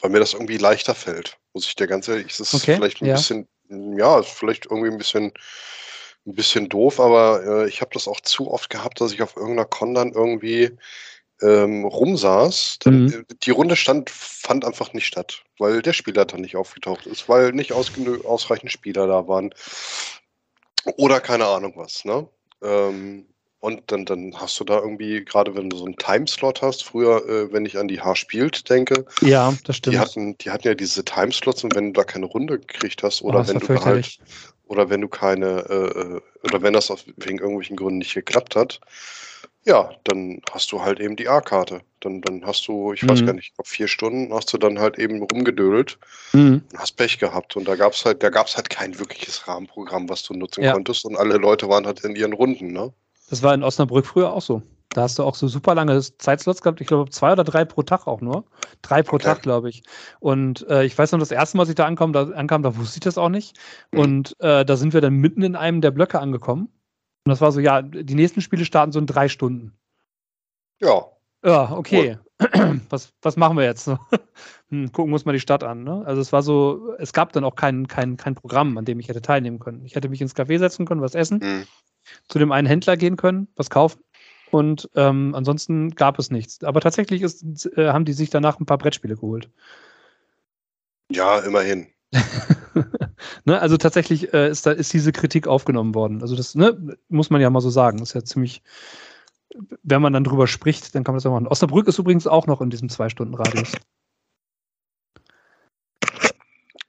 weil 0.00 0.10
mir 0.10 0.20
das 0.20 0.34
irgendwie 0.34 0.58
leichter 0.58 0.94
fällt. 0.94 1.38
Muss 1.52 1.66
ich 1.66 1.76
dir 1.76 1.86
ganz 1.86 2.08
ehrlich, 2.08 2.32
es 2.32 2.40
ist 2.40 2.54
Okay, 2.54 2.76
vielleicht 2.76 3.00
ein 3.02 3.06
ja. 3.06 3.14
bisschen, 3.14 3.48
ja, 3.68 4.18
ist 4.18 4.30
vielleicht 4.30 4.66
irgendwie 4.66 4.90
ein 4.90 4.98
bisschen, 4.98 5.32
ein 6.26 6.34
bisschen 6.34 6.68
doof, 6.68 7.00
aber 7.00 7.44
äh, 7.44 7.68
ich 7.68 7.80
habe 7.80 7.90
das 7.94 8.08
auch 8.08 8.20
zu 8.20 8.50
oft 8.50 8.70
gehabt, 8.70 9.00
dass 9.00 9.12
ich 9.12 9.22
auf 9.22 9.36
irgendeiner 9.36 9.66
Con 9.66 9.94
dann 9.94 10.12
irgendwie 10.12 10.70
ähm, 11.42 11.84
rumsaß. 11.84 12.78
Dann, 12.80 13.04
Mhm. 13.04 13.26
äh, 13.28 13.34
Die 13.42 13.50
Runde 13.50 13.76
stand, 13.76 14.08
fand 14.10 14.64
einfach 14.64 14.92
nicht 14.92 15.06
statt, 15.06 15.44
weil 15.58 15.82
der 15.82 15.92
Spieler 15.92 16.24
dann 16.24 16.40
nicht 16.40 16.56
aufgetaucht 16.56 17.06
ist, 17.06 17.28
weil 17.28 17.52
nicht 17.52 17.72
ausreichend 17.72 18.72
Spieler 18.72 19.06
da 19.06 19.28
waren. 19.28 19.54
Oder 20.96 21.20
keine 21.20 21.46
Ahnung 21.46 21.74
was, 21.76 22.04
ne? 22.04 22.28
Ähm, 22.64 23.26
und 23.60 23.90
dann, 23.90 24.04
dann 24.04 24.34
hast 24.36 24.60
du 24.60 24.64
da 24.64 24.78
irgendwie, 24.78 25.24
gerade 25.24 25.56
wenn 25.56 25.70
du 25.70 25.78
so 25.78 25.86
einen 25.86 25.96
Timeslot 25.96 26.60
hast, 26.60 26.84
früher, 26.84 27.26
äh, 27.26 27.50
wenn 27.50 27.64
ich 27.64 27.78
an 27.78 27.88
die 27.88 28.00
H 28.00 28.14
spielt 28.14 28.68
denke, 28.68 29.06
Ja, 29.22 29.54
das 29.64 29.76
stimmt. 29.76 29.94
die 29.94 29.98
hatten, 29.98 30.38
die 30.38 30.50
hatten 30.50 30.68
ja 30.68 30.74
diese 30.74 31.02
Timeslots 31.02 31.64
und 31.64 31.74
wenn 31.74 31.86
du 31.86 31.92
da 31.92 32.04
keine 32.04 32.26
Runde 32.26 32.58
gekriegt 32.58 33.02
hast 33.02 33.22
Oh, 33.22 33.28
oder 33.28 33.38
das 33.38 33.48
wenn 33.48 33.60
du 33.60 33.68
halt, 33.82 34.18
oder 34.66 34.90
wenn 34.90 35.00
du 35.00 35.08
keine, 35.08 35.64
äh, 35.70 35.98
äh, 35.98 36.20
oder 36.42 36.60
wenn 36.60 36.74
das 36.74 36.90
auf, 36.90 37.04
wegen 37.16 37.38
irgendwelchen 37.38 37.76
Gründen 37.76 37.98
nicht 37.98 38.12
geklappt 38.12 38.54
hat, 38.54 38.80
ja, 39.64 39.90
dann 40.04 40.40
hast 40.50 40.72
du 40.72 40.82
halt 40.82 41.00
eben 41.00 41.16
die 41.16 41.28
A-Karte. 41.28 41.80
Dann, 42.00 42.20
dann 42.20 42.44
hast 42.44 42.66
du, 42.68 42.92
ich 42.92 43.06
weiß 43.06 43.22
Mhm. 43.22 43.26
gar 43.26 43.32
nicht, 43.34 43.48
ich 43.48 43.54
glaub, 43.54 43.66
vier 43.66 43.88
Stunden 43.88 44.32
hast 44.34 44.52
du 44.52 44.58
dann 44.58 44.78
halt 44.78 44.98
eben 44.98 45.22
rumgedödelt 45.22 45.98
Mhm. 46.32 46.62
und 46.70 46.78
hast 46.78 46.96
Pech 46.96 47.18
gehabt. 47.18 47.56
Und 47.56 47.66
da 47.66 47.74
gab's 47.76 48.04
halt, 48.04 48.22
da 48.22 48.30
gab's 48.30 48.56
halt 48.56 48.68
kein 48.70 48.98
wirkliches 48.98 49.48
Rahmenprogramm, 49.48 50.08
was 50.08 50.22
du 50.22 50.34
nutzen 50.34 50.64
Ja. 50.64 50.72
konntest. 50.72 51.04
Und 51.04 51.16
alle 51.16 51.36
Leute 51.38 51.68
waren 51.68 51.86
halt 51.86 52.00
in 52.04 52.14
ihren 52.16 52.32
Runden, 52.34 52.72
ne? 52.72 52.92
Das 53.30 53.42
war 53.42 53.54
in 53.54 53.62
Osnabrück 53.62 54.04
früher 54.06 54.32
auch 54.32 54.42
so. 54.42 54.62
Da 54.90 55.02
hast 55.02 55.18
du 55.18 55.24
auch 55.24 55.34
so 55.34 55.48
super 55.48 55.74
lange 55.74 56.00
Zeitslots 56.18 56.62
gehabt. 56.62 56.80
Ich 56.80 56.86
glaube, 56.86 57.10
zwei 57.10 57.32
oder 57.32 57.42
drei 57.42 57.64
pro 57.64 57.82
Tag 57.82 58.06
auch 58.06 58.20
nur. 58.20 58.44
Drei 58.82 59.02
pro 59.02 59.16
Okay. 59.16 59.24
Tag, 59.24 59.42
glaube 59.42 59.68
ich. 59.70 59.82
Und 60.20 60.68
äh, 60.68 60.84
ich 60.84 60.96
weiß 60.96 61.10
noch, 61.12 61.18
das 61.18 61.32
erste 61.32 61.56
Mal, 61.56 61.62
als 61.62 61.70
ich 61.70 61.74
da 61.74 61.86
ankam, 61.86 62.12
da, 62.12 62.28
ankam, 62.28 62.62
da 62.62 62.76
wusste 62.76 62.98
ich 62.98 63.00
das 63.00 63.18
auch 63.18 63.30
nicht. 63.30 63.56
Mhm. 63.90 63.98
Und 63.98 64.36
äh, 64.40 64.64
da 64.64 64.76
sind 64.76 64.92
wir 64.92 65.00
dann 65.00 65.14
mitten 65.14 65.42
in 65.42 65.56
einem 65.56 65.80
der 65.80 65.90
Blöcke 65.90 66.20
angekommen. 66.20 66.68
Und 67.24 67.30
das 67.30 67.40
war 67.40 67.52
so, 67.52 67.60
ja, 67.60 67.80
die 67.80 68.14
nächsten 68.14 68.42
Spiele 68.42 68.64
starten 68.64 68.92
so 68.92 68.98
in 68.98 69.06
drei 69.06 69.28
Stunden. 69.28 69.72
Ja. 70.80 71.06
Ja, 71.44 71.72
okay. 71.72 72.18
Was, 72.90 73.12
was 73.22 73.36
machen 73.36 73.56
wir 73.56 73.64
jetzt? 73.64 73.88
hm, 74.68 74.90
gucken 74.90 75.10
muss 75.10 75.24
man 75.24 75.34
die 75.34 75.40
Stadt 75.40 75.62
an. 75.62 75.84
Ne? 75.84 76.02
Also 76.04 76.20
es 76.20 76.32
war 76.32 76.42
so, 76.42 76.94
es 76.98 77.12
gab 77.12 77.32
dann 77.32 77.44
auch 77.44 77.54
kein, 77.54 77.86
kein, 77.86 78.16
kein 78.16 78.34
Programm, 78.34 78.76
an 78.76 78.84
dem 78.84 78.98
ich 78.98 79.08
hätte 79.08 79.22
teilnehmen 79.22 79.60
können. 79.60 79.84
Ich 79.84 79.94
hätte 79.94 80.08
mich 80.08 80.20
ins 80.20 80.34
Café 80.34 80.58
setzen 80.58 80.84
können, 80.84 81.00
was 81.00 81.14
essen, 81.14 81.40
Hm. 81.40 81.64
zu 82.28 82.40
dem 82.40 82.50
einen 82.50 82.66
Händler 82.66 82.96
gehen 82.96 83.16
können, 83.16 83.46
was 83.54 83.70
kaufen. 83.70 84.02
Und 84.50 84.90
ähm, 84.96 85.32
ansonsten 85.34 85.90
gab 85.94 86.18
es 86.18 86.30
nichts. 86.30 86.64
Aber 86.64 86.80
tatsächlich 86.80 87.22
ist, 87.22 87.66
äh, 87.76 87.88
haben 87.90 88.04
die 88.04 88.12
sich 88.12 88.30
danach 88.30 88.58
ein 88.58 88.66
paar 88.66 88.78
Brettspiele 88.78 89.14
geholt. 89.14 89.48
Ja, 91.10 91.38
immerhin. 91.38 91.86
ne? 93.44 93.60
Also 93.60 93.76
tatsächlich 93.76 94.32
äh, 94.34 94.48
ist, 94.50 94.66
da, 94.66 94.72
ist 94.72 94.92
diese 94.92 95.12
Kritik 95.12 95.46
aufgenommen 95.46 95.94
worden. 95.94 96.22
Also 96.22 96.36
das 96.36 96.54
ne, 96.54 96.96
muss 97.08 97.30
man 97.30 97.40
ja 97.40 97.50
mal 97.50 97.60
so 97.60 97.70
sagen. 97.70 98.00
ist 98.00 98.14
ja 98.14 98.24
ziemlich, 98.24 98.62
wenn 99.82 100.02
man 100.02 100.12
dann 100.12 100.24
drüber 100.24 100.46
spricht, 100.46 100.94
dann 100.94 101.04
kann 101.04 101.12
man 101.14 101.18
das 101.18 101.24
ja 101.24 101.30
machen. 101.30 101.46
Osnabrück 101.48 101.86
ist 101.88 101.98
übrigens 101.98 102.26
auch 102.26 102.46
noch 102.46 102.60
in 102.60 102.70
diesem 102.70 102.88
Zwei-Stunden-Radius. 102.88 103.72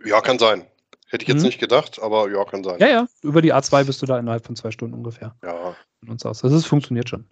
Ja, 0.04 0.22
kann 0.22 0.40
sein. 0.40 0.66
Hätte 1.08 1.24
ich 1.24 1.28
jetzt 1.30 1.42
Mhm. 1.42 1.46
nicht 1.48 1.60
gedacht, 1.60 2.00
aber 2.02 2.30
ja, 2.32 2.44
kann 2.46 2.64
sein. 2.64 2.80
Ja, 2.80 2.88
ja, 2.88 3.08
über 3.22 3.42
die 3.42 3.54
A2 3.54 3.86
bist 3.86 4.02
du 4.02 4.06
da 4.06 4.18
innerhalb 4.20 4.46
von 4.46 4.56
zwei 4.56 4.72
Stunden 4.72 4.96
ungefähr 4.96 5.36
Ja. 5.44 5.76
von 6.00 6.10
uns 6.10 6.26
aus. 6.26 6.44
Also 6.44 6.56
es 6.58 6.66
funktioniert 6.66 7.10
schon. 7.10 7.26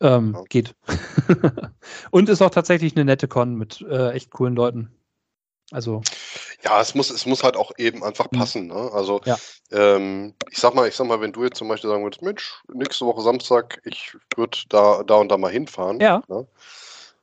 Ähm, 0.00 0.34
Ja. 0.34 0.42
Geht. 0.48 0.74
Und 2.10 2.28
ist 2.28 2.40
auch 2.42 2.50
tatsächlich 2.50 2.94
eine 2.94 3.04
nette 3.04 3.26
Con 3.26 3.56
mit 3.56 3.80
äh, 3.82 4.10
echt 4.12 4.30
coolen 4.30 4.54
Leuten. 4.54 4.92
Also, 5.70 6.02
Ja, 6.68 6.80
es 6.82 6.94
muss, 6.94 7.08
es 7.10 7.24
muss 7.24 7.42
halt 7.42 7.56
auch 7.56 7.72
eben 7.78 8.04
einfach 8.04 8.30
Mhm. 8.30 8.38
passen. 8.38 8.66
Ne? 8.66 8.90
Also 8.92 9.20
Ja. 9.24 9.38
ähm, 9.72 10.34
ich 10.50 10.58
sag 10.58 10.74
mal, 10.74 10.86
ich 10.86 10.94
sag 10.94 11.06
mal, 11.06 11.20
wenn 11.20 11.32
du 11.32 11.42
jetzt 11.44 11.56
zum 11.56 11.68
Beispiel 11.68 11.88
sagen 11.88 12.02
würdest, 12.02 12.20
Mensch, 12.22 12.62
nächste 12.72 13.06
Woche 13.06 13.22
Samstag, 13.22 13.80
ich 13.84 14.14
würde 14.36 14.58
da, 14.68 15.02
da 15.02 15.14
und 15.16 15.30
da 15.30 15.38
mal 15.38 15.50
hinfahren. 15.50 15.98
ja, 16.00 16.22
Ne? 16.28 16.46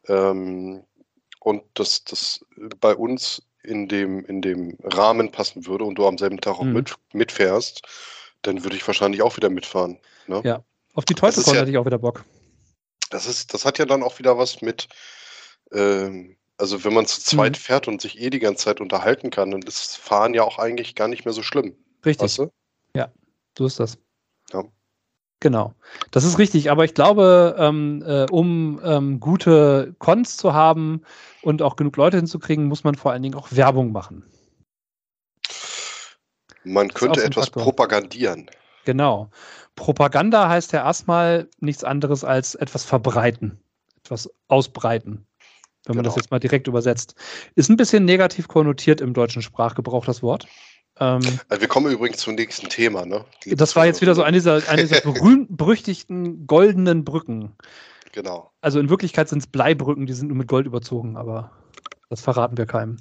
Ähm, 0.08 0.84
und 1.42 1.64
das, 1.76 2.04
das 2.06 2.44
bei 2.80 2.96
uns 2.96 3.44
in 3.64 3.88
dem, 3.88 4.26
in 4.26 4.42
dem 4.42 4.78
Rahmen 4.84 5.32
passen 5.32 5.66
würde 5.68 5.84
und 5.86 5.96
du 5.96 6.08
am 6.08 6.18
selben 6.18 6.40
Tag 6.42 6.56
auch 6.56 6.64
Mhm. 6.64 6.74
mit, 6.74 6.96
mitfährst, 7.14 7.82
dann 8.42 8.64
würde 8.64 8.76
ich 8.76 8.86
wahrscheinlich 8.88 9.22
auch 9.22 9.38
wieder 9.38 9.50
mitfahren. 9.50 10.00
Ne? 10.28 10.42
Ja. 10.44 10.64
auf 10.96 11.06
die 11.06 11.14
Teufelcon 11.14 11.54
ja- 11.54 11.62
hätte 11.62 11.72
ich 11.72 11.78
auch 11.78 11.86
wieder 11.86 12.00
Bock. 12.00 12.24
Das 13.12 13.28
ist, 13.28 13.54
das 13.54 13.64
hat 13.66 13.78
ja 13.78 13.86
dann 13.86 14.02
auch 14.02 14.18
wieder 14.18 14.38
was 14.40 14.62
mit, 14.64 14.88
ähm, 15.72 16.36
also 16.58 16.84
wenn 16.84 16.94
man 16.94 17.06
zu 17.06 17.22
zweit 17.22 17.54
Mhm. 17.54 17.62
fährt 17.62 17.88
und 17.88 18.02
sich 18.02 18.20
eh 18.20 18.30
die 18.30 18.40
ganze 18.40 18.66
Zeit 18.66 18.82
unterhalten 18.82 19.30
kann, 19.30 19.52
dann 19.52 19.62
ist 19.62 19.98
Fahren 19.98 20.34
ja 20.34 20.44
auch 20.44 20.58
eigentlich 20.58 20.96
gar 20.96 21.08
nicht 21.08 21.26
mehr 21.26 21.34
so 21.34 21.44
schlimm. 21.44 21.76
Richtig, 22.06 22.24
Weißt 22.24 22.38
du? 22.40 22.52
so 23.58 23.66
ist 23.66 23.80
das. 23.80 23.98
Ja. 24.52 24.64
Genau. 25.40 25.74
Das 26.12 26.24
ist 26.24 26.38
richtig, 26.38 26.70
aber 26.72 26.84
ich 26.86 26.94
glaube, 26.94 27.56
ähm, 27.58 28.04
äh, 28.06 28.26
um 28.30 28.82
ähm, 28.84 29.20
gute 29.20 29.96
Cons 30.00 30.38
zu 30.38 30.54
haben 30.54 31.04
und 31.42 31.62
auch 31.62 31.78
genug 31.78 31.96
Leute 31.98 32.18
hinzukriegen, 32.18 32.66
muss 32.66 32.84
man 32.84 32.96
vor 32.96 33.12
allen 33.12 33.24
Dingen 33.24 33.36
auch 33.36 33.48
Werbung 33.52 33.92
machen. 33.94 34.26
Man 36.64 36.90
auch 36.90 36.94
könnte 36.96 37.24
etwas 37.24 37.46
Faktor. 37.46 37.64
propagandieren. 37.64 38.50
Genau. 38.86 39.30
Propaganda 39.76 40.50
heißt 40.50 40.74
ja 40.74 40.84
erstmal 40.84 41.48
nichts 41.60 41.84
anderes 41.84 42.24
als 42.24 42.56
etwas 42.56 42.84
verbreiten, 42.84 43.60
etwas 44.04 44.30
ausbreiten, 44.48 45.26
wenn 45.86 45.96
man 45.96 46.04
das 46.04 46.14
Genau. 46.14 46.22
jetzt 46.22 46.32
mal 46.32 46.40
direkt 46.40 46.68
übersetzt. 46.68 47.16
Ist 47.56 47.70
ein 47.70 47.78
bisschen 47.78 48.06
negativ 48.06 48.48
konnotiert 48.48 49.02
im 49.02 49.14
deutschen 49.14 49.42
Sprachgebrauch, 49.42 50.06
das 50.06 50.24
Wort. 50.24 50.48
Ähm, 51.00 51.22
Also 51.50 51.62
wir 51.62 51.68
kommen 51.68 51.92
übrigens 51.92 52.18
zum 52.18 52.36
nächsten 52.36 52.70
Thema, 52.70 53.06
ne? 53.06 53.26
Das 53.46 53.76
war 53.76 53.86
jetzt 53.86 54.02
wieder 54.02 54.16
so 54.16 54.24
eine 54.24 54.38
dieser, 54.38 54.68
eine 54.70 54.82
dieser 54.82 55.02
berühmt-berüchtigten 55.12 56.48
goldenen 56.48 57.04
Brücken. 57.04 57.56
Genau. 58.14 58.52
Also 58.62 58.80
in 58.80 58.90
Wirklichkeit 58.90 59.28
sind 59.28 59.40
es 59.40 59.48
Bleibrücken, 59.48 60.06
die 60.06 60.14
sind 60.14 60.30
nur 60.30 60.38
mit 60.38 60.48
Gold 60.48 60.66
überzogen, 60.66 61.18
aber 61.18 61.52
das 62.10 62.22
verraten 62.22 62.58
wir 62.58 62.66
keinem. 62.66 62.98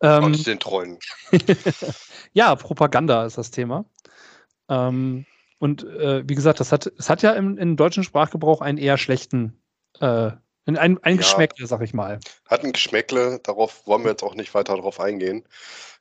Ähm, 0.00 0.24
Und 0.24 0.46
den 0.46 0.58
Treuen. 0.58 0.98
ja, 2.32 2.54
Propaganda 2.56 3.26
ist 3.26 3.36
das 3.38 3.50
Thema. 3.50 3.84
Ähm, 4.68 5.26
und 5.58 5.84
äh, 5.84 6.24
wie 6.26 6.34
gesagt, 6.34 6.60
das 6.60 6.72
hat, 6.72 6.90
es 6.98 7.10
hat 7.10 7.22
ja 7.22 7.32
im, 7.32 7.58
im 7.58 7.76
deutschen 7.76 8.04
Sprachgebrauch 8.04 8.62
einen 8.62 8.78
eher 8.78 8.96
schlechten, 8.96 9.60
äh, 10.00 10.32
ein, 10.66 10.76
ein 10.76 10.98
Ja. 11.04 11.16
Geschmäckle, 11.16 11.66
sag 11.66 11.82
ich 11.82 11.94
mal. 11.94 12.20
Hat 12.48 12.64
ein 12.64 12.72
Geschmäckle, 12.72 13.40
darauf 13.42 13.86
wollen 13.86 14.04
wir 14.04 14.10
jetzt 14.12 14.22
auch 14.22 14.34
nicht 14.34 14.54
weiter 14.54 14.76
drauf 14.76 15.00
eingehen. 15.00 15.44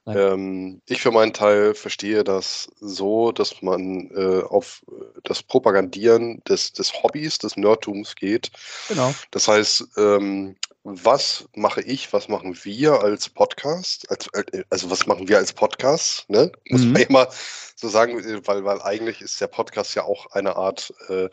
Ähm, 0.07 0.81
ich 0.87 0.99
für 0.99 1.11
meinen 1.11 1.31
Teil 1.31 1.75
verstehe 1.75 2.23
das 2.23 2.69
so, 2.79 3.31
dass 3.31 3.61
man 3.61 4.09
äh, 4.15 4.41
auf 4.41 4.81
das 5.23 5.43
Propagandieren 5.43 6.41
des, 6.45 6.73
des 6.73 6.91
Hobbys, 7.03 7.37
des 7.37 7.55
Nerdtums 7.55 8.15
geht. 8.15 8.49
Genau. 8.87 9.13
Das 9.29 9.47
heißt, 9.47 9.83
ähm, 9.97 10.55
was 10.83 11.45
mache 11.53 11.81
ich, 11.83 12.11
was 12.13 12.27
machen 12.29 12.57
wir 12.63 12.99
als 13.01 13.29
Podcast? 13.29 14.09
Als, 14.09 14.27
äh, 14.33 14.63
also 14.71 14.89
was 14.89 15.05
machen 15.05 15.27
wir 15.27 15.37
als 15.37 15.53
Podcast? 15.53 16.27
Ne? 16.29 16.51
Muss 16.69 16.81
Mhm. 16.81 16.93
man 16.93 17.01
immer 17.03 17.27
so 17.75 17.87
sagen, 17.87 18.15
weil, 18.47 18.65
weil 18.65 18.81
eigentlich 18.81 19.21
ist 19.21 19.39
der 19.39 19.47
Podcast 19.47 19.93
ja 19.93 20.03
auch 20.03 20.31
eine 20.31 20.55
Art 20.55 20.91
äh, 21.09 21.29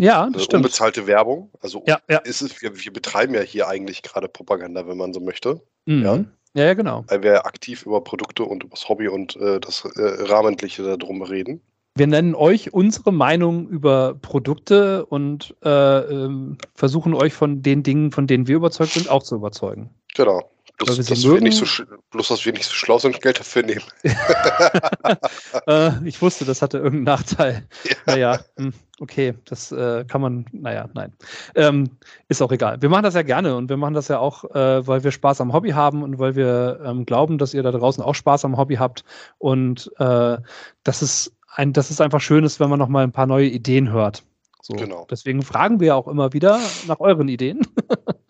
Ja, 0.00 0.26
äh, 0.26 0.32
das 0.32 0.44
stimmt. 0.44 0.64
unbezahlte 0.64 1.06
Werbung. 1.06 1.50
Also 1.60 1.82
Ja, 1.86 1.98
ja. 2.08 2.18
ist 2.18 2.40
es, 2.42 2.60
wir, 2.62 2.76
wir 2.76 2.92
betreiben 2.92 3.34
ja 3.34 3.40
hier 3.42 3.68
eigentlich 3.68 4.02
gerade 4.02 4.28
Propaganda, 4.28 4.86
wenn 4.88 4.96
man 4.96 5.12
so 5.12 5.20
möchte, 5.20 5.60
Mhm. 5.86 6.02
ja. 6.02 6.16
ja, 6.54 6.64
ja, 6.64 6.74
genau. 6.74 7.04
weil 7.08 7.22
wir 7.22 7.46
aktiv 7.46 7.84
über 7.86 8.02
Produkte 8.02 8.44
und 8.44 8.64
über 8.64 8.70
das 8.74 8.88
Hobby 8.88 9.08
und 9.08 9.36
äh, 9.36 9.60
das 9.60 9.84
äh, 9.84 9.90
Rahmentliche 10.24 10.96
darum 10.96 11.22
reden. 11.22 11.60
Wir 11.96 12.08
nennen 12.08 12.34
euch 12.34 12.72
unsere 12.74 13.12
Meinung 13.12 13.68
über 13.68 14.14
Produkte 14.20 15.06
und 15.06 15.54
äh, 15.64 15.68
ähm, 15.98 16.58
versuchen 16.74 17.14
euch 17.14 17.34
von 17.34 17.62
den 17.62 17.84
Dingen, 17.84 18.10
von 18.10 18.26
denen 18.26 18.48
wir 18.48 18.56
überzeugt 18.56 18.92
sind, 18.94 19.08
auch 19.08 19.22
zu 19.22 19.36
überzeugen. 19.36 19.90
Genau. 20.16 20.50
Bloß, 20.78 20.98
wir 20.98 21.04
dass 21.04 21.22
wir 21.22 21.40
nicht 21.40 21.56
so, 21.56 21.84
bloß, 22.10 22.28
dass 22.28 22.44
wir 22.44 22.52
nicht 22.52 22.64
so 22.64 22.74
schlau 22.74 22.98
sind 22.98 23.20
Geld 23.20 23.38
dafür 23.38 23.62
nehmen. 23.62 23.84
äh, 25.68 25.90
ich 26.04 26.20
wusste, 26.20 26.44
das 26.44 26.62
hatte 26.62 26.78
irgendeinen 26.78 27.04
Nachteil. 27.04 27.66
Ja. 27.84 27.96
Naja, 28.06 28.40
hm, 28.56 28.72
okay, 29.00 29.34
das 29.44 29.72
äh, 29.72 30.04
kann 30.06 30.20
man, 30.20 30.46
naja, 30.52 30.88
nein. 30.94 31.12
Ähm, 31.54 31.90
ist 32.28 32.42
auch 32.42 32.52
egal. 32.52 32.82
Wir 32.82 32.88
machen 32.88 33.04
das 33.04 33.14
ja 33.14 33.22
gerne 33.22 33.56
und 33.56 33.68
wir 33.68 33.76
machen 33.76 33.94
das 33.94 34.08
ja 34.08 34.18
auch, 34.18 34.44
äh, 34.54 34.86
weil 34.86 35.04
wir 35.04 35.10
Spaß 35.10 35.40
am 35.40 35.52
Hobby 35.52 35.70
haben 35.70 36.02
und 36.02 36.18
weil 36.18 36.34
wir 36.34 36.80
ähm, 36.84 37.06
glauben, 37.06 37.38
dass 37.38 37.54
ihr 37.54 37.62
da 37.62 37.70
draußen 37.70 38.02
auch 38.02 38.14
Spaß 38.14 38.44
am 38.44 38.56
Hobby 38.56 38.76
habt 38.76 39.04
und 39.38 39.90
äh, 39.98 40.38
dass 40.82 41.02
es 41.02 41.32
ein, 41.54 41.72
dass 41.72 41.90
es 41.90 42.00
einfach 42.00 42.20
schön 42.20 42.44
ist, 42.44 42.60
wenn 42.60 42.70
man 42.70 42.78
nochmal 42.78 43.04
ein 43.04 43.12
paar 43.12 43.26
neue 43.26 43.46
Ideen 43.46 43.90
hört. 43.90 44.22
So. 44.60 44.74
Genau. 44.74 45.06
Deswegen 45.10 45.42
fragen 45.42 45.80
wir 45.80 45.96
auch 45.96 46.08
immer 46.08 46.32
wieder 46.32 46.58
nach 46.86 47.00
euren 47.00 47.28
Ideen. 47.28 47.60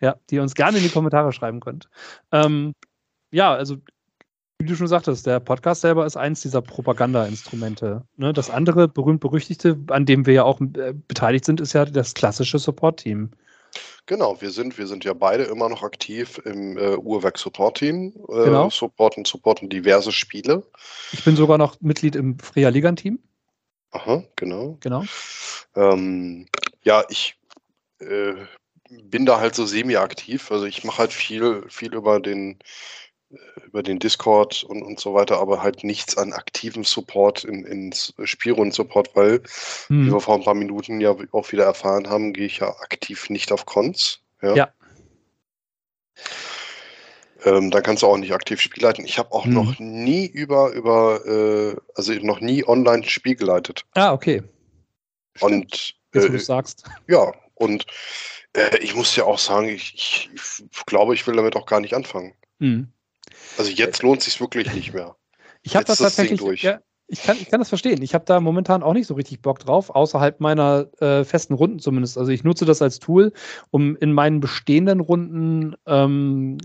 Ja. 0.00 0.16
Die 0.30 0.36
ihr 0.36 0.42
uns 0.42 0.54
gerne 0.54 0.78
in 0.78 0.84
die 0.84 0.90
Kommentare 0.90 1.32
schreiben 1.32 1.60
könnt. 1.60 1.88
Ähm, 2.32 2.74
ja, 3.30 3.52
also 3.54 3.76
wie 4.58 4.66
du 4.66 4.76
schon 4.76 4.86
sagtest, 4.86 5.26
der 5.26 5.40
Podcast 5.40 5.80
selber 5.80 6.06
ist 6.06 6.16
eins 6.16 6.40
dieser 6.40 6.62
Propaganda-Instrumente. 6.62 8.04
Ne? 8.16 8.32
Das 8.32 8.48
andere 8.48 8.86
berühmt-berüchtigte, 8.86 9.78
an 9.88 10.06
dem 10.06 10.24
wir 10.24 10.34
ja 10.34 10.44
auch 10.44 10.60
äh, 10.60 10.94
beteiligt 11.08 11.44
sind, 11.44 11.60
ist 11.60 11.72
ja 11.72 11.84
das 11.84 12.14
klassische 12.14 12.58
Support-Team. 12.58 13.30
Genau, 14.06 14.40
wir 14.40 14.50
sind, 14.50 14.76
wir 14.78 14.86
sind 14.86 15.04
ja 15.04 15.14
beide 15.14 15.44
immer 15.44 15.68
noch 15.68 15.82
aktiv 15.82 16.40
im 16.44 16.76
äh, 16.76 16.96
Uhrwerk 16.96 17.38
Support 17.38 17.78
Team. 17.78 18.12
Äh, 18.28 18.44
Genau. 18.44 18.70
Supporten, 18.70 19.24
supporten 19.24 19.68
diverse 19.68 20.12
Spiele. 20.12 20.62
Ich 21.12 21.24
bin 21.24 21.36
sogar 21.36 21.58
noch 21.58 21.80
Mitglied 21.80 22.14
im 22.16 22.38
Freya 22.38 22.68
Ligan-Team. 22.68 23.18
Aha, 23.92 24.22
genau. 24.36 24.76
Genau. 24.80 25.04
Ähm, 25.74 26.46
ja, 26.82 27.04
ich 27.08 27.36
äh, 28.00 28.34
bin 29.04 29.26
da 29.26 29.40
halt 29.40 29.54
so 29.54 29.66
semi-aktiv. 29.66 30.50
Also 30.50 30.64
ich 30.66 30.84
mache 30.84 30.98
halt 30.98 31.12
viel, 31.12 31.64
viel 31.68 31.94
über 31.94 32.20
den 32.20 32.58
äh, 33.30 33.36
über 33.66 33.82
den 33.82 33.98
Discord 33.98 34.62
und, 34.64 34.82
und 34.82 35.00
so 35.00 35.14
weiter, 35.14 35.38
aber 35.38 35.62
halt 35.62 35.84
nichts 35.84 36.16
an 36.18 36.32
aktivem 36.32 36.84
Support 36.84 37.44
in, 37.44 37.64
ins 37.64 38.12
Spielrunden-Support, 38.22 39.14
weil, 39.14 39.42
wie 39.88 39.94
Hm. 40.06 40.12
wir 40.12 40.20
vor 40.20 40.34
ein 40.36 40.44
paar 40.44 40.54
Minuten 40.54 41.00
ja 41.00 41.14
auch 41.32 41.52
wieder 41.52 41.64
erfahren 41.64 42.08
haben, 42.08 42.32
gehe 42.32 42.46
ich 42.46 42.58
ja 42.58 42.68
aktiv 42.80 43.30
nicht 43.30 43.52
auf 43.52 43.64
Cons. 43.66 44.20
Ja. 44.42 44.54
Ja. 44.54 44.72
Ähm, 47.44 47.70
dann 47.72 47.82
kannst 47.82 48.02
du 48.02 48.06
auch 48.06 48.16
nicht 48.16 48.32
aktiv 48.32 48.60
Spiel 48.60 48.82
leiten. 48.84 49.04
Ich 49.04 49.18
habe 49.18 49.32
auch 49.32 49.46
Mhm. 49.46 49.54
noch 49.54 49.78
nie 49.80 50.26
über, 50.26 50.70
über 50.72 51.24
äh, 51.26 51.76
also 51.96 52.12
noch 52.14 52.40
nie 52.40 52.64
online 52.66 53.02
Spiel 53.04 53.34
geleitet. 53.34 53.84
Ah, 53.94 54.12
okay. 54.12 54.42
Stimmt, 55.36 55.52
Und 55.52 55.72
jetzt, 55.72 55.94
wo 56.12 56.28
du 56.28 56.34
äh, 56.34 56.36
es 56.36 56.46
sagst. 56.46 56.84
ja, 57.08 57.32
und 57.54 57.84
äh, 58.54 58.78
ich 58.78 58.94
muss 58.94 59.14
ja 59.16 59.24
auch 59.24 59.38
sagen, 59.38 59.68
ich, 59.68 59.94
ich, 59.94 60.30
ich 60.34 60.86
glaube, 60.86 61.14
ich 61.14 61.26
will 61.26 61.36
damit 61.36 61.56
auch 61.56 61.66
gar 61.66 61.80
nicht 61.80 61.94
anfangen. 61.94 62.34
Hm. 62.60 62.88
Also 63.58 63.70
jetzt 63.70 64.02
lohnt 64.02 64.22
sich 64.22 64.40
wirklich 64.40 64.72
nicht 64.74 64.94
mehr. 64.94 65.16
Ich 65.62 65.76
habe 65.76 65.84
das 65.84 65.98
tatsächlich, 65.98 66.40
durch. 66.40 66.62
ja, 66.62 66.80
ich 67.06 67.22
kann, 67.22 67.36
ich 67.36 67.50
kann 67.50 67.60
das 67.60 67.68
verstehen. 67.68 68.02
Ich 68.02 68.14
habe 68.14 68.24
da 68.24 68.40
momentan 68.40 68.82
auch 68.82 68.94
nicht 68.94 69.06
so 69.06 69.14
richtig 69.14 69.42
Bock 69.42 69.58
drauf, 69.58 69.90
außerhalb 69.90 70.40
meiner 70.40 70.88
äh, 71.00 71.24
festen 71.24 71.54
Runden 71.54 71.78
zumindest. 71.78 72.18
Also 72.18 72.32
ich 72.32 72.44
nutze 72.44 72.64
das 72.64 72.82
als 72.82 72.98
Tool, 72.98 73.32
um 73.70 73.96
in 73.96 74.12
meinen 74.12 74.40
bestehenden 74.40 75.00
Runden 75.00 75.76
ähm, 75.86 76.58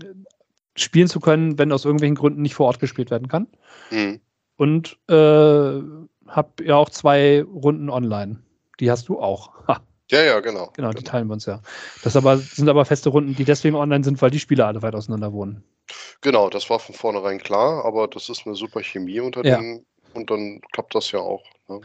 spielen 0.76 1.08
zu 1.08 1.20
können, 1.20 1.58
wenn 1.58 1.72
aus 1.72 1.84
irgendwelchen 1.84 2.16
Gründen 2.16 2.42
nicht 2.42 2.54
vor 2.54 2.66
Ort 2.66 2.80
gespielt 2.80 3.10
werden 3.10 3.28
kann. 3.28 3.46
Hm. 3.90 4.20
Und 4.56 4.98
äh, 5.08 5.14
habe 5.14 6.64
ja 6.64 6.76
auch 6.76 6.90
zwei 6.90 7.42
Runden 7.42 7.90
online. 7.90 8.40
Die 8.80 8.90
hast 8.90 9.08
du 9.08 9.20
auch. 9.20 9.66
Ha, 9.66 9.80
Ja, 10.10 10.22
ja, 10.22 10.40
genau. 10.40 10.70
genau, 10.74 10.92
die 10.92 11.02
teilen 11.04 11.28
wir 11.28 11.34
uns 11.34 11.46
ja. 11.46 11.60
Das 12.02 12.16
aber, 12.16 12.38
sind 12.38 12.68
aber 12.68 12.84
feste 12.84 13.10
Runden, 13.10 13.34
die 13.34 13.44
deswegen 13.44 13.76
online 13.76 14.04
sind, 14.04 14.20
weil 14.22 14.30
die 14.30 14.38
Spieler 14.38 14.66
alle 14.66 14.80
weit 14.82 14.94
auseinander 14.94 15.32
wohnen. 15.32 15.62
Genau, 16.20 16.48
das 16.48 16.68
war 16.70 16.78
von 16.78 16.94
vornherein 16.94 17.38
klar, 17.38 17.84
aber 17.84 18.08
das 18.08 18.28
ist 18.28 18.46
eine 18.46 18.54
super 18.54 18.82
Chemie 18.82 19.20
unter 19.20 19.44
Ja. 19.44 19.58
den 19.58 19.84
und 20.14 20.30
dann 20.30 20.60
klappt 20.72 20.94
das 20.94 21.12
ja 21.12 21.20
auch. 21.20 21.44
Ne? 21.68 21.80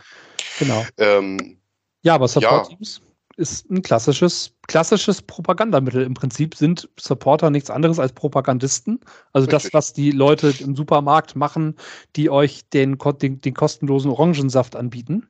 Genau. 0.60 0.86
Ähm, 0.98 1.58
Ja, 2.02 2.16
aber 2.16 2.28
Support 2.28 2.70
Teams 2.70 3.02
ist 3.36 3.70
ein 3.70 3.82
klassisches, 3.82 4.54
klassisches 4.68 5.22
Propagandamittel. 5.22 6.04
Im 6.04 6.14
Prinzip 6.14 6.56
sind 6.56 6.90
Supporter 7.00 7.50
nichts 7.50 7.70
anderes 7.70 8.00
als 8.00 8.14
Propagandisten. 8.14 9.00
Also 9.32 9.48
das, 9.48 9.64
Richtig. 9.64 9.74
was 9.74 9.94
die 9.94 10.12
Leute 10.12 10.54
im 10.60 10.76
Supermarkt 10.76 11.36
machen, 11.36 11.76
die 12.16 12.30
euch 12.30 12.70
den, 12.70 12.98
den, 13.22 13.42
den 13.42 13.54
kostenlosen 13.54 14.12
Orangensaft 14.12 14.76
anbieten. 14.76 15.28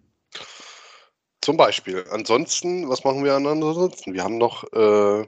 Zum 1.44 1.58
Beispiel. 1.58 2.06
Ansonsten, 2.10 2.88
was 2.88 3.04
machen 3.04 3.26
wir 3.26 3.34
ansonsten? 3.36 4.14
Wir 4.14 4.24
haben 4.24 4.38
noch, 4.38 4.64
äh, 4.72 5.28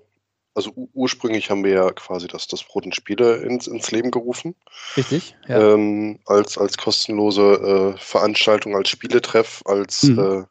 also 0.54 0.72
ursprünglich 0.94 1.50
haben 1.50 1.66
wir 1.66 1.74
ja 1.74 1.92
quasi 1.92 2.28
das, 2.28 2.48
das 2.48 2.64
Brot 2.64 2.86
und 2.86 2.96
Spiele 2.96 3.36
ins, 3.44 3.68
ins 3.68 3.92
Leben 3.92 4.12
gerufen, 4.12 4.56
Richtig? 4.96 5.36
Ja. 5.50 5.74
ähm, 5.74 6.20
als, 6.26 6.58
als 6.58 6.78
kostenlose 6.78 7.96
äh, 7.96 8.00
Veranstaltung, 8.00 8.78
als 8.78 8.88
Spieletreff, 8.88 9.62
als 9.66 10.04
Mhm. 10.04 10.48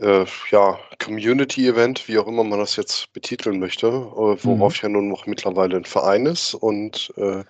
äh, 0.00 0.06
äh, 0.06 0.26
ja, 0.52 0.78
Community-Event, 1.00 2.06
wie 2.06 2.20
auch 2.20 2.28
immer 2.28 2.44
man 2.44 2.60
das 2.60 2.76
jetzt 2.76 3.12
betiteln 3.12 3.58
möchte, 3.58 3.88
äh, 3.88 3.90
worauf 4.44 4.74
Mhm. 4.74 4.78
ja 4.82 4.88
nun 4.90 5.08
noch 5.08 5.26
mittlerweile 5.26 5.76
ein 5.78 5.84
Verein 5.84 6.26
ist 6.26 6.54
und 6.54 7.12
äh, 7.16 7.42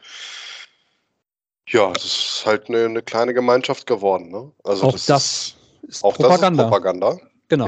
ja, 1.66 1.92
es 1.94 2.04
ist 2.06 2.42
halt 2.46 2.70
eine, 2.70 2.86
eine 2.86 3.02
kleine 3.02 3.34
Gemeinschaft 3.34 3.86
geworden. 3.86 4.30
Ne? 4.30 4.50
Also 4.64 4.86
auch 4.86 4.92
das, 4.92 5.04
das 5.04 5.57
ist 5.82 6.04
auch 6.04 6.14
Propaganda. 6.14 6.64
das 6.64 6.66
ist 6.66 6.70
Propaganda. 6.70 7.18
genau. 7.48 7.66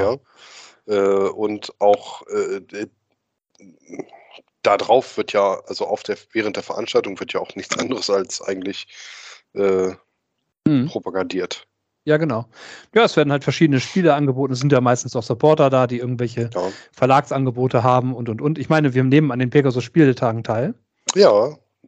Ja. 0.86 0.94
Äh, 0.94 1.28
und 1.30 1.72
auch 1.78 2.22
äh, 2.28 2.60
d- 2.60 2.86
da 4.62 4.76
drauf 4.76 5.16
wird 5.16 5.32
ja, 5.32 5.60
also 5.66 5.86
auf 5.86 6.02
der, 6.02 6.16
während 6.32 6.56
der 6.56 6.62
Veranstaltung 6.62 7.18
wird 7.20 7.32
ja 7.32 7.40
auch 7.40 7.54
nichts 7.56 7.78
anderes 7.78 8.10
als 8.10 8.42
eigentlich 8.42 8.86
äh, 9.54 9.92
Mhm. 10.66 10.88
propagandiert. 10.88 11.66
Ja, 12.04 12.16
genau. 12.18 12.46
Ja, 12.94 13.04
es 13.04 13.16
werden 13.16 13.32
halt 13.32 13.44
verschiedene 13.44 13.80
Spiele 13.80 14.14
angeboten. 14.14 14.52
Es 14.52 14.58
sind 14.60 14.72
ja 14.72 14.80
meistens 14.80 15.16
auch 15.16 15.22
Supporter 15.22 15.70
da, 15.70 15.86
die 15.86 15.98
irgendwelche 15.98 16.50
Ja, 16.52 16.68
Verlagsangebote 16.92 17.82
haben 17.82 18.14
und 18.14 18.28
und 18.28 18.40
und. 18.42 18.58
Ich 18.58 18.68
meine, 18.68 18.94
wir 18.94 19.02
nehmen 19.04 19.30
an 19.32 19.38
den 19.38 19.50
Pegasus 19.50 19.84
Spieletagen 19.84 20.44
teil. 20.44 20.74
ja 21.14 21.30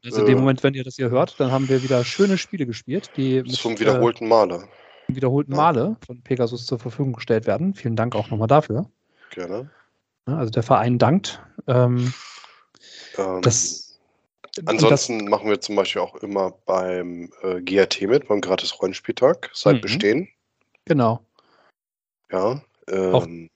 Also 0.05 0.21
in 0.21 0.27
dem 0.27 0.39
Äh. 0.39 0.41
Moment, 0.41 0.63
wenn 0.63 0.75
ihr 0.75 0.85
das 0.85 0.97
hier 0.97 1.11
hört, 1.11 1.39
dann 1.39 1.51
haben 1.51 1.69
wir 1.69 1.83
wieder 1.83 2.05
schöne 2.05 2.39
Spiele 2.39 2.67
gespielt, 2.67 3.11
die 3.17 3.43
mit, 3.43 3.53
zum 3.53 3.75
äh, 3.75 3.81
wiederholten 3.81 4.27
Male. 4.29 4.69
Wiederholten. 5.17 5.53
Male 5.55 5.97
von 6.07 6.21
Pegasus 6.23 6.67
zur 6.67 6.79
Verfügung 6.79 7.13
gestellt 7.13 7.47
werden. 7.47 7.75
Vielen 7.75 7.97
Dank 7.97 8.15
auch 8.15 8.31
nochmal 8.31 8.49
dafür. 8.49 8.91
Gerne. 9.31 9.71
Also 10.27 10.51
der 10.51 10.63
Verein 10.63 10.99
dankt. 10.99 11.43
Ähm, 11.67 12.13
Ähm, 13.19 13.43
das, 13.43 13.99
ansonsten 14.67 15.29
machen 15.29 15.49
wir 15.49 15.61
zum 15.61 15.77
Beispiel 15.77 16.01
auch 16.03 16.17
immer 16.17 16.53
beim 16.67 17.31
äh, 17.43 17.61
GRT 17.61 18.03
mit, 18.03 18.29
beim 18.29 18.41
Gratis 18.41 18.81
Rollenspieltag, 18.81 19.51
seit 19.53 19.77
Mhm. 19.77 19.81
Bestehen. 19.83 20.29
genau. 20.85 21.21
Ja. 22.31 22.63
Auch- 23.13 23.27
Ähm, 23.27 23.49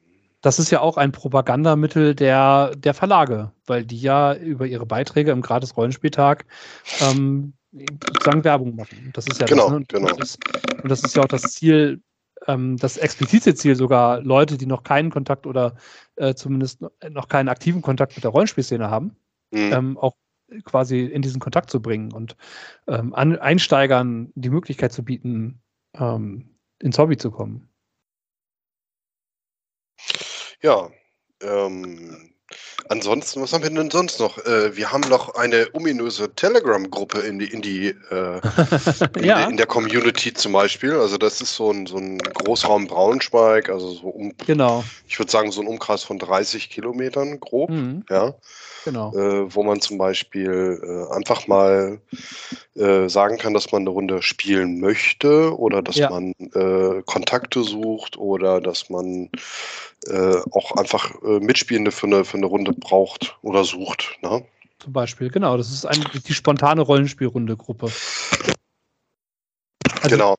Das 0.42 0.58
ist 0.60 0.70
ja 0.70 0.80
auch 0.80 0.96
ein 0.96 1.10
Propagandamittel 1.10 2.14
der, 2.14 2.72
der 2.76 2.94
Verlage, 2.94 3.50
weil 3.66 3.84
die 3.84 4.00
ja 4.00 4.34
über 4.34 4.66
ihre 4.66 4.86
Beiträge 4.86 5.32
im 5.32 5.40
Gratis 5.42 5.76
Rollenspieltag 5.76 6.44
ähm, 7.00 7.54
sozusagen 8.06 8.44
Werbung 8.44 8.76
machen. 8.76 9.10
Das 9.12 9.26
ist 9.26 9.40
ja 9.40 9.46
Genau, 9.46 9.64
das, 9.64 9.70
ne? 9.70 9.76
und, 9.76 9.88
genau. 9.88 10.08
Das 10.08 10.18
ist, 10.18 10.38
und 10.82 10.88
das 10.88 11.02
ist 11.02 11.16
ja 11.16 11.22
auch 11.22 11.28
das 11.28 11.42
Ziel, 11.42 12.02
ähm, 12.46 12.76
das 12.76 12.96
explizite 12.96 13.54
Ziel 13.54 13.76
sogar, 13.76 14.20
Leute, 14.20 14.56
die 14.56 14.66
noch 14.66 14.82
keinen 14.82 15.10
Kontakt 15.10 15.46
oder 15.46 15.76
äh, 16.16 16.34
zumindest 16.34 16.80
no- 16.80 16.90
noch 17.10 17.28
keinen 17.28 17.48
aktiven 17.48 17.82
Kontakt 17.82 18.16
mit 18.16 18.24
der 18.24 18.30
Rollenspielszene 18.30 18.90
haben, 18.90 19.16
mh. 19.50 19.76
ähm, 19.76 19.98
auch 19.98 20.14
quasi 20.64 21.04
in 21.04 21.22
diesen 21.22 21.40
Kontakt 21.40 21.70
zu 21.70 21.82
bringen 21.82 22.12
und 22.12 22.36
ähm, 22.86 23.14
an, 23.14 23.38
Einsteigern 23.38 24.32
die 24.34 24.50
Möglichkeit 24.50 24.92
zu 24.92 25.04
bieten, 25.04 25.60
ähm, 25.94 26.56
ins 26.78 26.98
Hobby 26.98 27.16
zu 27.16 27.30
kommen. 27.30 27.68
Ja, 30.62 30.90
ähm, 31.42 32.35
ansonsten, 32.88 33.42
was 33.42 33.52
haben 33.52 33.62
wir 33.62 33.70
denn 33.70 33.90
sonst 33.90 34.20
noch? 34.20 34.38
Äh, 34.38 34.76
wir 34.76 34.92
haben 34.92 35.02
noch 35.08 35.34
eine 35.34 35.68
ominöse 35.72 36.34
Telegram-Gruppe 36.34 37.20
in 37.20 37.38
die, 37.38 37.46
in 37.46 37.62
die, 37.62 37.88
äh, 37.88 38.40
in, 39.16 39.24
ja, 39.24 39.38
der, 39.38 39.48
in 39.48 39.56
der 39.56 39.66
Community 39.66 40.32
zum 40.32 40.52
Beispiel. 40.52 40.94
Also 40.94 41.18
das 41.18 41.40
ist 41.40 41.54
so 41.54 41.70
ein, 41.70 41.86
so 41.86 41.98
ein 41.98 42.18
Großraum 42.18 42.86
Braunschweig, 42.86 43.68
also 43.68 43.92
so 43.92 44.08
um, 44.08 44.32
genau. 44.46 44.84
ich 45.08 45.18
würde 45.18 45.30
sagen, 45.30 45.52
so 45.52 45.60
ein 45.60 45.66
Umkreis 45.66 46.02
von 46.02 46.18
30 46.18 46.70
Kilometern 46.70 47.40
grob, 47.40 47.70
Mhm, 47.76 48.04
ja, 48.08 48.34
genau. 48.86 49.12
äh, 49.14 49.54
wo 49.54 49.62
man 49.62 49.80
zum 49.80 49.98
Beispiel 49.98 50.80
äh, 50.82 51.14
einfach 51.14 51.46
mal 51.46 52.00
äh, 52.74 53.08
sagen 53.08 53.36
kann, 53.36 53.52
dass 53.52 53.70
man 53.72 53.82
eine 53.82 53.90
Runde 53.90 54.22
spielen 54.22 54.80
möchte 54.80 55.54
oder 55.58 55.82
dass 55.82 55.96
Ja. 55.96 56.08
man 56.08 56.32
äh, 56.54 57.02
Kontakte 57.04 57.62
sucht 57.62 58.16
oder 58.16 58.60
dass 58.60 58.88
man 58.88 59.28
äh, 60.06 60.36
auch 60.52 60.72
einfach 60.72 61.14
äh, 61.22 61.40
Mitspielende 61.40 61.90
für 61.90 62.06
eine, 62.06 62.24
für 62.24 62.38
eine 62.38 62.46
Runde 62.46 62.72
braucht 62.72 63.36
oder 63.42 63.64
sucht. 63.64 64.18
Ne? 64.22 64.44
Zum 64.78 64.92
Beispiel, 64.92 65.30
genau. 65.30 65.56
Das 65.56 65.70
ist 65.70 65.84
eine, 65.84 66.04
die 66.26 66.34
spontane 66.34 66.82
Rollenspielrunde-Gruppe. 66.82 67.90
Also, 70.02 70.08
genau. 70.08 70.36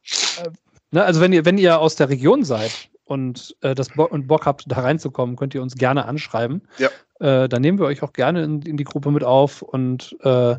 Ne, 0.92 1.04
also 1.04 1.20
wenn 1.20 1.34
ihr, 1.34 1.44
wenn 1.44 1.58
ihr 1.58 1.80
aus 1.80 1.96
der 1.96 2.08
Region 2.10 2.46
seid 2.46 2.90
und, 3.08 3.56
äh, 3.62 3.74
das 3.74 3.90
Bo 3.90 4.04
und 4.06 4.28
Bock 4.28 4.46
habt, 4.46 4.66
da 4.68 4.82
reinzukommen, 4.82 5.36
könnt 5.36 5.56
ihr 5.56 5.62
uns 5.62 5.76
gerne 5.76 6.06
anschreiben. 6.06 6.68
Ja. 6.78 6.90
Äh, 7.20 7.50
dann 7.50 7.62
nehmen 7.62 7.80
wir 7.80 7.86
euch 7.86 8.04
auch 8.04 8.14
gerne 8.14 8.44
in, 8.44 8.62
in 8.62 8.78
die 8.78 8.84
Gruppe 8.84 9.12
mit 9.12 9.24
auf 9.24 9.62
und 9.62 10.16
äh, 10.24 10.56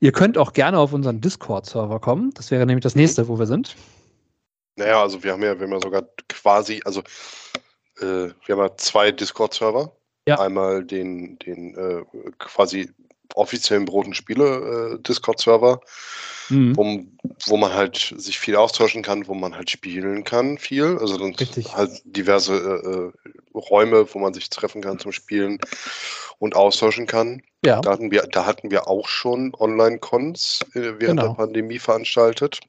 ihr 0.00 0.12
könnt 0.12 0.38
auch 0.38 0.52
gerne 0.52 0.78
auf 0.78 0.92
unseren 0.92 1.20
Discord-Server 1.20 2.00
kommen. 2.00 2.30
Das 2.34 2.50
wäre 2.50 2.64
nämlich 2.64 2.82
das 2.82 2.94
Mhm. 2.94 3.02
nächste, 3.02 3.28
wo 3.28 3.38
wir 3.38 3.46
sind. 3.46 3.76
Naja, 4.76 5.02
also 5.02 5.22
wir 5.22 5.32
haben 5.32 5.42
ja, 5.42 5.58
wir 5.58 5.66
haben 5.66 5.72
ja 5.72 5.80
sogar 5.80 6.04
quasi, 6.28 6.80
also 6.84 7.00
äh, 8.00 8.30
wir 8.46 8.56
haben 8.56 8.60
ja 8.60 8.76
zwei 8.76 9.10
Discord-Server. 9.10 9.92
Ja. 10.28 10.38
Einmal 10.38 10.84
den, 10.84 11.38
den 11.38 11.74
äh, 11.74 12.04
quasi 12.38 12.90
offiziellen 13.34 13.84
Brot- 13.84 14.06
und 14.06 14.14
Spiele-Discord-Server, 14.14 15.80
Mhm. 16.50 16.76
wo, 16.76 17.04
wo 17.46 17.56
man 17.58 17.74
halt 17.74 18.14
sich 18.16 18.38
viel 18.38 18.56
austauschen 18.56 19.02
kann, 19.02 19.26
wo 19.28 19.34
man 19.34 19.54
halt 19.54 19.70
spielen 19.70 20.24
kann, 20.24 20.56
viel. 20.56 20.96
Also 20.98 21.18
dann 21.18 21.34
halt 21.74 21.90
diverse 22.04 22.54
äh, 22.54 23.28
äh, 23.28 23.32
Räume, 23.54 24.06
wo 24.14 24.18
man 24.18 24.32
sich 24.32 24.48
treffen 24.48 24.80
kann 24.80 24.98
zum 24.98 25.12
Spielen 25.12 25.58
und 26.38 26.56
austauschen 26.56 27.06
kann. 27.06 27.42
Ja, 27.64 27.80
Da 27.82 27.90
hatten 27.90 28.10
wir, 28.10 28.22
da 28.22 28.46
hatten 28.46 28.70
wir 28.70 28.88
auch 28.88 29.08
schon 29.08 29.52
Online-Cons 29.58 30.60
äh, 30.72 30.80
während 30.80 31.00
Genau. 31.00 31.28
der 31.28 31.34
Pandemie 31.34 31.78
veranstaltet. 31.78 32.60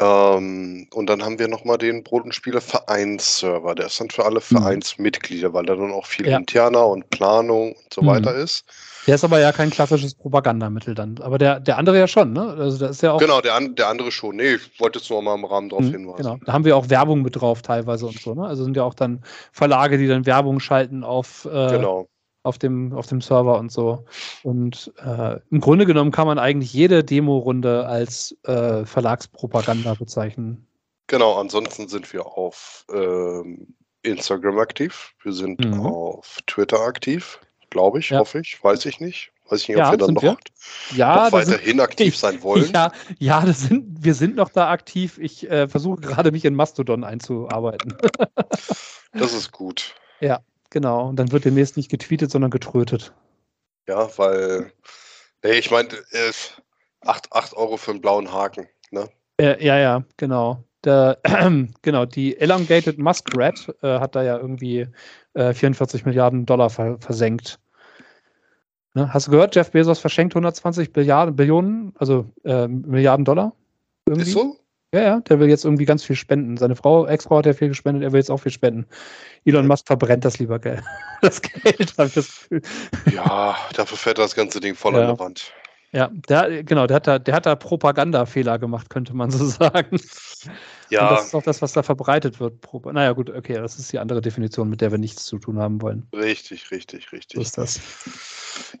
Ähm, 0.00 0.88
und 0.92 1.06
dann 1.06 1.22
haben 1.24 1.38
wir 1.38 1.46
nochmal 1.46 1.78
den 1.78 2.02
Brot- 2.02 2.24
und 2.24 2.34
Spiele-Vereinsserver. 2.34 3.74
Der 3.76 3.86
ist 3.86 4.00
dann 4.00 4.10
für 4.10 4.24
alle 4.24 4.40
Vereinsmitglieder, 4.40 5.52
weil 5.52 5.64
da 5.66 5.76
dann 5.76 5.92
auch 5.92 6.06
viel 6.06 6.26
Mhm. 6.26 6.32
Ja. 6.32 6.38
interner 6.38 6.86
und 6.88 7.08
Planung 7.10 7.72
und 7.74 7.94
so 7.94 8.02
Mhm. 8.02 8.06
weiter 8.08 8.34
ist. 8.34 8.64
der 9.06 9.14
ist 9.16 9.22
aber 9.24 9.38
ja 9.38 9.52
kein 9.52 9.70
klassisches 9.70 10.14
Propagandamittel 10.14 10.94
dann. 10.94 11.16
Aber 11.20 11.38
der, 11.38 11.60
der 11.60 11.78
andere 11.78 11.98
ja 11.98 12.08
schon, 12.08 12.32
ne? 12.32 12.56
Also 12.58 12.78
da 12.78 12.86
ist 12.88 13.02
ja 13.02 13.12
auch. 13.12 13.18
Genau, 13.20 13.40
der, 13.40 13.54
an, 13.54 13.74
der 13.76 13.88
andere 13.88 14.10
schon. 14.10 14.36
Nee, 14.36 14.54
ich 14.54 14.80
wollte 14.80 14.98
jetzt 14.98 15.10
nur 15.10 15.22
mal 15.22 15.34
im 15.34 15.44
Rahmen 15.44 15.68
drauf 15.68 15.82
Mhm, 15.82 15.90
hinweisen. 15.90 16.16
Genau. 16.22 16.38
Da 16.44 16.52
haben 16.54 16.64
wir 16.64 16.76
auch 16.76 16.88
Werbung 16.88 17.22
mit 17.22 17.36
drauf 17.40 17.62
teilweise 17.62 18.06
und 18.06 18.18
so, 18.18 18.34
ne? 18.34 18.46
Also 18.46 18.64
sind 18.64 18.76
ja 18.76 18.82
auch 18.82 18.94
dann 18.94 19.22
Verlage, 19.52 19.98
die 19.98 20.08
dann 20.08 20.26
Werbung 20.26 20.58
schalten 20.58 21.04
auf, 21.04 21.44
äh, 21.44 21.68
Genau. 21.70 22.08
Auf, 22.44 22.58
dem, 22.58 22.92
auf 22.92 23.06
dem 23.06 23.20
Server 23.20 23.58
und 23.58 23.72
so. 23.72 24.04
Und 24.42 24.92
äh, 25.04 25.40
im 25.50 25.60
Grunde 25.60 25.86
genommen 25.86 26.12
kann 26.12 26.26
man 26.26 26.38
eigentlich 26.38 26.72
jede 26.72 27.02
Demo-Runde 27.02 27.86
als 27.86 28.36
äh, 28.44 28.84
Verlagspropaganda 28.84 29.94
bezeichnen. 29.94 30.66
Genau, 31.06 31.34
ansonsten 31.38 31.88
sind 31.88 32.12
wir 32.12 32.26
auf 32.26 32.84
ähm, 32.92 33.74
Instagram 34.02 34.58
aktiv. 34.58 35.14
Wir 35.22 35.32
sind 35.32 35.64
Mhm. 35.64 35.80
auf 35.80 36.38
Twitter 36.46 36.80
aktiv, 36.80 37.40
glaube 37.70 37.98
ich, 37.98 38.10
Ja. 38.10 38.20
hoffe 38.20 38.40
ich. 38.40 38.62
Weiß 38.62 38.84
ich 38.86 39.00
nicht. 39.00 39.32
Weiß 39.48 39.62
ich 39.62 39.68
nicht, 39.68 39.76
Ja, 39.78 39.86
ob 39.88 39.92
wir 39.92 39.98
dann 40.06 40.14
noch, 40.14 40.22
wir. 40.22 40.36
Ja, 40.94 41.24
noch 41.24 41.30
da 41.30 41.44
sind, 41.44 41.54
weiterhin 41.54 41.80
aktiv 41.80 42.16
sein 42.16 42.42
wollen. 42.42 42.70
ja, 42.74 42.92
ja 43.18 43.44
das 43.44 43.62
sind, 43.62 44.02
wir 44.04 44.14
sind 44.14 44.36
noch 44.36 44.48
da 44.50 44.70
aktiv. 44.70 45.18
Ich 45.18 45.50
äh, 45.50 45.68
versuche 45.68 46.00
gerade, 46.00 46.32
mich 46.32 46.44
in 46.46 46.54
Mastodon 46.54 47.04
einzuarbeiten. 47.04 47.94
Das 49.12 49.32
ist 49.32 49.52
gut. 49.52 49.94
genau. 50.74 51.08
Und 51.08 51.16
dann 51.16 51.32
wird 51.32 51.46
demnächst 51.46 51.78
nicht 51.78 51.90
getweetet, 51.90 52.30
sondern 52.30 52.50
getrötet. 52.50 53.14
Ja, 53.88 54.06
weil, 54.18 54.72
nee, 55.42 55.52
ich 55.52 55.70
meine, 55.70 55.88
äh, 55.88 56.32
8, 57.00 57.32
8 57.32 57.54
Euro 57.54 57.78
für 57.78 57.92
einen 57.92 58.02
blauen 58.02 58.30
Haken. 58.30 58.68
Ne? 58.90 59.08
Äh, 59.38 59.64
ja, 59.64 59.78
ja, 59.78 60.04
genau. 60.18 60.64
Der, 60.84 61.18
genau, 61.82 62.04
die 62.04 62.36
Elongated 62.36 62.98
Muskrat 62.98 63.74
äh, 63.82 63.98
hat 63.98 64.14
da 64.14 64.22
ja 64.22 64.36
irgendwie 64.36 64.86
äh, 65.32 65.54
44 65.54 66.04
Milliarden 66.04 66.44
Dollar 66.44 66.68
ver 66.68 66.98
versenkt. 67.00 67.58
Ne? 68.94 69.12
Hast 69.12 69.28
du 69.28 69.30
gehört, 69.30 69.54
Jeff 69.54 69.70
Bezos 69.70 69.98
verschenkt 69.98 70.34
120 70.34 70.92
Billiarden, 70.92 71.36
Billionen, 71.36 71.94
also 71.98 72.26
äh, 72.44 72.68
Milliarden 72.68 73.24
Dollar? 73.24 73.54
Irgendwie? 74.06 74.28
Ist 74.28 74.34
so? 74.34 74.56
Ja, 74.94 75.02
ja, 75.02 75.20
der 75.20 75.40
will 75.40 75.48
jetzt 75.48 75.64
irgendwie 75.64 75.86
ganz 75.86 76.04
viel 76.04 76.14
spenden. 76.14 76.56
Seine 76.56 76.76
Frau, 76.76 77.04
Ex-Frau 77.04 77.38
hat 77.38 77.46
ja 77.46 77.52
viel 77.52 77.66
gespendet, 77.68 78.04
er 78.04 78.12
will 78.12 78.20
jetzt 78.20 78.30
auch 78.30 78.38
viel 78.38 78.52
spenden. 78.52 78.86
Elon 79.44 79.66
Musk 79.66 79.88
verbrennt 79.88 80.24
das 80.24 80.38
lieber 80.38 80.58
Geld. 80.60 80.82
Das 81.20 81.40
Geld, 81.42 81.94
habe 81.98 82.06
ich 82.08 82.14
das 82.14 82.26
Gefühl. 82.28 82.62
Ja, 83.12 83.56
dafür 83.74 83.96
fährt 83.96 84.18
das 84.18 84.34
ganze 84.34 84.60
Ding 84.60 84.74
voll 84.74 84.92
Ja. 84.94 85.00
an 85.00 85.06
der 85.06 85.18
Wand. 85.18 85.52
Ja, 85.92 86.10
der, 86.28 86.62
genau, 86.62 86.86
der 86.86 86.96
hat 86.96 87.06
da, 87.06 87.18
der 87.18 87.34
hat 87.34 87.46
da 87.46 87.54
Propagandafehler 87.56 88.58
gemacht, 88.58 88.90
könnte 88.90 89.14
man 89.16 89.30
so 89.30 89.44
sagen. 89.46 89.98
Und 91.00 91.02
Ja, 91.02 91.10
das 91.16 91.26
ist 91.26 91.34
auch 91.34 91.42
das, 91.42 91.60
was 91.62 91.72
da 91.72 91.82
verbreitet 91.82 92.38
wird. 92.40 92.54
Naja, 92.92 93.12
gut, 93.12 93.30
okay, 93.30 93.54
das 93.54 93.78
ist 93.78 93.92
die 93.92 93.98
andere 93.98 94.20
Definition, 94.20 94.68
mit 94.68 94.80
der 94.80 94.90
wir 94.90 94.98
nichts 94.98 95.24
zu 95.24 95.38
tun 95.38 95.58
haben 95.58 95.82
wollen. 95.82 96.06
richtig, 96.14 96.70
richtig, 96.70 97.06
So 97.10 97.16
richtig. 97.16 97.40
ist 97.40 97.58
das. 97.58 97.80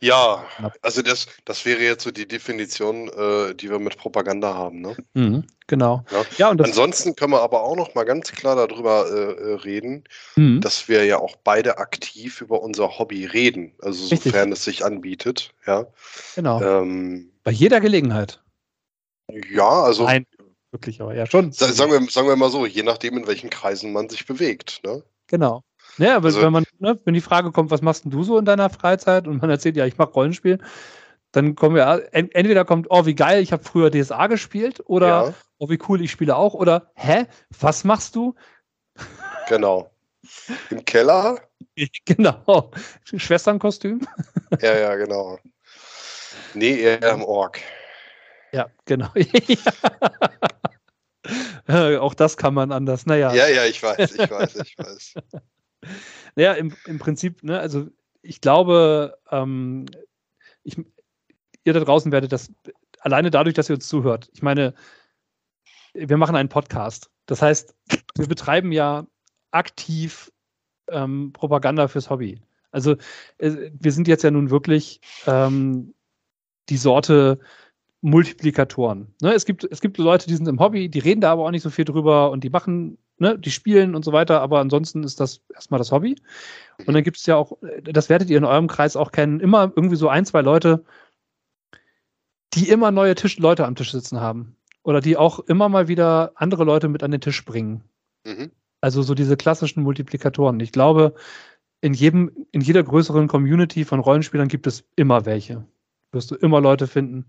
Ja, 0.00 0.44
also 0.82 1.02
das, 1.02 1.26
das 1.44 1.64
wäre 1.64 1.80
jetzt 1.80 2.04
so 2.04 2.10
die 2.12 2.28
Definition, 2.28 3.08
äh, 3.08 3.54
die 3.54 3.68
wir 3.70 3.78
mit 3.80 3.96
Propaganda 3.98 4.54
haben. 4.54 4.80
Ne? 4.80 4.96
Mhm, 5.14 5.44
genau. 5.66 6.04
Ja. 6.12 6.22
Ja, 6.38 6.50
und. 6.50 6.62
Ansonsten 6.62 7.16
können 7.16 7.32
wir 7.32 7.40
aber 7.42 7.62
auch 7.64 7.74
noch 7.76 7.94
mal 7.96 8.04
ganz 8.04 8.30
klar 8.30 8.54
darüber 8.54 9.06
äh, 9.10 9.32
äh, 9.50 9.54
reden, 9.54 10.04
Mhm, 10.36 10.60
dass 10.60 10.86
wir 10.88 11.04
ja 11.04 11.18
auch 11.18 11.34
beide 11.42 11.78
aktiv 11.78 12.40
über 12.40 12.62
unser 12.62 12.98
Hobby 12.98 13.24
reden, 13.26 13.72
also 13.82 14.02
Richtig. 14.08 14.32
sofern 14.32 14.52
es 14.52 14.62
sich 14.64 14.84
anbietet. 14.84 15.52
Ja, 15.66 15.86
genau. 16.36 16.60
ähm, 16.62 17.30
Bei 17.42 17.50
jeder 17.50 17.80
Gelegenheit. 17.80 18.40
ja 19.50 19.68
also 19.68 20.04
Nein, 20.04 20.26
wirklich, 20.74 21.00
aber 21.00 21.14
ja, 21.14 21.24
schon. 21.24 21.52
sa- 21.52 21.72
sagen, 21.72 21.92
wir, 21.92 22.10
sagen 22.10 22.28
wir 22.28 22.36
mal 22.36 22.50
so, 22.50 22.66
je 22.66 22.82
nachdem, 22.82 23.16
in 23.16 23.26
welchen 23.26 23.48
Kreisen 23.48 23.92
man 23.92 24.10
sich 24.10 24.26
bewegt. 24.26 24.80
Ne? 24.84 25.02
Genau. 25.28 25.62
Ja, 25.96 26.16
aber 26.16 26.26
Also- 26.26 26.42
wenn 26.42 26.52
man, 26.52 26.64
ne, 26.80 27.00
wenn 27.04 27.14
die 27.14 27.20
Frage 27.22 27.52
kommt, 27.52 27.70
was 27.70 27.80
machst 27.80 28.04
denn 28.04 28.10
du 28.10 28.22
so 28.24 28.36
in 28.36 28.44
deiner 28.44 28.68
Freizeit 28.68 29.26
und 29.26 29.40
man 29.40 29.48
erzählt, 29.48 29.76
ja, 29.76 29.86
ich 29.86 29.96
mache 29.96 30.10
Rollenspiel, 30.12 30.58
dann 31.32 31.54
kommen 31.54 31.76
wir, 31.76 32.08
en- 32.12 32.30
entweder 32.32 32.64
kommt, 32.64 32.88
oh, 32.90 33.06
wie 33.06 33.14
geil, 33.14 33.40
ich 33.42 33.52
habe 33.52 33.64
früher 33.64 33.90
DSA 33.90 34.26
gespielt 34.26 34.82
oder 34.86 35.06
Ja, 35.08 35.34
oh, 35.58 35.68
wie 35.70 35.78
cool, 35.88 36.02
ich 36.02 36.10
spiele 36.10 36.36
auch 36.36 36.54
oder 36.54 36.90
hä, 36.96 37.26
was 37.60 37.84
machst 37.84 38.14
du? 38.16 38.34
genau. 39.48 39.90
Im 40.70 40.84
Keller? 40.84 41.38
genau. 42.04 42.70
Schwesternkostüm? 43.04 44.00
Ja, 44.60 44.76
ja, 44.78 44.94
genau. 44.96 45.38
Nee, 46.54 46.80
eher 46.80 47.10
im 47.12 47.22
Org. 47.22 47.60
Ja, 48.54 48.70
genau. 48.84 49.08
Ja. 51.66 52.00
auch 52.00 52.12
das 52.12 52.36
kann 52.36 52.52
man 52.52 52.70
anders. 52.70 53.06
Naja, 53.06 53.32
Ja, 53.32 53.48
ja, 53.48 53.64
ich 53.64 53.82
weiß, 53.82 54.14
ich 54.16 54.30
weiß, 54.30 54.56
ich 54.56 54.78
weiß. 54.78 55.14
naja 56.36 56.52
im, 56.52 56.76
im 56.84 56.98
Prinzip, 56.98 57.42
ne, 57.42 57.58
also 57.58 57.88
ich 58.20 58.42
glaube, 58.42 59.16
ähm, 59.30 59.86
ich, 60.62 60.76
ihr 61.64 61.72
da 61.72 61.80
draußen 61.80 62.12
werdet 62.12 62.32
das 62.32 62.52
alleine 63.00 63.30
dadurch, 63.30 63.54
dass 63.54 63.70
ihr 63.70 63.74
uns 63.76 63.88
zuhört. 63.88 64.28
Ich 64.34 64.42
meine, 64.42 64.74
wir 65.94 66.18
machen 66.18 66.36
einen 66.36 66.50
Podcast. 66.50 67.10
Das 67.24 67.40
heißt, 67.40 67.74
wir 68.16 68.26
betreiben 68.26 68.70
ja 68.70 69.06
aktiv 69.50 70.30
ähm, 70.88 71.32
Propaganda 71.32 71.88
fürs 71.88 72.10
Hobby. 72.10 72.42
Also 72.70 72.96
äh, 73.38 73.70
wir 73.72 73.92
sind 73.92 74.08
jetzt 74.08 74.24
ja 74.24 74.30
nun 74.30 74.50
wirklich 74.50 75.00
ähm, 75.26 75.94
die 76.68 76.76
Sorte 76.76 77.40
Multiplikatoren. 78.04 79.14
Ne? 79.22 79.32
Es, 79.32 79.46
gibt, 79.46 79.64
es 79.64 79.80
gibt 79.80 79.96
Leute, 79.96 80.26
die 80.26 80.36
sind 80.36 80.46
im 80.46 80.60
Hobby, 80.60 80.90
die 80.90 80.98
reden 80.98 81.22
da 81.22 81.32
aber 81.32 81.46
auch 81.46 81.50
nicht 81.50 81.62
so 81.62 81.70
viel 81.70 81.86
drüber 81.86 82.30
und 82.30 82.44
die 82.44 82.50
machen, 82.50 82.98
ne, 83.16 83.38
die 83.38 83.50
spielen 83.50 83.94
und 83.94 84.04
so 84.04 84.12
weiter, 84.12 84.42
aber 84.42 84.60
ansonsten 84.60 85.04
ist 85.04 85.20
das 85.20 85.40
erstmal 85.54 85.78
das 85.78 85.90
Hobby. 85.90 86.16
Und 86.84 86.92
dann 86.92 87.02
gibt 87.02 87.16
es 87.16 87.24
ja 87.24 87.36
auch, 87.36 87.56
das 87.82 88.10
werdet 88.10 88.28
ihr 88.28 88.36
in 88.36 88.44
eurem 88.44 88.66
Kreis 88.66 88.96
auch 88.96 89.10
kennen, 89.10 89.40
immer 89.40 89.72
irgendwie 89.74 89.96
so 89.96 90.08
ein, 90.08 90.26
zwei 90.26 90.42
Leute, 90.42 90.84
die 92.52 92.68
immer 92.68 92.90
neue 92.90 93.14
Tisch, 93.14 93.38
Leute 93.38 93.64
am 93.64 93.74
Tisch 93.74 93.92
sitzen 93.92 94.20
haben. 94.20 94.54
Oder 94.82 95.00
die 95.00 95.16
auch 95.16 95.38
immer 95.38 95.70
mal 95.70 95.88
wieder 95.88 96.32
andere 96.34 96.64
Leute 96.64 96.88
mit 96.88 97.02
an 97.02 97.10
den 97.10 97.22
Tisch 97.22 97.42
bringen. 97.46 97.84
Mhm. 98.26 98.50
Also 98.82 99.00
so 99.00 99.14
diese 99.14 99.38
klassischen 99.38 99.82
Multiplikatoren. 99.82 100.60
Ich 100.60 100.72
glaube, 100.72 101.14
in 101.80 101.94
jedem, 101.94 102.30
in 102.52 102.60
jeder 102.60 102.82
größeren 102.82 103.28
Community 103.28 103.86
von 103.86 104.00
Rollenspielern 104.00 104.48
gibt 104.48 104.66
es 104.66 104.84
immer 104.94 105.24
welche. 105.24 105.64
Wirst 106.12 106.30
du 106.30 106.34
immer 106.34 106.60
Leute 106.60 106.86
finden, 106.86 107.24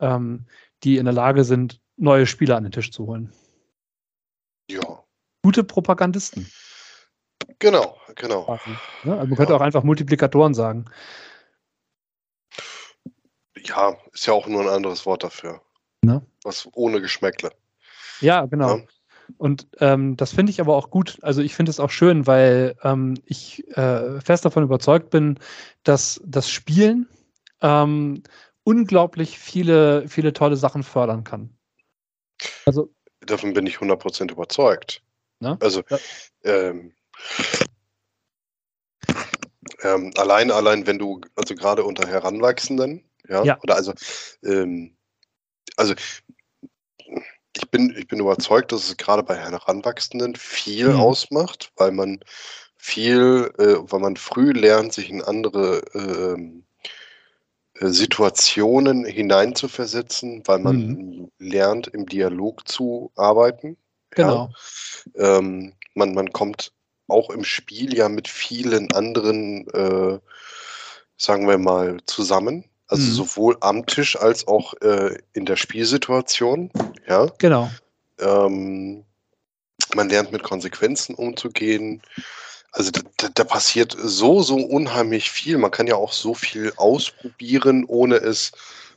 ähm, 0.00 0.46
die 0.82 0.98
in 0.98 1.04
der 1.04 1.14
Lage 1.14 1.44
sind, 1.44 1.80
neue 1.96 2.26
Spieler 2.26 2.56
an 2.56 2.64
den 2.64 2.72
Tisch 2.72 2.90
zu 2.90 3.06
holen. 3.06 3.32
Ja, 4.70 5.04
Gute 5.44 5.62
Propagandisten. 5.62 6.50
genau, 7.58 7.98
genau. 8.14 8.58
Ne? 9.04 9.12
Also 9.12 9.26
man 9.26 9.36
könnte 9.36 9.54
auch 9.54 9.60
einfach 9.60 9.82
Multiplikatoren 9.82 10.54
sagen. 10.54 10.86
Ja, 13.58 13.94
ist 14.14 14.26
ja 14.26 14.32
auch 14.32 14.46
nur 14.46 14.62
ein 14.62 14.70
anderes 14.70 15.04
Wort 15.04 15.22
dafür. 15.22 15.60
Ne? 16.00 16.24
Was 16.44 16.66
ohne 16.72 17.02
Geschmäckle. 17.02 17.50
Ja, 18.22 18.46
genau. 18.46 18.78
Ja. 18.78 18.84
Und 19.36 19.68
ähm, 19.80 20.16
das 20.16 20.32
finde 20.32 20.48
ich 20.48 20.62
aber 20.62 20.76
auch 20.76 20.88
gut. 20.88 21.18
Also 21.20 21.42
ich 21.42 21.54
finde 21.54 21.68
es 21.68 21.78
auch 21.78 21.90
schön, 21.90 22.26
weil 22.26 22.74
ähm, 22.82 23.18
ich 23.26 23.68
äh, 23.76 24.22
fest 24.22 24.46
davon 24.46 24.62
überzeugt 24.62 25.10
bin, 25.10 25.38
dass 25.82 26.22
das 26.24 26.48
Spielen 26.48 27.06
ähm, 27.60 28.22
unglaublich 28.64 29.38
viele, 29.38 30.08
viele 30.08 30.32
tolle 30.32 30.56
Sachen 30.56 30.82
fördern 30.82 31.22
kann. 31.24 31.56
Also, 32.66 32.90
Davon 33.20 33.52
bin 33.54 33.66
ich 33.66 33.78
100% 33.78 34.32
überzeugt. 34.32 35.02
Ne? 35.40 35.56
Also, 35.60 35.82
Ja. 35.88 35.98
ähm, 36.44 36.92
ähm, 39.82 40.12
allein, 40.16 40.50
allein, 40.50 40.86
wenn 40.86 40.98
du, 40.98 41.20
also 41.36 41.54
gerade 41.54 41.84
unter 41.84 42.06
Heranwachsenden, 42.06 43.02
ja, 43.28 43.44
Ja. 43.44 43.58
oder 43.62 43.76
also, 43.76 43.92
ähm, 44.42 44.96
also, 45.76 45.94
ich 47.56 47.70
bin, 47.70 47.94
ich 47.96 48.08
bin 48.08 48.18
überzeugt, 48.18 48.72
dass 48.72 48.88
es 48.88 48.96
gerade 48.96 49.22
bei 49.22 49.36
Heranwachsenden 49.36 50.34
viel 50.36 50.88
Mhm. 50.88 50.96
ausmacht, 50.96 51.72
weil 51.76 51.92
man 51.92 52.20
viel, 52.76 53.52
äh, 53.58 53.76
weil 53.90 54.00
man 54.00 54.16
früh 54.16 54.52
lernt, 54.52 54.92
sich 54.92 55.08
in 55.08 55.22
andere 55.22 55.78
ähm, 55.94 56.60
äh, 56.60 56.73
Situationen 57.80 59.04
hineinzuversetzen, 59.04 60.42
weil 60.46 60.58
man 60.60 60.76
Mhm. 60.76 61.30
lernt, 61.38 61.88
im 61.88 62.06
Dialog 62.06 62.68
zu 62.68 63.10
arbeiten. 63.16 63.76
genau. 64.10 64.50
Ja. 65.16 65.38
Ähm, 65.38 65.72
man, 65.94 66.14
man 66.14 66.32
kommt 66.32 66.72
auch 67.08 67.30
im 67.30 67.42
Spiel 67.44 67.96
ja 67.96 68.08
mit 68.08 68.28
vielen 68.28 68.92
anderen 68.92 69.66
äh, 69.70 70.18
sagen 71.16 71.48
wir 71.48 71.58
mal, 71.58 71.98
zusammen. 72.06 72.64
Also 72.86 73.04
Mhm. 73.04 73.12
sowohl 73.14 73.56
am 73.60 73.86
Tisch 73.86 74.16
als 74.16 74.46
auch 74.46 74.74
äh, 74.82 75.16
in 75.32 75.46
der 75.46 75.56
Spielsituation. 75.56 76.70
Ja. 77.08 77.26
Genau. 77.38 77.70
Ähm, 78.20 79.04
man 79.94 80.08
lernt 80.08 80.32
mit 80.32 80.42
Konsequenzen 80.42 81.14
umzugehen. 81.14 82.02
Also 82.76 82.90
da, 82.90 83.28
da, 83.32 83.44
passiert 83.44 83.96
so, 83.96 84.42
so 84.42 84.56
unheimlich 84.56 85.30
viel. 85.30 85.58
Man 85.58 85.70
kann 85.70 85.86
ja 85.86 85.94
auch 85.94 86.12
so 86.12 86.34
viel 86.34 86.72
ausprobieren, 86.76 87.84
ohne 87.86 88.16
es 88.16 88.50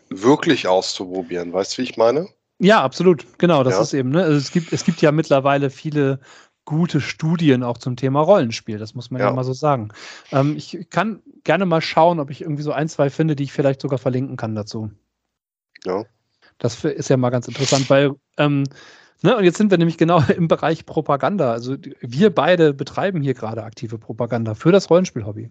wirklich 0.09 0.67
auszuprobieren. 0.67 1.53
Weißt 1.53 1.77
du, 1.77 1.81
wie 1.81 1.85
ich 1.85 1.95
meine? 1.95 2.27
Ja, 2.57 2.81
absolut. 2.81 3.25
Genau, 3.37 3.63
das 3.63 3.75
Ja. 3.75 3.81
ist 3.81 3.93
eben, 3.93 4.09
ne? 4.09 4.23
Also 4.23 4.37
es 4.37 4.51
gibt, 4.51 4.73
es 4.73 4.83
gibt 4.83 4.99
ja 5.01 5.11
mittlerweile 5.11 5.69
viele 5.69 6.19
gute 6.65 7.01
Studien 7.01 7.61
auch 7.61 7.77
zum 7.77 7.95
Thema 7.95 8.21
Rollenspiel, 8.21 8.79
das 8.79 8.95
muss 8.95 9.11
man 9.11 9.21
ja, 9.21 9.27
Ja. 9.27 9.33
mal 9.33 9.43
so 9.43 9.53
sagen. 9.53 9.89
Ähm, 10.31 10.55
ich 10.57 10.87
kann 10.89 11.21
gerne 11.43 11.65
mal 11.67 11.81
schauen, 11.81 12.19
ob 12.19 12.31
ich 12.31 12.41
irgendwie 12.41 12.63
so 12.63 12.71
ein, 12.71 12.89
zwei 12.89 13.11
finde, 13.11 13.35
die 13.35 13.43
ich 13.43 13.53
vielleicht 13.53 13.79
sogar 13.79 13.99
verlinken 13.99 14.37
kann 14.37 14.55
dazu. 14.55 14.89
Ja. 15.85 16.03
Das 16.57 16.83
ist 16.83 17.09
ja 17.09 17.17
mal 17.17 17.29
ganz 17.29 17.47
interessant, 17.47 17.89
weil, 17.89 18.15
ähm, 18.37 18.63
ne, 19.23 19.35
und 19.37 19.43
jetzt 19.43 19.57
sind 19.57 19.71
wir 19.71 19.77
nämlich 19.77 19.97
genau 19.97 20.21
im 20.35 20.47
Bereich 20.47 20.85
Propaganda. 20.85 21.51
Also 21.51 21.75
wir 22.01 22.33
beide 22.33 22.73
betreiben 22.73 23.21
hier 23.21 23.33
gerade 23.33 23.63
aktive 23.63 23.97
Propaganda 23.97 24.53
für 24.55 24.71
das 24.71 24.89
Rollenspiel-Hobby. 24.89 25.49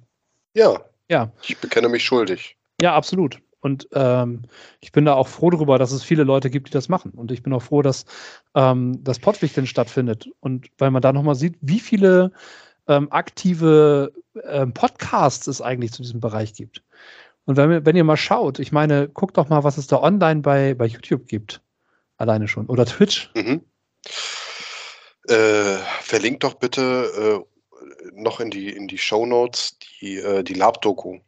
Ja. 0.54 0.80
Ja. 1.08 1.30
Ich 1.42 1.58
bekenne 1.58 1.88
mich 1.88 2.04
schuldig. 2.04 2.56
Ja, 2.80 2.94
absolut. 2.94 3.40
Und 3.60 3.88
ähm, 3.94 4.42
ich 4.80 4.92
bin 4.92 5.04
da 5.04 5.14
auch 5.14 5.28
froh 5.28 5.50
darüber, 5.50 5.78
dass 5.78 5.90
es 5.92 6.02
viele 6.04 6.22
Leute 6.24 6.50
gibt, 6.50 6.68
die 6.68 6.72
das 6.72 6.88
machen. 6.88 7.12
Und 7.12 7.32
ich 7.32 7.42
bin 7.42 7.52
auch 7.52 7.62
froh, 7.62 7.82
dass 7.82 8.04
ähm, 8.54 9.02
das 9.02 9.18
Pottwichteln 9.18 9.66
stattfindet. 9.66 10.28
Und 10.40 10.68
weil 10.78 10.90
man 10.90 11.02
da 11.02 11.12
nochmal 11.12 11.34
sieht, 11.34 11.56
wie 11.60 11.80
viele 11.80 12.32
ähm, 12.86 13.10
aktive 13.10 14.12
ähm, 14.44 14.72
Podcasts 14.72 15.46
es 15.48 15.60
eigentlich 15.60 15.92
zu 15.92 16.02
diesem 16.02 16.20
Bereich 16.20 16.54
gibt. 16.54 16.82
Und 17.44 17.56
wenn, 17.56 17.70
ihr- 17.70 17.86
wenn 17.86 17.96
ihr 17.96 18.04
mal 18.04 18.16
schaut, 18.16 18.58
ich 18.60 18.70
meine, 18.72 19.08
guckt 19.08 19.36
doch 19.36 19.48
mal, 19.48 19.64
was 19.64 19.78
es 19.78 19.86
da 19.88 20.00
online 20.00 20.42
bei, 20.42 20.74
bei 20.74 20.86
YouTube 20.86 21.26
gibt. 21.26 21.60
Alleine 22.16 22.48
schon. 22.48 22.66
Oder 22.66 22.86
Twitch. 22.86 23.30
Mhm. 23.34 23.62
Äh, 25.28 25.76
verlinkt 26.02 26.44
doch 26.44 26.54
bitte 26.54 27.44
äh, 27.44 28.10
noch 28.12 28.40
in 28.40 28.50
die, 28.50 28.70
in 28.70 28.86
die 28.88 28.98
Show 28.98 29.26
Notes 29.26 29.76
die, 30.00 30.16
äh, 30.18 30.42
die 30.44 30.54
Lab-Doku. 30.54 31.18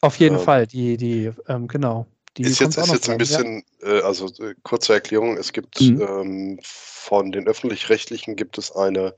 Auf 0.00 0.16
jeden 0.16 0.36
Ähm, 0.38 0.42
Fall. 0.42 0.66
Die, 0.66 0.96
die, 0.96 1.30
ähm, 1.48 1.68
genau. 1.68 2.06
Die 2.36 2.42
Ist 2.42 2.60
jetzt, 2.60 2.78
ist 2.78 2.92
jetzt 2.92 3.08
ein 3.08 3.12
rein, 3.12 3.18
bisschen, 3.18 3.64
äh, 3.82 4.00
also 4.00 4.26
äh, 4.42 4.54
kurze 4.62 4.94
Erklärung, 4.94 5.36
es 5.36 5.52
gibt 5.52 5.80
Mhm. 5.80 6.00
ähm, 6.00 6.60
von 6.62 7.30
den 7.30 7.46
öffentlich-rechtlichen 7.46 8.36
gibt 8.36 8.58
es 8.58 8.72
eine 8.72 9.14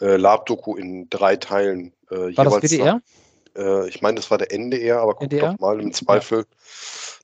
äh, 0.00 0.16
Lab-Doku 0.16 0.76
in 0.76 1.08
drei 1.08 1.36
Teilen. 1.36 1.92
Ja. 2.10 2.36
War 2.36 2.44
das 2.44 2.62
WDR? 2.62 3.00
Nach, 3.54 3.86
ich 3.86 4.02
meine, 4.02 4.16
das 4.16 4.30
war 4.30 4.38
der 4.38 4.52
NDR, 4.52 5.00
aber 5.00 5.14
guck 5.14 5.24
NDR? 5.24 5.52
doch 5.52 5.58
mal 5.58 5.80
im 5.80 5.92
Zweifel. 5.92 6.46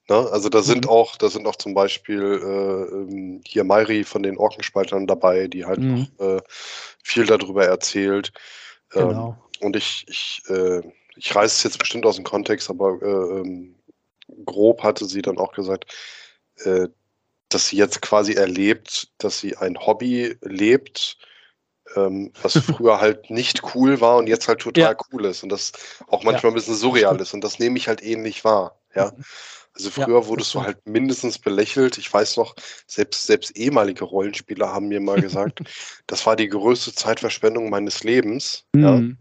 Ne? 0.09 0.16
Also 0.30 0.48
da 0.48 0.62
sind 0.62 0.84
Mhm. 0.84 0.90
auch, 0.90 1.16
da 1.16 1.28
sind 1.30 1.46
auch 1.46 1.57
zum 1.57 1.74
Beispiel 1.74 2.20
äh, 2.22 2.94
ähm, 2.94 3.40
hier 3.46 3.64
Mairi 3.64 4.05
von 4.05 4.22
den 4.22 4.36
Orkenspaltern 4.36 5.07
dabei, 5.07 5.48
die 5.48 5.64
halt 5.64 5.80
Mhm. 5.80 6.09
noch 6.18 6.26
äh, 6.36 6.42
viel 7.02 7.26
darüber 7.26 7.64
erzählt. 7.64 8.32
Ähm, 8.94 9.09
Genau. 9.09 9.36
und 9.61 9.76
ich, 9.76 10.05
ich, 10.09 10.42
äh, 10.48 10.82
ich 11.16 11.34
reiße 11.34 11.57
es 11.57 11.62
jetzt 11.62 11.78
bestimmt 11.78 12.05
aus 12.07 12.16
dem 12.16 12.24
Kontext, 12.24 12.68
aber 12.68 13.00
äh, 13.02 13.40
ähm, 13.40 13.76
grob 14.44 14.82
hatte 14.82 15.07
sie 15.07 15.22
dann 15.22 15.38
auch 15.38 15.52
gesagt, 15.52 15.94
äh, 16.64 16.88
dass 17.48 17.68
sie 17.68 17.76
jetzt 17.76 18.02
quasi 18.02 18.34
erlebt, 18.34 19.09
dass 19.18 19.38
sie 19.38 19.57
ein 19.57 19.78
Hobby 19.78 20.36
lebt, 20.42 21.16
ähm, 21.96 22.32
was 22.42 22.55
früher 22.59 23.00
halt 23.00 23.30
nicht 23.30 23.62
cool 23.74 24.00
war 24.00 24.16
und 24.18 24.26
jetzt 24.26 24.48
halt 24.48 24.61
total 24.61 24.92
Ja. 24.92 24.96
cool 25.12 25.24
ist 25.26 25.42
und 25.42 25.48
das 25.50 25.72
auch 26.09 26.24
manchmal 26.24 26.52
ein 26.52 26.57
bisschen 26.57 26.74
surreal 26.74 27.20
ist 27.20 27.32
und 27.32 27.42
das 27.42 27.59
nehme 27.59 27.78
ich 27.78 27.88
halt 27.88 28.02
ähnlich 28.02 28.44
wahr. 28.44 28.80
Ja. 28.94 29.12
Also 29.74 29.90
Ja, 30.00 30.06
früher 30.06 30.20
das 30.20 30.28
wurdest 30.28 30.54
du 30.54 30.62
halt 30.62 30.86
mindestens 30.86 31.38
belächelt. 31.38 31.98
Ich 31.98 32.12
weiß 32.12 32.36
noch, 32.36 32.54
selbst, 32.86 33.26
selbst 33.26 33.56
ehemalige 33.56 34.04
Rollenspieler 34.04 34.72
haben 34.72 34.88
mir 34.88 35.00
mal 35.00 35.16
gesagt, 35.20 35.60
das 36.06 36.24
war 36.26 36.36
die 36.36 36.48
größte 36.48 36.94
Zeitverschwendung 36.94 37.70
meines 37.70 38.04
Lebens. 38.04 38.64
Ja, 38.74 38.92
Mhm. 38.92 39.18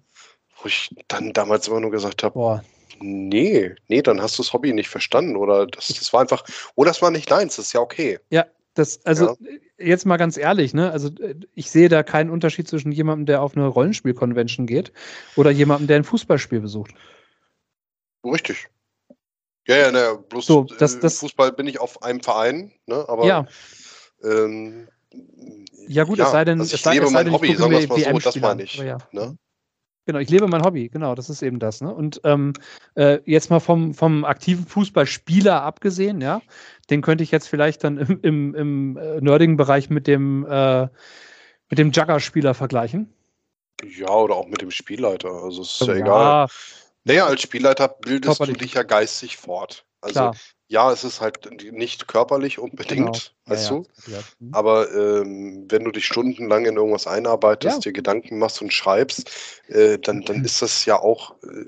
wo 0.62 0.68
ich 0.68 0.90
dann 1.08 1.34
damals 1.34 1.68
immer 1.68 1.80
nur 1.80 1.92
gesagt 1.92 2.24
habe, 2.24 2.64
nee, 3.00 3.74
nee, 3.88 4.02
dann 4.02 4.22
hast 4.22 4.38
du 4.38 4.44
das 4.44 4.54
Hobby 4.54 4.72
nicht 4.72 4.90
verstanden 4.90 5.36
oder 5.36 5.68
das, 5.68 5.88
das 5.88 6.14
war 6.14 6.22
einfach, 6.22 6.44
oder 6.76 6.90
das 6.92 7.02
war 7.02 7.12
nicht 7.12 7.30
deins, 7.30 7.58
das 7.58 7.66
ist 7.68 7.74
ja 7.74 7.82
okay. 7.82 8.20
Das, 8.76 9.06
also 9.06 9.38
jetzt 9.78 10.06
mal 10.06 10.18
ganz 10.18 10.38
ehrlich, 10.38 10.74
ne? 10.74 10.92
Also 10.92 11.10
äh, 11.20 11.36
ich 11.54 11.70
sehe 11.70 11.90
da 11.90 12.02
keinen 12.02 12.32
Unterschied 12.32 12.68
zwischen 12.68 12.92
jemandem, 12.92 13.28
der 13.28 13.42
auf 13.42 13.56
eine 13.56 13.68
Rollenspiel-Convention 13.68 14.66
geht 14.66 14.92
oder 15.36 15.52
jemandem, 15.52 15.88
der 15.88 15.98
ein 15.98 16.04
Fußballspiel 16.04 16.60
besucht. 16.60 16.92
Richtig. 18.26 18.68
Ja, 19.66 19.78
ja, 19.78 19.92
ne, 19.92 20.20
bloß 20.30 20.46
So, 20.46 20.64
das- 20.64 20.96
äh, 20.96 21.00
das- 21.00 21.20
Fußball 21.20 21.52
bin 21.54 21.68
ich 21.68 21.80
auf 21.80 22.04
einem 22.04 22.22
Verein, 22.22 22.72
ne, 22.86 23.06
aber 23.08 23.26
ja, 23.26 23.46
ähm, 24.24 24.88
ja 25.88 26.04
gut, 26.04 26.20
es 26.20 26.32
sei 26.32 26.44
denn, 26.46 26.60
also 26.60 26.70
es 26.74 26.80
ich 26.80 26.82
sei, 26.82 26.94
lebe 26.94 27.06
es 27.06 27.12
sei 27.12 27.18
mein 27.20 27.26
denn, 27.26 27.34
Hobby, 27.34 27.56
sagen 27.56 27.72
wir 27.72 27.80
es 27.80 27.88
mal 27.88 28.00
so, 28.00 28.20
das 28.20 28.36
meine 28.38 28.64
ich. 28.64 28.76
Aber 28.76 28.86
ja. 28.86 28.98
Ne? 29.12 29.38
Genau, 30.06 30.20
ich 30.20 30.30
lebe 30.30 30.48
mein 30.48 30.64
Hobby, 30.64 30.90
genau, 30.90 31.16
das 31.16 31.30
ist 31.30 31.42
eben 31.42 31.60
das. 31.60 31.80
Ne? 31.80 31.94
Und 31.94 32.20
ähm, 32.26 32.52
äh, 32.96 33.20
jetzt 33.26 33.50
mal 33.50 33.62
vom, 33.62 33.94
vom 33.94 34.26
aktiven 34.26 34.66
Fußballspieler 34.66 35.62
abgesehen, 35.62 36.20
ja, 36.20 36.42
den 36.90 37.02
könnte 37.02 37.24
ich 37.24 37.32
jetzt 37.32 37.48
vielleicht 37.48 37.86
dann 37.86 37.98
im, 37.98 38.20
im, 38.22 38.56
im 38.56 38.98
äh, 38.98 39.22
nerdigen 39.22 39.56
Bereich 39.56 39.90
mit 39.90 40.08
dem, 40.08 40.46
äh, 40.46 40.84
mit 41.70 41.80
dem 41.80 41.92
Jugger-Spieler 41.92 42.54
vergleichen. 42.54 43.14
Ja, 43.82 44.10
oder 44.10 44.36
auch 44.36 44.48
mit 44.48 44.62
dem 44.62 44.72
Spielleiter, 44.72 45.30
also 45.32 45.62
es 45.62 45.80
ist 45.82 45.88
ja, 45.88 45.94
Ja, 45.94 46.00
egal. 46.02 46.48
Naja, 47.06 47.26
als 47.26 47.42
Spielleiter 47.42 47.88
bildest 47.88 48.38
Körperlich. 48.38 48.58
du 48.58 48.64
dich 48.66 48.74
ja 48.76 48.84
geistig 48.84 49.38
fort. 49.38 49.86
Also 50.02 50.14
klar. 50.14 50.36
ja, 50.68 50.92
es 50.92 51.04
ist 51.04 51.22
halt 51.22 51.50
nicht 51.72 52.08
körperlich 52.08 52.60
unbedingt, 52.60 52.98
Genau. 52.98 53.20
weißt 53.46 53.70
ja, 53.70 53.76
du? 53.78 53.86
Ja. 54.12 54.20
Mhm. 54.40 54.54
Aber 54.54 54.92
ähm, 54.94 55.66
wenn 55.70 55.84
du 55.86 55.92
dich 55.92 56.06
stundenlang 56.06 56.66
in 56.66 56.76
irgendwas 56.76 57.08
einarbeitest, 57.08 57.76
Ja. 57.76 57.80
dir 57.82 57.94
Gedanken 57.94 58.38
machst 58.38 58.62
und 58.62 58.74
schreibst, 58.74 59.30
äh, 59.68 59.98
dann, 60.00 60.22
dann 60.24 60.44
ist 60.44 60.62
das 60.62 60.86
ja 60.86 61.00
auch 61.00 61.36
äh, 61.44 61.66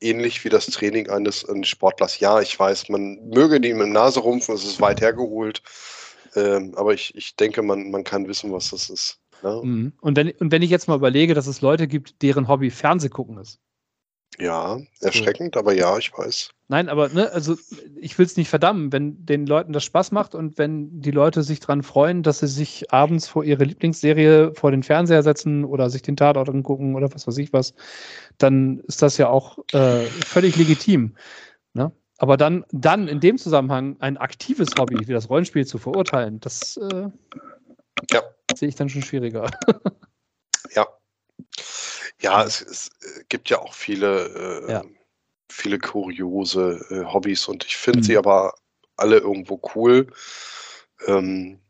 ähnlich 0.00 0.44
wie 0.44 0.48
das 0.48 0.66
Training 0.66 1.10
eines, 1.10 1.44
eines 1.48 1.68
Sportlers. 1.68 2.20
Ja, 2.20 2.40
ich 2.40 2.58
weiß, 2.58 2.88
man 2.88 3.18
möge 3.28 3.60
die 3.60 3.74
mit 3.74 3.86
dem 3.86 3.92
Nase 3.92 4.20
rumpfen, 4.20 4.54
es 4.54 4.64
ist 4.64 4.80
weit 4.80 5.00
hergeholt. 5.00 5.62
Ähm, 6.36 6.74
aber 6.76 6.94
ich, 6.94 7.14
ich 7.16 7.36
denke, 7.36 7.62
man, 7.62 7.90
man 7.90 8.04
kann 8.04 8.28
wissen, 8.28 8.52
was 8.52 8.70
das 8.70 8.90
ist. 8.90 9.18
Ne? 9.42 9.60
Mhm. 9.64 9.92
Und, 10.00 10.16
wenn, 10.16 10.30
und 10.32 10.52
wenn 10.52 10.62
ich 10.62 10.70
jetzt 10.70 10.88
mal 10.88 10.96
überlege, 10.96 11.34
dass 11.34 11.46
es 11.46 11.60
Leute 11.62 11.88
gibt, 11.88 12.22
deren 12.22 12.48
Hobby 12.48 12.70
Fernsehgucken 12.70 13.38
ist. 13.38 13.58
Ja, 14.38 14.78
erschreckend, 15.00 15.56
aber 15.56 15.72
ja, 15.72 15.98
ich 15.98 16.12
weiß. 16.16 16.50
Nein, 16.68 16.88
aber 16.88 17.08
ne, 17.08 17.30
also 17.32 17.56
ich 17.96 18.18
will 18.18 18.26
es 18.26 18.36
nicht 18.36 18.50
verdammen, 18.50 18.92
wenn 18.92 19.24
den 19.24 19.46
Leuten 19.46 19.72
das 19.72 19.84
Spaß 19.84 20.12
macht 20.12 20.34
und 20.34 20.58
wenn 20.58 21.00
die 21.00 21.10
Leute 21.10 21.42
sich 21.42 21.60
dran 21.60 21.82
freuen, 21.82 22.22
dass 22.22 22.40
sie 22.40 22.46
sich 22.46 22.92
abends 22.92 23.26
vor 23.26 23.42
ihre 23.42 23.64
Lieblingsserie 23.64 24.52
vor 24.54 24.70
den 24.70 24.82
Fernseher 24.82 25.22
setzen 25.22 25.64
oder 25.64 25.88
sich 25.88 26.02
den 26.02 26.16
Tatort 26.16 26.50
angucken 26.50 26.94
oder 26.94 27.12
was 27.12 27.26
weiß 27.26 27.38
ich 27.38 27.52
was, 27.54 27.72
dann 28.36 28.80
ist 28.80 29.00
das 29.00 29.16
ja 29.16 29.28
auch 29.28 29.58
äh, 29.72 30.04
völlig 30.26 30.56
legitim. 30.56 31.16
Ne? 31.72 31.90
Aber 32.18 32.36
dann, 32.36 32.66
dann 32.70 33.08
in 33.08 33.20
dem 33.20 33.38
Zusammenhang 33.38 33.96
ein 34.00 34.18
aktives 34.18 34.76
Hobby 34.76 35.08
wie 35.08 35.12
das 35.12 35.30
Rollenspiel 35.30 35.66
zu 35.66 35.78
verurteilen, 35.78 36.38
das 36.40 36.76
äh, 36.76 37.08
Ja. 38.12 38.22
sehe 38.54 38.68
ich 38.68 38.74
dann 38.74 38.90
schon 38.90 39.02
schwieriger. 39.02 39.50
Ja. 40.74 40.86
Ja, 42.20 42.42
es, 42.44 42.60
es 42.60 42.88
äh, 43.02 43.24
gibt 43.28 43.50
ja 43.50 43.58
auch 43.60 43.74
viele, 43.74 44.64
äh, 44.66 44.72
Ja. 44.72 44.84
viele 45.50 45.78
kuriose 45.78 46.84
äh, 46.90 47.04
Hobbys 47.12 47.46
und 47.48 47.64
ich 47.64 47.76
finde 47.76 48.00
Mhm. 48.00 48.02
sie 48.04 48.16
aber 48.16 48.54
alle 48.96 49.18
irgendwo 49.18 49.60
cool. 49.74 50.06
Ähm, 51.06 51.60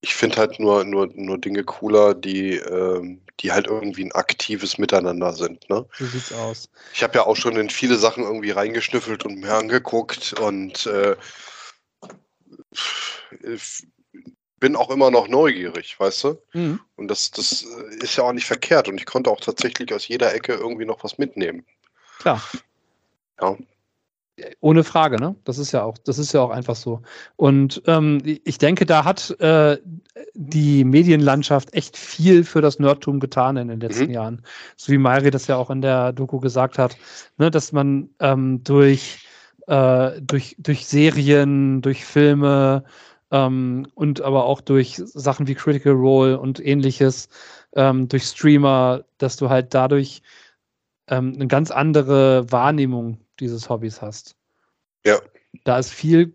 ich 0.00 0.14
finde 0.14 0.36
halt 0.36 0.60
nur, 0.60 0.84
nur, 0.84 1.08
nur 1.14 1.38
Dinge 1.38 1.64
cooler, 1.64 2.14
die, 2.14 2.56
ähm, 2.56 3.22
die 3.40 3.52
halt 3.52 3.66
irgendwie 3.66 4.04
ein 4.04 4.12
aktives 4.12 4.78
Miteinander 4.78 5.32
sind. 5.32 5.68
Ne? 5.70 5.86
So 5.98 6.06
sieht's 6.06 6.32
aus. 6.32 6.68
Ich 6.92 7.02
habe 7.02 7.14
ja 7.14 7.26
auch 7.26 7.36
schon 7.36 7.56
in 7.56 7.70
viele 7.70 7.96
Sachen 7.96 8.22
irgendwie 8.22 8.50
reingeschnüffelt 8.50 9.24
und 9.24 9.40
mir 9.40 9.54
angeguckt 9.54 10.34
und 10.40 10.86
äh, 10.86 11.16
f- 12.72 13.82
bin 14.64 14.76
auch 14.76 14.88
immer 14.88 15.10
noch 15.10 15.28
neugierig, 15.28 16.00
weißt 16.00 16.24
du? 16.24 16.38
Mhm. 16.54 16.80
Und 16.96 17.08
das, 17.08 17.30
das 17.30 17.66
äh, 17.66 18.02
ist 18.02 18.16
ja 18.16 18.24
auch 18.24 18.32
nicht 18.32 18.46
verkehrt. 18.46 18.88
Und 18.88 18.96
ich 18.96 19.04
konnte 19.04 19.30
auch 19.30 19.40
tatsächlich 19.40 19.92
aus 19.92 20.08
jeder 20.08 20.34
Ecke 20.34 20.54
irgendwie 20.54 20.86
noch 20.86 21.04
was 21.04 21.18
mitnehmen. 21.18 21.66
Klar. 22.18 22.42
Ja. 23.42 23.58
Ohne 24.60 24.82
Frage, 24.82 25.20
ne? 25.20 25.36
Das 25.44 25.58
ist 25.58 25.72
ja 25.72 25.82
auch, 25.82 25.98
das 25.98 26.18
ist 26.18 26.32
ja 26.32 26.40
auch 26.40 26.48
einfach 26.48 26.76
so. 26.76 27.02
Und 27.36 27.82
ähm, 27.86 28.22
ich 28.24 28.56
denke, 28.56 28.86
da 28.86 29.04
hat 29.04 29.38
äh, 29.38 29.76
die 30.32 30.82
Medienlandschaft 30.84 31.74
echt 31.74 31.98
viel 31.98 32.42
für 32.42 32.62
das 32.62 32.78
Nerdtum 32.78 33.20
getan 33.20 33.58
in 33.58 33.68
den 33.68 33.80
letzten 33.80 34.06
Mhm. 34.06 34.12
Jahren. 34.12 34.42
So 34.76 34.92
wie 34.92 34.98
Mairi 34.98 35.30
das 35.30 35.46
ja 35.46 35.56
auch 35.56 35.68
in 35.68 35.82
der 35.82 36.14
Doku 36.14 36.40
gesagt 36.40 36.78
hat, 36.78 36.96
ne, 37.36 37.50
dass 37.50 37.70
man 37.72 38.08
ähm, 38.20 38.64
durch, 38.64 39.28
äh, 39.66 40.22
durch, 40.22 40.56
durch 40.58 40.86
Serien, 40.86 41.82
durch 41.82 42.02
Filme 42.06 42.84
ähm, 43.34 43.88
und 43.96 44.20
aber 44.20 44.44
auch 44.44 44.60
durch 44.60 45.02
Sachen 45.04 45.48
wie 45.48 45.56
Critical 45.56 45.94
Role 45.94 46.38
und 46.38 46.64
ähnliches, 46.64 47.28
ähm, 47.74 48.08
durch 48.08 48.22
Streamer, 48.22 49.04
dass 49.18 49.36
du 49.36 49.50
halt 49.50 49.74
dadurch 49.74 50.22
ähm, 51.08 51.32
eine 51.34 51.48
ganz 51.48 51.72
andere 51.72 52.50
Wahrnehmung 52.52 53.18
dieses 53.40 53.68
Hobbys 53.68 54.00
hast. 54.00 54.36
Ja. 55.04 55.18
Da 55.64 55.80
ist 55.80 55.90
viel 55.90 56.32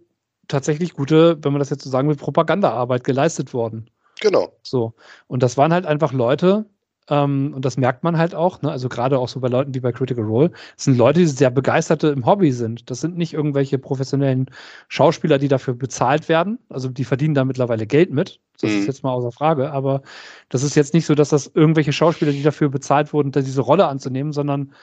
tatsächlich 0.50 0.94
gute, 0.94 1.42
wenn 1.42 1.54
man 1.54 1.60
das 1.60 1.70
jetzt 1.70 1.86
so 1.86 1.90
sagen 1.90 2.10
will, 2.10 2.18
Propagandaarbeit 2.18 3.06
geleistet 3.06 3.54
worden. 3.54 3.90
Genau. 4.20 4.52
So. 4.62 4.94
Und 5.28 5.42
das 5.42 5.56
waren 5.56 5.72
halt 5.72 5.86
einfach 5.86 6.12
Leute, 6.12 6.66
ähm, 7.10 7.54
und 7.56 7.66
das 7.66 7.78
merkt 7.78 8.04
man 8.04 8.18
halt 8.18 8.36
auch, 8.36 8.62
ne? 8.62 8.72
also 8.72 8.88
gerade 8.90 9.18
auch 9.18 9.28
so 9.28 9.40
bei 9.40 9.48
Leuten 9.48 9.74
wie 9.74 9.80
bei 9.80 9.92
Critical 9.92 10.24
Role, 10.26 10.52
das 10.76 10.86
sind 10.86 10.98
Leute, 10.98 11.20
die 11.20 11.26
sehr 11.26 11.50
begeisterte 11.50 12.10
im 12.10 12.26
Hobby 12.26 12.52
sind. 12.52 12.90
Das 12.90 13.02
sind 13.02 13.18
nicht 13.18 13.34
irgendwelche 13.34 13.80
professionellen 13.80 14.50
Schauspieler, 14.88 15.40
die 15.40 15.48
dafür 15.48 15.74
bezahlt 15.74 16.30
werden. 16.30 16.60
Also 16.70 16.88
die 16.90 17.06
verdienen 17.06 17.34
da 17.34 17.46
mittlerweile 17.46 17.88
Geld 17.88 18.12
mit. 18.12 18.40
Das 18.62 18.72
mhm. 18.72 18.80
ist 18.80 18.88
jetzt 18.88 19.04
mal 19.04 19.12
außer 19.12 19.32
Frage. 19.32 19.72
Aber 19.72 20.02
das 20.50 20.64
ist 20.64 20.76
jetzt 20.76 20.94
nicht 20.94 21.06
so, 21.06 21.16
dass 21.16 21.30
das 21.30 21.48
irgendwelche 21.54 21.94
Schauspieler, 21.94 22.32
die 22.32 22.44
dafür 22.44 22.70
bezahlt 22.70 23.12
wurden, 23.12 23.32
diese 23.32 23.62
Rolle 23.62 23.88
anzunehmen, 23.88 24.32
sondern 24.32 24.74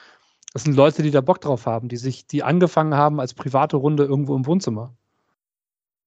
das 0.52 0.64
sind 0.64 0.74
Leute, 0.74 1.02
die 1.02 1.10
da 1.10 1.20
Bock 1.20 1.40
drauf 1.40 1.66
haben, 1.66 1.88
die 1.88 1.96
sich, 1.96 2.26
die 2.26 2.42
angefangen 2.42 2.94
haben 2.94 3.20
als 3.20 3.34
private 3.34 3.76
Runde 3.76 4.04
irgendwo 4.04 4.34
im 4.34 4.46
Wohnzimmer. 4.46 4.94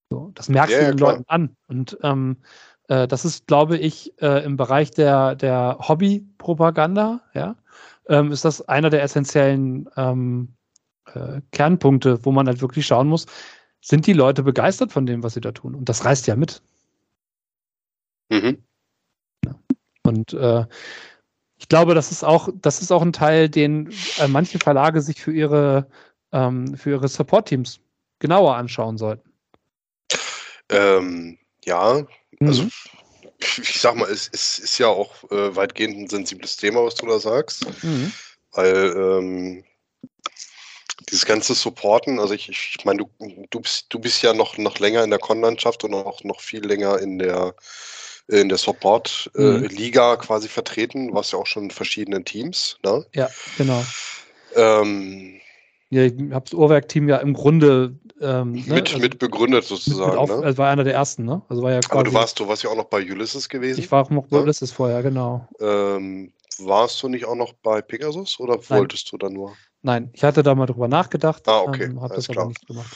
So, 0.09 0.31
das 0.33 0.49
merkst 0.49 0.73
ja, 0.73 0.79
du 0.79 0.85
den 0.87 0.97
ja, 0.97 1.11
Leuten 1.11 1.23
an. 1.27 1.55
Und 1.67 1.97
ähm, 2.01 2.37
äh, 2.89 3.07
das 3.07 3.23
ist, 3.23 3.47
glaube 3.47 3.77
ich, 3.77 4.19
äh, 4.21 4.43
im 4.43 4.57
Bereich 4.57 4.91
der, 4.91 5.35
der 5.35 5.77
Hobby-Propaganda, 5.79 7.21
ja, 7.33 7.55
ähm, 8.07 8.31
ist 8.31 8.43
das 8.43 8.67
einer 8.67 8.89
der 8.89 9.03
essentiellen 9.03 9.89
ähm, 9.95 10.55
äh, 11.13 11.41
Kernpunkte, 11.51 12.25
wo 12.25 12.31
man 12.31 12.47
halt 12.47 12.61
wirklich 12.61 12.85
schauen 12.85 13.07
muss, 13.07 13.27
sind 13.81 14.07
die 14.07 14.13
Leute 14.13 14.43
begeistert 14.43 14.91
von 14.91 15.05
dem, 15.05 15.23
was 15.23 15.35
sie 15.35 15.41
da 15.41 15.51
tun? 15.51 15.75
Und 15.75 15.87
das 15.87 16.03
reißt 16.03 16.27
ja 16.27 16.35
mit. 16.35 16.61
Mhm. 18.29 18.63
Und 20.03 20.33
äh, 20.33 20.65
ich 21.57 21.69
glaube, 21.69 21.93
das 21.93 22.11
ist 22.11 22.23
auch, 22.23 22.49
das 22.55 22.81
ist 22.81 22.91
auch 22.91 23.03
ein 23.03 23.13
Teil, 23.13 23.49
den 23.49 23.91
äh, 24.17 24.27
manche 24.27 24.59
Verlage 24.59 25.01
sich 25.01 25.21
für 25.21 25.31
ihre, 25.31 25.87
ähm, 26.31 26.75
für 26.75 26.91
ihre 26.91 27.07
Support-Teams 27.07 27.79
genauer 28.17 28.55
anschauen 28.55 28.97
sollten. 28.97 29.29
Ähm, 30.69 31.37
ja, 31.65 32.05
also 32.39 32.63
mhm. 32.63 32.71
ich 33.39 33.79
sag 33.79 33.95
mal, 33.95 34.09
es, 34.09 34.29
es 34.31 34.59
ist 34.59 34.77
ja 34.77 34.87
auch 34.87 35.23
äh, 35.31 35.55
weitgehend 35.55 35.97
ein 35.97 36.09
sensibles 36.09 36.57
Thema, 36.57 36.83
was 36.83 36.95
du 36.95 37.05
da 37.05 37.19
sagst. 37.19 37.65
Mhm. 37.83 38.11
Weil 38.51 38.93
ähm, 38.97 39.63
dieses 41.09 41.25
ganze 41.25 41.53
Supporten, 41.53 42.19
also 42.19 42.33
ich, 42.33 42.49
ich 42.49 42.85
meine, 42.85 42.99
du, 42.99 43.45
du, 43.49 43.59
bist, 43.59 43.87
du 43.89 43.99
bist 43.99 44.21
ja 44.21 44.33
noch, 44.33 44.57
noch 44.57 44.79
länger 44.79 45.03
in 45.03 45.09
der 45.09 45.19
Con-Landschaft 45.19 45.83
und 45.83 45.93
auch 45.93 46.23
noch 46.23 46.41
viel 46.41 46.65
länger 46.65 46.99
in 46.99 47.19
der 47.19 47.55
in 48.29 48.47
der 48.47 48.59
Support-Liga 48.59 50.13
äh, 50.13 50.15
mhm. 50.15 50.21
quasi 50.21 50.47
vertreten, 50.47 51.13
warst 51.13 51.33
ja 51.33 51.39
auch 51.39 51.47
schon 51.47 51.63
in 51.63 51.71
verschiedenen 51.71 52.25
Teams. 52.25 52.77
Ne? 52.85 53.03
Ja, 53.15 53.27
genau. 53.57 53.83
Ähm, 54.55 55.39
ja, 55.89 56.03
ich 56.03 56.13
habe 56.31 56.45
das 56.45 56.53
Uhrwerk-Team 56.53 57.09
ja 57.09 57.17
im 57.17 57.33
Grunde 57.33 57.95
ähm, 58.21 58.51
ne? 58.51 58.75
mit, 58.75 58.87
also, 58.89 58.99
mit 58.99 59.19
begründet 59.19 59.63
sozusagen. 59.65 60.11
Mit 60.11 60.19
auf, 60.19 60.29
ne? 60.29 60.37
Also 60.37 60.57
war 60.57 60.69
einer 60.69 60.83
der 60.83 60.93
ersten, 60.93 61.25
ne? 61.25 61.41
Also 61.49 61.61
war 61.61 61.71
ja 61.71 61.79
quasi, 61.79 61.91
Aber 61.93 62.03
du 62.03 62.13
warst, 62.13 62.39
du 62.39 62.47
warst 62.47 62.63
ja 62.63 62.69
auch 62.69 62.75
noch 62.75 62.85
bei 62.85 63.01
Ulysses 63.01 63.47
gewesen. 63.47 63.79
Ich 63.79 63.91
war 63.91 64.03
auch 64.03 64.09
noch 64.09 64.27
bei 64.27 64.37
ja? 64.37 64.43
Ulysses 64.43 64.71
vorher, 64.71 65.01
genau. 65.03 65.47
Ähm, 65.59 66.33
warst 66.59 67.01
du 67.01 67.07
nicht 67.07 67.25
auch 67.25 67.35
noch 67.35 67.53
bei 67.53 67.81
Pegasus 67.81 68.39
oder 68.39 68.55
Nein. 68.55 68.79
wolltest 68.79 69.11
du 69.11 69.17
da 69.17 69.29
nur? 69.29 69.55
Nein, 69.81 70.09
ich 70.13 70.23
hatte 70.23 70.43
da 70.43 70.55
mal 70.55 70.65
drüber 70.65 70.87
nachgedacht. 70.87 71.47
Ah, 71.47 71.61
okay. 71.61 71.85
Ähm, 71.85 72.01
habe 72.01 72.15
das 72.15 72.27
klar. 72.27 72.43
aber 72.43 72.49
nicht 72.49 72.67
gemacht. 72.67 72.95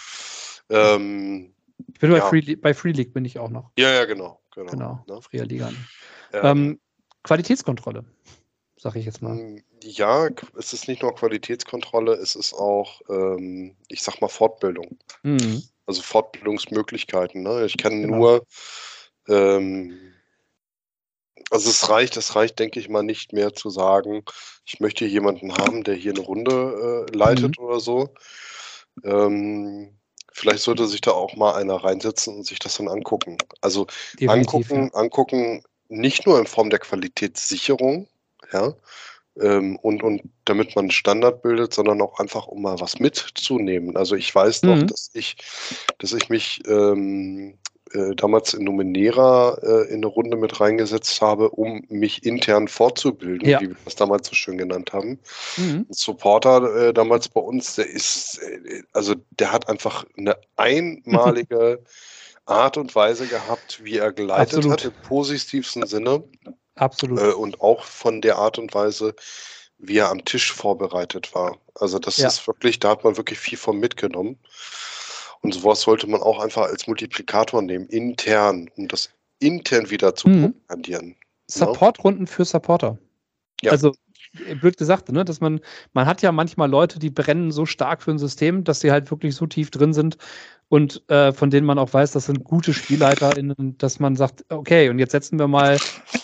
Ähm, 0.69 1.53
ich 1.88 1.99
bin 1.99 2.11
ja. 2.11 2.19
bei, 2.19 2.30
Free, 2.30 2.55
bei 2.55 2.74
Free 2.74 2.91
League 2.91 3.13
bin 3.13 3.26
ich 3.26 3.39
auch 3.39 3.49
noch. 3.49 3.71
Ja, 3.78 3.89
ja, 3.91 4.05
genau. 4.05 4.41
Genau, 4.53 4.71
genau 4.71 5.21
ne? 5.32 5.43
Liga. 5.43 5.71
Ähm, 6.34 6.80
Qualitätskontrolle 7.24 8.03
sage 8.84 8.99
ich 8.99 9.05
jetzt 9.05 9.21
mal. 9.21 9.38
Hm, 9.38 9.63
ja, 9.81 10.27
es 10.57 10.73
ist 10.73 10.89
nicht 10.89 11.01
nur 11.01 11.15
Qualitätskontrolle, 11.15 12.13
es 12.15 12.36
ist 12.36 12.53
auch, 12.53 13.01
ähm, 13.09 13.77
ich 13.88 14.03
sag 14.03 14.19
mal, 14.19 14.27
Fortbildung. 14.27 14.99
Mhm. 15.23 15.63
Also 15.86 16.01
Fortbildungsmöglichkeiten. 16.01 17.43
Ne? 17.43 17.65
Ich 17.65 17.77
kann 17.77 18.01
genau. 18.01 18.17
nur, 18.17 18.45
ähm, 19.29 19.97
also 21.49 21.69
es 21.69 21.89
reicht, 21.89 22.17
es 22.17 22.36
reicht, 22.36 22.59
denke 22.59 22.79
ich 22.79 22.89
mal, 22.89 23.03
nicht 23.03 23.31
mehr 23.31 23.53
zu 23.53 23.69
sagen, 23.69 24.23
ich 24.65 24.81
möchte 24.81 25.05
jemanden 25.05 25.57
haben, 25.57 25.86
der 25.86 25.95
hier 25.95 26.11
eine 26.11 26.21
Runde 26.21 27.07
äh, 27.09 27.15
leitet 27.15 27.57
mhm. 27.57 27.65
oder 27.65 27.79
so. 27.79 28.09
Ähm, 29.05 29.97
vielleicht 30.34 30.63
sollte 30.63 30.88
sich 30.88 30.99
da 30.99 31.11
auch 31.11 31.38
mal 31.38 31.55
einer 31.55 31.75
reinsetzen 31.75 32.36
und 32.36 32.45
sich 32.45 32.59
das 32.59 32.75
dann 32.75 32.89
angucken. 32.89 33.38
Also 33.61 33.88
Definitiv, 34.19 34.29
angucken, 34.31 34.91
ja. 34.93 34.99
angucken, 34.99 35.63
nicht 35.88 36.25
nur 36.25 36.38
in 36.38 36.47
Form 36.47 36.69
der 36.69 36.79
Qualitätssicherung, 36.79 38.07
ja. 38.54 38.74
Ähm, 39.39 39.78
und, 39.78 40.04
und 40.04 40.22
damit 40.45 40.76
man 40.76 40.91
Standard 40.91 41.41
bildet, 41.41 41.74
sondern 41.74 42.01
auch 42.01 42.20
einfach, 42.20 42.47
um 42.47 42.62
mal 42.62 42.80
was 42.80 42.99
mitzunehmen. 42.99 43.97
Also 43.97 44.16
ich 44.16 44.34
weiß 44.34 44.64
noch, 44.64 44.76
mhm. 44.76 44.88
dass 44.88 45.10
ich, 45.14 45.38
dass 45.97 46.14
ich 46.14 46.30
mich 46.30 46.62
ähm, 46.68 47.58
äh, 47.93 48.16
damals 48.16 48.54
in 48.54 48.64
Numenera 48.64 49.58
äh, 49.62 49.88
in 49.89 49.97
eine 49.97 50.08
Runde 50.08 50.36
mit 50.38 50.60
reingesetzt 50.60 51.22
habe, 51.22 51.49
um 51.49 51.84
mich 51.89 52.26
intern 52.26 52.68
fortzubilden, 52.68 53.47
ja. 53.47 53.62
wie 53.62 53.70
wir 53.70 53.76
das 53.86 53.95
damals 53.95 54.28
so 54.28 54.36
schön 54.36 54.58
genannt 54.58 54.93
haben. 54.93 55.20
Mhm. 55.58 55.86
Ein 55.89 55.93
Supporter 55.93 56.89
äh, 56.89 56.93
damals 56.93 57.30
bei 57.30 57.41
uns, 57.41 57.76
der 57.76 57.89
ist, 57.89 58.39
äh, 58.41 58.84
also 58.93 59.16
der 59.32 59.51
hat 59.51 59.70
einfach 59.70 60.06
eine 60.18 60.38
einmalige 60.58 61.84
Art 62.45 62.78
und 62.78 62.93
Weise 62.95 63.28
gehabt, 63.28 63.84
wie 63.84 63.97
er 63.97 64.12
geleitet 64.12 64.58
Absolut. 64.58 64.84
hat, 64.84 64.86
im 64.86 65.08
positivsten 65.08 65.86
Sinne. 65.86 66.24
Absolut. 66.76 67.19
Äh, 67.19 67.34
und 67.34 67.61
auch 67.61 67.84
von 67.84 68.21
der 68.21 68.38
Art 68.38 68.57
und 68.57 68.74
Weise, 68.74 69.15
wie 69.78 69.97
er 69.97 70.09
am 70.09 70.24
Tisch 70.26 70.51
vorbereitet 70.51 71.34
war. 71.36 71.57
Also 71.76 71.99
das 71.99 72.17
ja. 72.17 72.28
ist 72.28 72.47
wirklich, 72.47 72.80
da 72.80 72.89
hat 72.89 73.03
man 73.03 73.17
wirklich 73.17 73.39
viel 73.39 73.57
von 73.57 73.80
mitgenommen. 73.80 74.39
Und 75.41 75.53
sowas 75.53 75.82
sollte 75.82 76.07
man 76.07 76.21
auch 76.21 76.39
einfach 76.39 76.63
als 76.63 76.88
Multiplikator 76.88 77.61
nehmen, 77.61 77.88
intern, 77.88 78.69
um 78.78 78.88
das 78.88 79.09
intern 79.39 79.89
wieder 79.89 80.15
zu 80.15 80.30
mhm. 80.30 80.53
propagieren. 80.53 81.07
Ne? 81.09 81.15
Supportrunden 81.47 82.28
für 82.28 82.45
Supporter. 82.45 82.97
Ja. 83.61 83.71
Also 83.71 83.93
blöd 84.59 84.77
gesagt, 84.77 85.11
ne, 85.11 85.23
dass 85.25 85.41
man, 85.41 85.59
man 85.93 86.05
hat 86.05 86.21
ja 86.21 86.31
manchmal 86.31 86.69
Leute, 86.69 86.99
die 86.99 87.09
brennen 87.09 87.51
so 87.51 87.65
stark 87.65 88.01
für 88.01 88.11
ein 88.11 88.19
System, 88.19 88.63
dass 88.63 88.79
sie 88.79 88.91
halt 88.91 89.11
wirklich 89.11 89.36
so 89.36 89.45
tief 89.45 89.69
drin 89.69 89.93
sind 89.93 90.17
und 90.69 91.07
äh, 91.09 91.31
von 91.34 91.49
denen 91.49 91.67
man 91.67 91.77
auch 91.77 91.93
weiß, 91.93 92.11
das 92.13 92.25
sind 92.25 92.43
gute 92.43 92.73
SpielleiterInnen, 92.73 93.77
dass 93.77 93.99
man 93.99 94.15
sagt, 94.15 94.45
okay, 94.49 94.89
und 94.89 94.97
jetzt 94.97 95.11
setzen 95.11 95.38
wir 95.38 95.47
mal 95.47 95.77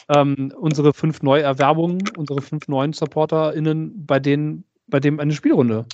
ähm, 0.10 0.52
unsere 0.60 0.94
fünf 0.94 1.22
Neuerwerbungen, 1.22 2.00
unsere 2.18 2.42
fünf 2.42 2.68
neuen 2.68 2.94
SupporterInnen 2.94 4.06
bei 4.08 4.20
denen, 4.20 4.64
bei 4.88 5.00
dem 5.00 5.20
eine 5.20 5.34
Spielrunde. 5.34 5.86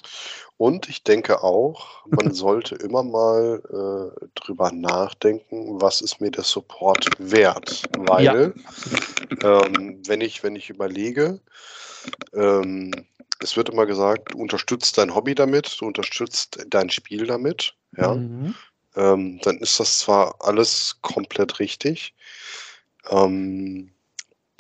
Und 0.58 0.88
ich 0.88 1.04
denke 1.04 1.44
auch, 1.44 2.06
man 2.06 2.32
sollte 2.34 2.76
immer 2.76 3.04
mal 3.04 3.62
äh, 3.70 4.28
drüber 4.36 4.72
nachdenken, 4.72 5.82
was 5.82 6.00
ist 6.00 6.22
mir 6.22 6.32
der 6.32 6.46
Support 6.46 7.08
wert? 7.18 7.84
Weil, 7.98 8.54
ja. 9.44 9.64
ähm, 9.66 10.02
wenn 10.08 10.22
ich, 10.22 10.44
wenn 10.44 10.56
ich 10.56 10.70
überlege, 10.70 11.42
ähm, 12.34 12.92
es 13.40 13.58
wird 13.58 13.70
immer 13.70 13.86
gesagt, 13.86 14.34
du 14.34 14.38
unterstützt 14.38 14.98
dein 14.98 15.14
Hobby 15.14 15.36
damit, 15.36 15.80
du 15.80 15.86
unterstützt 15.86 16.66
dein 16.70 16.90
Spiel 16.90 17.28
damit, 17.28 17.76
ja. 17.98 18.16
Mhm. 18.16 18.56
Ähm, 18.96 19.40
dann 19.44 19.58
ist 19.58 19.80
das 19.80 20.00
zwar 20.00 20.36
alles 20.40 21.00
komplett 21.02 21.60
richtig. 21.60 22.14
Ähm, 23.10 23.92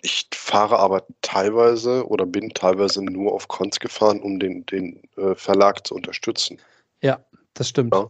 ich 0.01 0.27
fahre 0.33 0.77
aber 0.79 1.05
teilweise 1.21 2.05
oder 2.07 2.25
bin 2.25 2.49
teilweise 2.49 3.01
nur 3.01 3.31
auf 3.31 3.47
Cons 3.47 3.79
gefahren, 3.79 4.19
um 4.21 4.39
den, 4.39 4.65
den 4.65 5.01
äh, 5.15 5.35
Verlag 5.35 5.87
zu 5.87 5.95
unterstützen. 5.95 6.59
Ja, 7.01 7.25
das 7.53 7.69
stimmt. 7.69 7.95
Ja. 7.95 8.09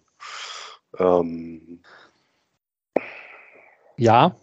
Ähm, 0.97 1.81
ja 3.97 4.35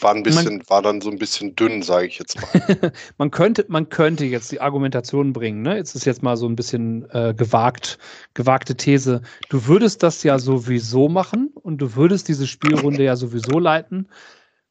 war 0.00 0.14
ein 0.14 0.22
bisschen, 0.22 0.58
man, 0.58 0.68
war 0.68 0.82
dann 0.82 1.00
so 1.00 1.10
ein 1.10 1.18
bisschen 1.18 1.54
dünn, 1.56 1.82
sage 1.82 2.06
ich 2.06 2.18
jetzt 2.18 2.40
mal. 2.40 2.92
man 3.18 3.30
könnte, 3.30 3.64
man 3.68 3.88
könnte 3.88 4.24
jetzt 4.24 4.52
die 4.52 4.60
Argumentation 4.60 5.32
bringen, 5.32 5.62
ne? 5.62 5.76
Jetzt 5.76 5.94
ist 5.94 6.04
jetzt 6.04 6.22
mal 6.22 6.36
so 6.36 6.46
ein 6.46 6.56
bisschen 6.56 7.08
äh, 7.10 7.34
gewagt, 7.36 7.98
gewagte 8.34 8.76
These. 8.76 9.22
Du 9.48 9.66
würdest 9.66 10.02
das 10.02 10.22
ja 10.22 10.38
sowieso 10.38 11.08
machen 11.08 11.50
und 11.54 11.78
du 11.78 11.96
würdest 11.96 12.28
diese 12.28 12.46
Spielrunde 12.46 13.04
ja 13.04 13.16
sowieso 13.16 13.58
leiten 13.58 14.08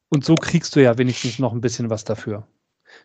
und 0.08 0.24
so 0.24 0.34
kriegst 0.34 0.76
du 0.76 0.82
ja 0.82 0.98
wenigstens 0.98 1.38
noch 1.38 1.52
ein 1.52 1.60
bisschen 1.60 1.90
was 1.90 2.04
dafür. 2.04 2.46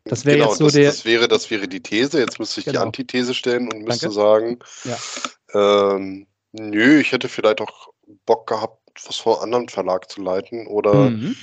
Das 0.04 0.26
wäre 0.26 0.38
genau, 0.38 0.50
jetzt 0.50 0.58
so 0.58 0.66
das, 0.66 0.74
der. 0.74 0.86
Das 0.86 1.06
wäre, 1.06 1.28
das 1.28 1.50
wäre 1.50 1.68
die 1.68 1.82
These. 1.82 2.20
Jetzt 2.20 2.40
müsste 2.40 2.60
ich 2.60 2.66
genau. 2.66 2.80
die 2.80 2.86
Antithese 2.86 3.34
stellen 3.34 3.72
und 3.72 3.84
müsste 3.84 4.10
Danke. 4.10 4.16
sagen, 4.16 4.60
ja. 4.84 5.94
ähm, 5.96 6.28
nö, 6.52 7.00
ich 7.00 7.12
hätte 7.12 7.30
vielleicht 7.30 7.62
auch 7.62 7.90
Bock 8.26 8.48
gehabt, 8.48 8.82
was 9.06 9.18
vor 9.18 9.36
einem 9.36 9.44
anderen 9.44 9.70
Verlag 9.70 10.10
zu 10.10 10.22
leiten 10.22 10.68
oder 10.68 11.10
mhm. 11.10 11.36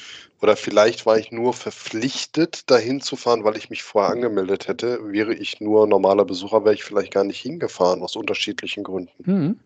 Oder 0.45 0.59
vielleicht 0.59 1.07
war 1.07 1.17
ich 1.17 1.33
nur 1.33 1.55
verpflichtet, 1.55 2.71
dahin 2.71 3.01
zu 3.01 3.17
fahren, 3.17 3.45
weil 3.45 3.57
ich 3.57 3.71
mich 3.71 3.83
vorher 3.83 4.13
angemeldet 4.13 4.69
hätte. 4.69 4.99
Wäre 5.11 5.33
ich 5.33 5.59
nur 5.63 5.87
normaler 5.87 6.27
Besucher, 6.27 6.67
wäre 6.67 6.75
ich 6.75 6.85
vielleicht 6.85 7.15
gar 7.15 7.25
nicht 7.25 7.41
hingefahren, 7.41 8.03
aus 8.03 8.15
unterschiedlichen 8.15 8.85
Gründen. 8.85 9.11
Mhm. 9.25 9.61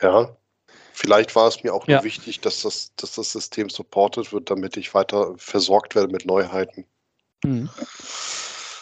Ja. 0.00 0.34
Vielleicht 0.94 1.36
war 1.36 1.46
es 1.46 1.62
mir 1.62 1.74
auch 1.74 1.86
ja. 1.86 1.96
nur 1.96 2.04
wichtig, 2.04 2.40
dass 2.40 2.62
das, 2.62 2.92
dass 2.96 3.16
das 3.16 3.32
System 3.32 3.68
supported 3.68 4.32
wird, 4.32 4.50
damit 4.50 4.78
ich 4.78 4.94
weiter 4.94 5.34
versorgt 5.36 5.94
werde 5.94 6.10
mit 6.10 6.24
Neuheiten. 6.24 6.86
Mhm. 7.44 7.68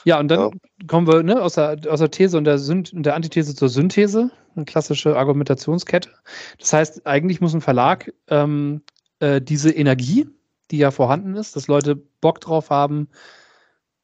Ja, 0.05 0.21
und 0.21 0.29
dann 0.29 0.41
ja. 0.41 0.51
kommen 0.87 1.07
wir 1.07 1.23
ne, 1.23 1.41
aus, 1.41 1.55
der, 1.55 1.79
aus 1.89 2.01
der 2.01 2.11
These 2.11 2.37
und 2.37 2.45
der, 2.45 2.59
Syn 2.59 2.85
der 2.93 3.15
Antithese 3.15 3.55
zur 3.55 3.69
Synthese, 3.69 4.31
eine 4.55 4.65
klassische 4.65 5.17
Argumentationskette. 5.17 6.11
Das 6.59 6.73
heißt, 6.73 7.07
eigentlich 7.07 7.41
muss 7.41 7.55
ein 7.55 7.61
Verlag 7.61 8.13
ähm, 8.29 8.83
äh, 9.21 9.41
diese 9.41 9.71
Energie, 9.71 10.29
die 10.71 10.79
ja 10.79 10.91
vorhanden 10.91 11.35
ist, 11.35 11.57
dass 11.57 11.69
Leute 11.69 11.97
Bock 11.97 12.41
drauf 12.41 12.71
haben, 12.71 13.09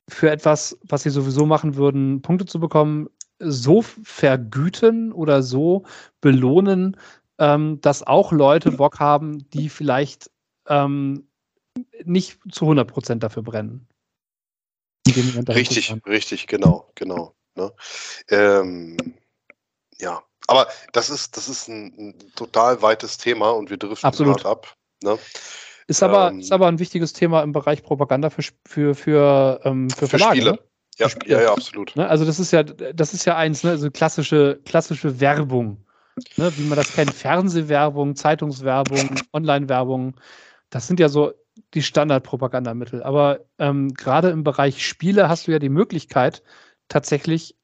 für 0.08 0.30
etwas, 0.30 0.78
was 0.82 1.02
sie 1.02 1.10
sowieso 1.10 1.46
machen 1.46 1.76
würden, 1.76 2.22
Punkte 2.22 2.46
zu 2.46 2.58
bekommen, 2.58 3.08
so 3.38 3.82
vergüten 3.82 5.12
oder 5.12 5.42
so 5.42 5.84
belohnen, 6.20 6.96
ähm, 7.38 7.80
dass 7.80 8.06
auch 8.06 8.32
Leute 8.32 8.72
Bock 8.72 9.00
haben, 9.00 9.48
die 9.50 9.68
vielleicht 9.68 10.30
ähm, 10.66 11.26
nicht 12.04 12.40
zu 12.52 12.64
100 12.64 12.88
Prozent 12.88 13.22
dafür 13.22 13.42
brennen. 13.42 13.86
Richtig, 15.16 15.94
richtig, 16.06 16.46
genau, 16.46 16.90
genau. 16.94 17.34
Ne? 17.54 17.72
Ähm, 18.28 18.96
ja, 19.98 20.22
aber 20.46 20.66
das 20.92 21.10
ist, 21.10 21.36
das 21.36 21.48
ist 21.48 21.68
ein, 21.68 21.94
ein, 21.98 22.32
total 22.34 22.82
weites 22.82 23.18
Thema 23.18 23.50
und 23.50 23.70
wir 23.70 23.76
driften 23.76 24.10
gerade 24.10 24.44
ab. 24.46 24.74
Ne? 25.02 25.18
Ist, 25.86 26.02
aber, 26.02 26.30
ähm, 26.30 26.40
ist 26.40 26.52
aber 26.52 26.68
ein 26.68 26.78
wichtiges 26.78 27.12
Thema 27.12 27.42
im 27.42 27.52
Bereich 27.52 27.82
Propaganda 27.82 28.30
für, 28.30 28.42
für, 28.66 28.94
für, 28.94 29.60
ähm, 29.64 29.90
für, 29.90 30.06
für 30.06 30.18
Verlage. 30.18 30.36
Spiele. 30.36 30.52
Ne? 30.52 30.58
Ja, 30.98 31.08
Spiele. 31.08 31.36
ja, 31.36 31.42
ja, 31.42 31.52
absolut. 31.52 31.96
Ne? 31.96 32.08
Also 32.08 32.24
das 32.24 32.38
ist 32.38 32.52
ja, 32.52 32.62
das 32.62 33.14
ist 33.14 33.24
ja 33.24 33.36
eins, 33.36 33.64
ne? 33.64 33.70
also 33.70 33.90
klassische, 33.90 34.60
klassische 34.64 35.20
Werbung. 35.20 35.84
Ne? 36.36 36.52
Wie 36.56 36.64
man 36.64 36.76
das 36.76 36.92
kennt, 36.92 37.14
Fernsehwerbung, 37.14 38.16
Zeitungswerbung, 38.16 39.20
Online-Werbung. 39.32 40.16
Das 40.68 40.86
sind 40.86 41.00
ja 41.00 41.08
so 41.08 41.32
die 41.74 41.82
Standardpropagandamittel. 41.82 43.02
Aber 43.02 43.40
ähm, 43.58 43.94
gerade 43.94 44.30
im 44.30 44.44
Bereich 44.44 44.86
Spiele 44.86 45.28
hast 45.28 45.46
du 45.46 45.52
ja 45.52 45.58
die 45.58 45.68
Möglichkeit, 45.68 46.42
tatsächlich 46.88 47.56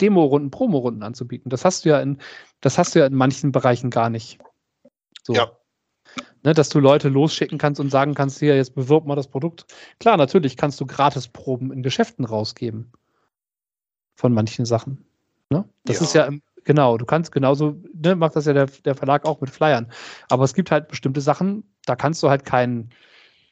Demo-Runden, 0.00 0.50
Promo-Runden 0.50 1.02
anzubieten. 1.02 1.50
Das 1.50 1.64
hast 1.64 1.84
du 1.84 1.90
ja 1.90 2.00
in, 2.00 2.18
das 2.60 2.78
hast 2.78 2.94
du 2.94 3.00
ja 3.00 3.06
in 3.06 3.14
manchen 3.14 3.52
Bereichen 3.52 3.90
gar 3.90 4.10
nicht. 4.10 4.38
So. 5.22 5.34
Ja. 5.34 5.52
Ne, 6.42 6.54
dass 6.54 6.70
du 6.70 6.80
Leute 6.80 7.08
losschicken 7.08 7.58
kannst 7.58 7.80
und 7.80 7.90
sagen 7.90 8.14
kannst, 8.14 8.38
hier, 8.38 8.56
jetzt 8.56 8.74
bewirb 8.74 9.06
mal 9.06 9.14
das 9.14 9.28
Produkt. 9.28 9.66
Klar, 10.00 10.16
natürlich 10.16 10.56
kannst 10.56 10.80
du 10.80 10.86
Gratisproben 10.86 11.70
in 11.70 11.82
Geschäften 11.82 12.24
rausgeben. 12.24 12.92
Von 14.16 14.32
manchen 14.32 14.64
Sachen. 14.64 15.04
Ne? 15.50 15.68
Das 15.84 15.96
ja. 15.96 16.02
ist 16.02 16.14
ja 16.14 16.24
im, 16.24 16.42
Genau, 16.64 16.98
du 16.98 17.04
kannst 17.04 17.32
genauso, 17.32 17.80
ne, 17.94 18.14
macht 18.16 18.36
das 18.36 18.46
ja 18.46 18.52
der, 18.52 18.66
der 18.66 18.94
Verlag 18.94 19.24
auch 19.24 19.40
mit 19.40 19.50
Flyern. 19.50 19.90
Aber 20.28 20.44
es 20.44 20.54
gibt 20.54 20.70
halt 20.70 20.88
bestimmte 20.88 21.20
Sachen, 21.20 21.64
da 21.86 21.96
kannst 21.96 22.22
du 22.22 22.28
halt 22.28 22.44
kein, 22.44 22.90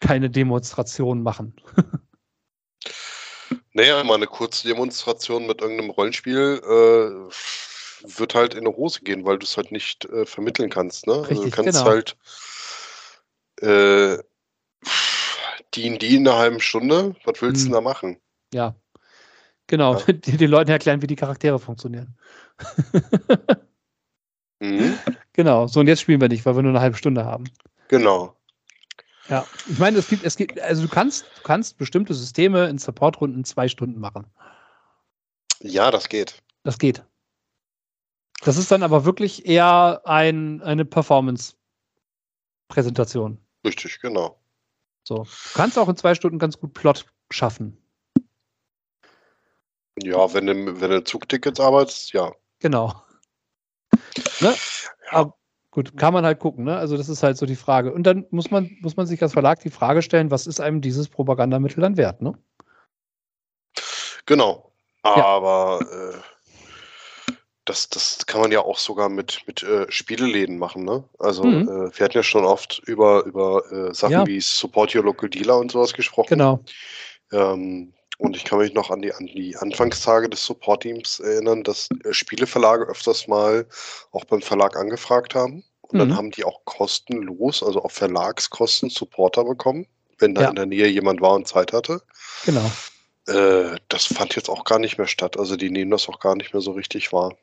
keine 0.00 0.30
Demonstration 0.30 1.22
machen. 1.22 1.54
naja, 3.72 4.02
mal 4.04 4.14
eine 4.14 4.26
kurze 4.26 4.68
Demonstration 4.68 5.46
mit 5.46 5.60
irgendeinem 5.60 5.90
Rollenspiel 5.90 6.60
äh, 6.62 8.18
wird 8.18 8.34
halt 8.34 8.54
in 8.54 8.66
eine 8.66 8.76
Hose 8.76 9.00
gehen, 9.00 9.24
weil 9.24 9.38
du 9.38 9.44
es 9.44 9.56
halt 9.56 9.72
nicht 9.72 10.04
äh, 10.06 10.24
vermitteln 10.24 10.70
kannst. 10.70 11.06
Ne? 11.06 11.20
Richtig, 11.20 11.38
also 11.38 11.44
du 11.44 11.50
kannst 11.50 11.78
genau. 11.78 11.90
halt 11.90 12.16
äh, 13.60 14.18
die, 15.74 15.98
die 15.98 16.16
in 16.16 16.26
einer 16.26 16.38
halben 16.38 16.60
Stunde, 16.60 17.16
was 17.24 17.42
willst 17.42 17.64
hm. 17.64 17.70
du 17.70 17.74
da 17.74 17.80
machen? 17.80 18.20
Ja, 18.54 18.74
Genau, 19.68 19.98
ja. 19.98 20.12
den 20.12 20.50
Leuten 20.50 20.70
erklären, 20.70 21.00
wie 21.02 21.06
die 21.06 21.16
Charaktere 21.16 21.60
funktionieren. 21.60 22.16
mhm. 24.58 24.98
Genau, 25.34 25.68
so 25.68 25.78
und 25.78 25.86
jetzt 25.86 26.00
spielen 26.00 26.20
wir 26.20 26.28
nicht, 26.28 26.44
weil 26.44 26.56
wir 26.56 26.62
nur 26.62 26.72
eine 26.72 26.80
halbe 26.80 26.96
Stunde 26.96 27.24
haben. 27.24 27.44
Genau. 27.86 28.34
Ja, 29.28 29.46
ich 29.68 29.78
meine, 29.78 29.98
es 29.98 30.08
gibt, 30.08 30.24
es 30.24 30.36
gibt, 30.36 30.58
also 30.60 30.82
du 30.82 30.88
kannst, 30.88 31.26
du 31.36 31.42
kannst 31.42 31.76
bestimmte 31.76 32.14
Systeme 32.14 32.66
in 32.68 32.78
Supportrunden 32.78 33.44
zwei 33.44 33.68
Stunden 33.68 34.00
machen. 34.00 34.26
Ja, 35.60 35.90
das 35.90 36.08
geht. 36.08 36.42
Das 36.62 36.78
geht. 36.78 37.04
Das 38.42 38.56
ist 38.56 38.70
dann 38.70 38.82
aber 38.82 39.04
wirklich 39.04 39.44
eher 39.46 40.00
ein, 40.04 40.62
eine 40.62 40.86
Performance-Präsentation. 40.86 43.44
Richtig, 43.64 44.00
genau. 44.00 44.40
So. 45.02 45.24
Du 45.24 45.54
kannst 45.54 45.76
auch 45.78 45.88
in 45.88 45.96
zwei 45.96 46.14
Stunden 46.14 46.38
ganz 46.38 46.56
gut 46.58 46.72
Plot 46.72 47.06
schaffen. 47.30 47.76
Ja, 50.02 50.32
wenn 50.32 50.46
du, 50.46 50.80
wenn 50.80 50.90
du 50.90 51.02
Zugtickets 51.02 51.60
arbeitest, 51.60 52.12
ja. 52.12 52.32
Genau. 52.60 53.02
Ne? 54.40 54.54
Ja. 55.12 55.34
Gut, 55.70 55.96
kann 55.96 56.14
man 56.14 56.24
halt 56.24 56.38
gucken, 56.38 56.64
ne? 56.64 56.76
Also 56.76 56.96
das 56.96 57.08
ist 57.08 57.22
halt 57.22 57.36
so 57.36 57.46
die 57.46 57.56
Frage. 57.56 57.92
Und 57.92 58.04
dann 58.04 58.26
muss 58.30 58.50
man, 58.50 58.76
muss 58.80 58.96
man 58.96 59.06
sich 59.06 59.22
als 59.22 59.32
Verlag 59.32 59.60
die 59.60 59.70
Frage 59.70 60.02
stellen, 60.02 60.30
was 60.30 60.46
ist 60.46 60.60
einem 60.60 60.80
dieses 60.80 61.08
Propagandamittel 61.08 61.80
dann 61.80 61.96
wert, 61.96 62.22
ne? 62.22 62.34
Genau. 64.26 64.72
Aber 65.02 65.80
ja. 65.80 66.10
äh, 66.10 66.20
das, 67.64 67.88
das 67.88 68.26
kann 68.26 68.40
man 68.40 68.52
ja 68.52 68.60
auch 68.60 68.78
sogar 68.78 69.08
mit, 69.08 69.42
mit 69.46 69.62
äh, 69.62 69.90
Spieleläden 69.90 70.58
machen, 70.58 70.84
ne? 70.84 71.04
Also 71.18 71.44
mhm. 71.44 71.68
äh, 71.68 71.98
wir 71.98 72.04
hatten 72.04 72.16
ja 72.16 72.22
schon 72.22 72.44
oft 72.44 72.80
über, 72.86 73.24
über 73.24 73.62
äh, 73.70 73.94
Sachen 73.94 74.12
ja. 74.12 74.26
wie 74.26 74.40
Support 74.40 74.94
Your 74.94 75.04
Local 75.04 75.28
Dealer 75.28 75.58
und 75.58 75.70
sowas 75.70 75.92
gesprochen. 75.92 76.28
Genau. 76.30 76.60
Ähm, 77.30 77.92
und 78.18 78.36
ich 78.36 78.44
kann 78.44 78.58
mich 78.58 78.74
noch 78.74 78.90
an 78.90 79.00
die, 79.00 79.12
an 79.12 79.26
die 79.26 79.56
Anfangstage 79.56 80.28
des 80.28 80.44
Support-Teams 80.44 81.20
erinnern, 81.20 81.62
dass 81.62 81.88
äh, 82.04 82.12
Spieleverlage 82.12 82.84
öfters 82.84 83.28
mal 83.28 83.66
auch 84.10 84.24
beim 84.24 84.42
Verlag 84.42 84.76
angefragt 84.76 85.34
haben. 85.34 85.64
Und 85.82 85.94
mhm. 85.94 85.98
dann 85.98 86.16
haben 86.16 86.30
die 86.32 86.44
auch 86.44 86.64
kostenlos, 86.64 87.62
also 87.62 87.80
auf 87.80 87.92
Verlagskosten, 87.92 88.90
Supporter 88.90 89.44
bekommen, 89.44 89.86
wenn 90.18 90.34
da 90.34 90.42
ja. 90.42 90.48
in 90.50 90.56
der 90.56 90.66
Nähe 90.66 90.88
jemand 90.88 91.20
war 91.20 91.34
und 91.34 91.46
Zeit 91.46 91.72
hatte. 91.72 92.02
Genau. 92.44 92.70
Äh, 93.26 93.76
das 93.88 94.06
fand 94.06 94.34
jetzt 94.34 94.50
auch 94.50 94.64
gar 94.64 94.80
nicht 94.80 94.98
mehr 94.98 95.06
statt. 95.06 95.38
Also 95.38 95.56
die 95.56 95.70
nehmen 95.70 95.92
das 95.92 96.08
auch 96.08 96.18
gar 96.18 96.34
nicht 96.34 96.52
mehr 96.52 96.60
so 96.60 96.72
richtig 96.72 97.12
wahr. 97.12 97.36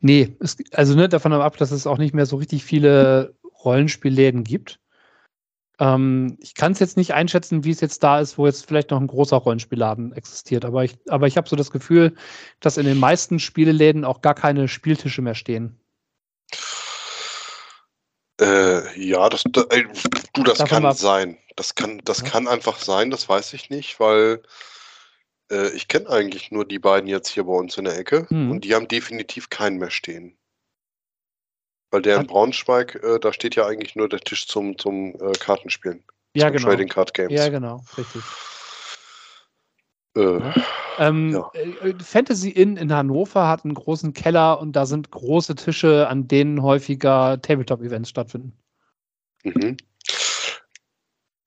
Nee, 0.00 0.36
es, 0.40 0.58
also 0.72 0.94
ne, 0.94 1.08
davon 1.08 1.32
ab, 1.32 1.56
dass 1.56 1.70
es 1.70 1.86
auch 1.86 1.98
nicht 1.98 2.14
mehr 2.14 2.26
so 2.26 2.36
richtig 2.36 2.64
viele 2.64 3.34
Rollenspielläden 3.64 4.44
gibt. 4.44 4.78
Ähm, 5.78 6.38
ich 6.40 6.54
kann 6.54 6.72
es 6.72 6.78
jetzt 6.78 6.96
nicht 6.96 7.12
einschätzen, 7.14 7.64
wie 7.64 7.70
es 7.70 7.80
jetzt 7.80 8.02
da 8.02 8.20
ist, 8.20 8.38
wo 8.38 8.46
jetzt 8.46 8.66
vielleicht 8.66 8.90
noch 8.90 9.00
ein 9.00 9.06
großer 9.06 9.36
Rollenspielladen 9.36 10.12
existiert. 10.12 10.64
Aber 10.64 10.84
ich, 10.84 10.96
aber 11.08 11.26
ich 11.26 11.36
habe 11.36 11.48
so 11.48 11.56
das 11.56 11.70
Gefühl, 11.70 12.14
dass 12.60 12.78
in 12.78 12.86
den 12.86 12.98
meisten 12.98 13.38
Spieleläden 13.38 14.04
auch 14.04 14.22
gar 14.22 14.34
keine 14.34 14.68
Spieltische 14.68 15.22
mehr 15.22 15.34
stehen. 15.34 15.78
Äh, 18.40 19.00
ja, 19.00 19.28
das, 19.28 19.44
da, 19.50 19.64
ey, 19.70 19.86
du, 20.34 20.42
das 20.42 20.58
Davon 20.58 20.82
kann 20.82 20.94
sein. 20.94 21.38
Das 21.56 21.74
kann, 21.74 22.00
das 22.04 22.20
ja. 22.20 22.28
kann 22.28 22.48
einfach 22.48 22.78
sein, 22.78 23.10
das 23.10 23.28
weiß 23.28 23.54
ich 23.54 23.70
nicht, 23.70 23.98
weil 23.98 24.42
äh, 25.50 25.68
ich 25.70 25.88
kenne 25.88 26.08
eigentlich 26.10 26.50
nur 26.50 26.66
die 26.66 26.78
beiden 26.78 27.08
jetzt 27.08 27.28
hier 27.28 27.44
bei 27.44 27.54
uns 27.54 27.78
in 27.78 27.84
der 27.84 27.98
Ecke 27.98 28.26
hm. 28.28 28.50
und 28.50 28.64
die 28.64 28.74
haben 28.74 28.88
definitiv 28.88 29.48
keinen 29.48 29.78
mehr 29.78 29.90
stehen. 29.90 30.36
Weil 31.90 32.02
der 32.02 32.18
in 32.18 32.26
Braunschweig, 32.26 32.96
äh, 33.02 33.18
da 33.20 33.32
steht 33.32 33.54
ja 33.54 33.66
eigentlich 33.66 33.94
nur 33.94 34.08
der 34.08 34.20
Tisch 34.20 34.46
zum, 34.48 34.76
zum 34.76 35.14
äh, 35.20 35.32
Kartenspielen. 35.38 36.02
Ja, 36.34 36.50
genau. 36.50 36.68
Trading 36.68 36.88
Card 36.88 37.14
Games. 37.14 37.32
Ja, 37.32 37.48
genau, 37.48 37.82
richtig. 37.96 38.22
Äh, 40.16 40.38
ja. 40.38 40.54
Ähm, 40.98 41.30
ja. 41.30 41.50
Äh, 41.54 41.94
Fantasy 42.02 42.50
Inn 42.50 42.76
in 42.76 42.92
Hannover 42.92 43.48
hat 43.48 43.64
einen 43.64 43.74
großen 43.74 44.12
Keller 44.14 44.60
und 44.60 44.72
da 44.72 44.86
sind 44.86 45.10
große 45.10 45.54
Tische, 45.54 46.08
an 46.08 46.26
denen 46.26 46.62
häufiger 46.62 47.40
Tabletop-Events 47.40 48.08
stattfinden. 48.08 48.52
Mhm. 49.44 49.76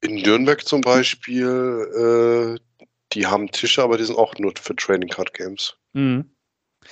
In 0.02 0.16
Nürnberg 0.16 0.66
zum 0.66 0.82
Beispiel, 0.82 2.58
äh, 2.58 2.86
die 3.12 3.28
haben 3.28 3.52
Tische, 3.52 3.84
aber 3.84 3.98
die 3.98 4.06
sind 4.06 4.18
auch 4.18 4.34
nur 4.38 4.54
für 4.60 4.76
Trading 4.76 5.10
Card 5.10 5.34
Games. 5.34 5.76
Mhm. 5.94 6.30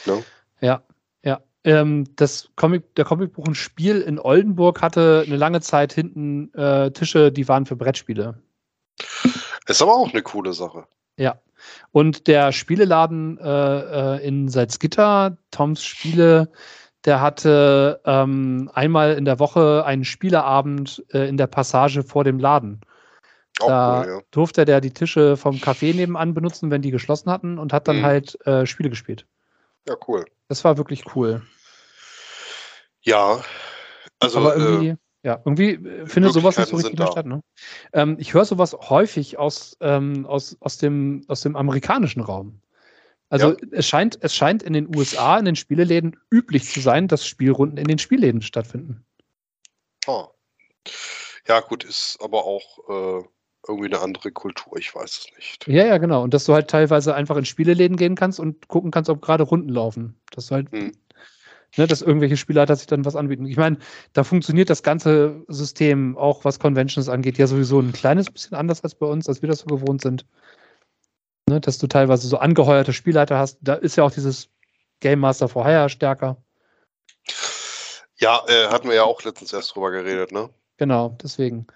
No? 0.05 0.23
Ja, 0.59 0.83
ähm, 1.67 2.05
das 2.15 2.49
Comic, 2.55 2.95
der 2.95 3.03
Comicbuch 3.03 3.45
ein 3.45 3.53
Spiel 3.53 3.99
in 3.99 4.19
Oldenburg 4.19 4.81
hatte 4.81 5.25
eine 5.27 5.35
lange 5.35 5.59
Zeit 5.59 5.91
hinten 5.91 6.53
äh, 6.53 6.91
Tische, 6.91 7.29
die 7.29 7.47
waren 7.49 7.65
für 7.65 7.75
Brettspiele. 7.75 8.41
Ist 9.67 9.81
aber 9.81 9.93
auch 9.93 10.09
eine 10.09 10.21
coole 10.21 10.53
Sache. 10.53 10.85
Ja. 11.17 11.41
Und 11.91 12.27
der 12.27 12.53
Spieleladen 12.53 13.37
äh, 13.39 14.15
äh, 14.15 14.25
in 14.25 14.47
Salzgitter, 14.47 15.37
Toms 15.51 15.83
Spiele, 15.83 16.49
der 17.03 17.19
hatte 17.19 17.99
ähm, 18.05 18.71
einmal 18.73 19.15
in 19.15 19.25
der 19.25 19.39
Woche 19.39 19.83
einen 19.85 20.05
Spieleabend 20.05 21.03
äh, 21.11 21.27
in 21.27 21.35
der 21.35 21.47
Passage 21.47 22.03
vor 22.03 22.23
dem 22.23 22.39
Laden. 22.39 22.79
Da 23.59 24.01
cool, 24.01 24.07
ja. 24.07 24.19
durfte 24.31 24.63
der 24.63 24.79
die 24.79 24.91
Tische 24.91 25.35
vom 25.35 25.55
Café 25.55 25.93
nebenan 25.93 26.33
benutzen, 26.33 26.71
wenn 26.71 26.81
die 26.81 26.91
geschlossen 26.91 27.29
hatten 27.29 27.57
und 27.57 27.73
hat 27.73 27.89
dann 27.89 27.97
mhm. 27.97 28.05
halt 28.05 28.47
äh, 28.47 28.65
Spiele 28.65 28.89
gespielt. 28.89 29.25
Ja, 29.85 29.95
cool. 30.07 30.25
Das 30.47 30.63
war 30.63 30.77
wirklich 30.77 31.15
cool. 31.15 31.41
Ja, 33.07 33.41
also. 34.19 34.39
Aber 34.39 34.57
irgendwie, 34.57 34.89
äh, 34.89 34.95
ja, 35.23 35.41
irgendwie 35.45 35.75
äh, 35.75 36.05
findet 36.05 36.33
sowas 36.33 36.57
nicht 36.57 36.67
so 36.67 36.75
richtig 36.75 36.99
mehr 36.99 37.07
statt. 37.07 37.25
Ne? 37.25 37.41
Ähm, 37.93 38.17
ich 38.19 38.33
höre 38.33 38.43
sowas 38.43 38.73
häufig 38.73 39.39
aus, 39.39 39.77
ähm, 39.79 40.25
aus, 40.25 40.57
aus, 40.59 40.77
dem, 40.77 41.23
aus 41.29 41.41
dem 41.41 41.55
amerikanischen 41.55 42.21
Raum. 42.21 42.61
Also 43.29 43.51
ja. 43.51 43.57
es, 43.71 43.87
scheint, 43.87 44.19
es 44.21 44.35
scheint 44.35 44.61
in 44.61 44.73
den 44.73 44.93
USA, 44.93 45.37
in 45.37 45.45
den 45.45 45.55
Spieleläden 45.55 46.19
üblich 46.31 46.69
zu 46.69 46.81
sein, 46.81 47.07
dass 47.07 47.25
Spielrunden 47.25 47.77
in 47.77 47.87
den 47.87 47.97
Spielläden 47.97 48.41
stattfinden. 48.41 49.05
Oh. 50.05 50.27
Ja, 51.47 51.61
gut, 51.61 51.85
ist 51.85 52.17
aber 52.21 52.43
auch, 52.43 52.89
äh, 52.89 53.23
irgendwie 53.67 53.87
eine 53.87 53.99
andere 53.99 54.31
Kultur, 54.31 54.77
ich 54.77 54.93
weiß 54.93 55.09
es 55.09 55.35
nicht. 55.35 55.67
Ja, 55.67 55.85
ja, 55.85 55.97
genau. 55.97 56.23
Und 56.23 56.33
dass 56.33 56.45
du 56.45 56.53
halt 56.53 56.69
teilweise 56.69 57.15
einfach 57.15 57.37
in 57.37 57.45
Spieleläden 57.45 57.97
gehen 57.97 58.15
kannst 58.15 58.39
und 58.39 58.67
gucken 58.67 58.91
kannst, 58.91 59.09
ob 59.09 59.21
gerade 59.21 59.43
Runden 59.43 59.69
laufen. 59.69 60.19
Dass 60.31 60.47
du 60.47 60.55
halt, 60.55 60.71
Hm. 60.71 60.91
Ne, 61.75 61.87
dass 61.87 62.01
irgendwelche 62.01 62.37
Spielleiter 62.37 62.75
sich 62.75 62.87
dann 62.87 63.03
was 63.05 63.15
anbieten. 63.15 63.45
Ich 63.45 63.57
meine, 63.57 63.77
da 64.13 64.23
funktioniert 64.23 64.69
das 64.69 64.83
ganze 64.83 65.43
System, 65.47 66.17
auch 66.17 66.45
was 66.45 66.59
Conventions 66.59 67.09
angeht, 67.09 67.37
ja 67.37 67.47
sowieso 67.47 67.79
ein 67.79 67.91
kleines 67.91 68.29
bisschen 68.31 68.55
anders 68.57 68.83
als 68.83 68.95
bei 68.95 69.05
uns, 69.07 69.27
als 69.27 69.41
wir 69.41 69.49
das 69.49 69.59
so 69.59 69.65
gewohnt 69.65 70.01
sind. 70.01 70.25
Ne, 71.49 71.61
dass 71.61 71.77
du 71.77 71.87
teilweise 71.87 72.27
so 72.27 72.37
angeheuerte 72.37 72.93
Spielleiter 72.93 73.37
hast. 73.37 73.57
Da 73.61 73.73
ist 73.75 73.95
ja 73.95 74.03
auch 74.03 74.11
dieses 74.11 74.49
Game 74.99 75.19
Master 75.19 75.47
for 75.47 75.65
Hire 75.65 75.89
stärker. 75.89 76.37
Ja, 78.19 78.41
äh, 78.47 78.67
hatten 78.67 78.87
wir 78.89 78.95
ja 78.95 79.03
auch 79.03 79.23
letztens 79.23 79.53
erst 79.53 79.75
drüber 79.75 79.91
geredet, 79.91 80.31
ne? 80.31 80.49
Genau, 80.77 81.15
deswegen. 81.21 81.67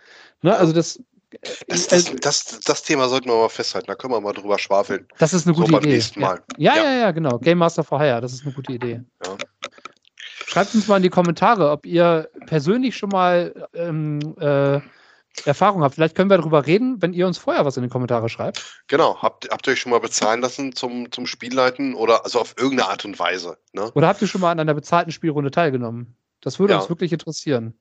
Ne, 0.41 0.55
also 0.57 0.73
das, 0.73 0.99
Das, 1.67 1.87
äh, 1.87 1.87
das, 1.89 2.15
das, 2.19 2.59
das 2.59 2.83
Thema 2.83 3.07
sollten 3.07 3.29
wir 3.29 3.35
mal 3.37 3.47
festhalten, 3.49 3.87
da 3.87 3.95
können 3.95 4.13
wir 4.13 4.19
mal 4.21 4.33
drüber 4.33 4.57
schwafeln. 4.59 5.07
das 5.19 5.33
ist 5.33 5.45
eine 5.47 5.55
So 5.55 5.61
gute 5.61 5.71
beim 5.73 5.83
Idee. 5.83 5.93
nächsten 5.93 6.19
Mal. 6.19 6.41
Ja. 6.57 6.75
Ja, 6.75 6.83
Ja. 6.83 6.91
ja, 6.91 6.99
ja, 6.99 7.11
genau. 7.11 7.37
Game 7.39 7.59
Master 7.59 7.83
for 7.83 7.99
Hire, 8.01 8.19
das 8.21 8.33
ist 8.33 8.43
eine 8.43 8.53
gute 8.53 8.73
Idee. 8.73 9.01
Ja. 9.25 9.37
Schreibt 10.51 10.75
uns 10.75 10.87
mal 10.87 10.97
in 10.97 11.03
die 11.03 11.09
Kommentare, 11.09 11.71
ob 11.71 11.85
ihr 11.85 12.29
persönlich 12.45 12.97
schon 12.97 13.09
mal 13.09 13.69
ähm, 13.73 14.35
äh, 14.37 14.81
Erfahrung 15.45 15.81
habt. 15.81 15.95
Vielleicht 15.95 16.15
können 16.15 16.29
wir 16.29 16.37
darüber 16.37 16.65
reden, 16.65 17.01
wenn 17.01 17.13
ihr 17.13 17.25
uns 17.25 17.37
vorher 17.37 17.63
was 17.63 17.77
in 17.77 17.83
die 17.83 17.89
Kommentare 17.89 18.27
schreibt. 18.27 18.83
Genau, 18.87 19.21
habt, 19.21 19.49
habt 19.49 19.65
ihr 19.67 19.71
euch 19.73 19.79
schon 19.79 19.91
mal 19.91 20.01
bezahlen 20.01 20.41
lassen 20.41 20.75
zum, 20.75 21.09
zum 21.11 21.25
Spielleiten 21.25 21.95
oder 21.95 22.25
also 22.25 22.41
auf 22.41 22.55
irgendeine 22.57 22.89
Art 22.89 23.05
und 23.05 23.17
Weise, 23.17 23.57
ne? 23.71 23.89
Oder 23.93 24.09
habt 24.09 24.21
ihr 24.21 24.27
schon 24.27 24.41
mal 24.41 24.51
an 24.51 24.59
einer 24.59 24.73
bezahlten 24.73 25.11
Spielrunde 25.13 25.51
teilgenommen? 25.51 26.17
Das 26.41 26.59
würde 26.59 26.73
Ja. 26.73 26.79
uns 26.79 26.89
wirklich 26.89 27.13
interessieren. 27.13 27.79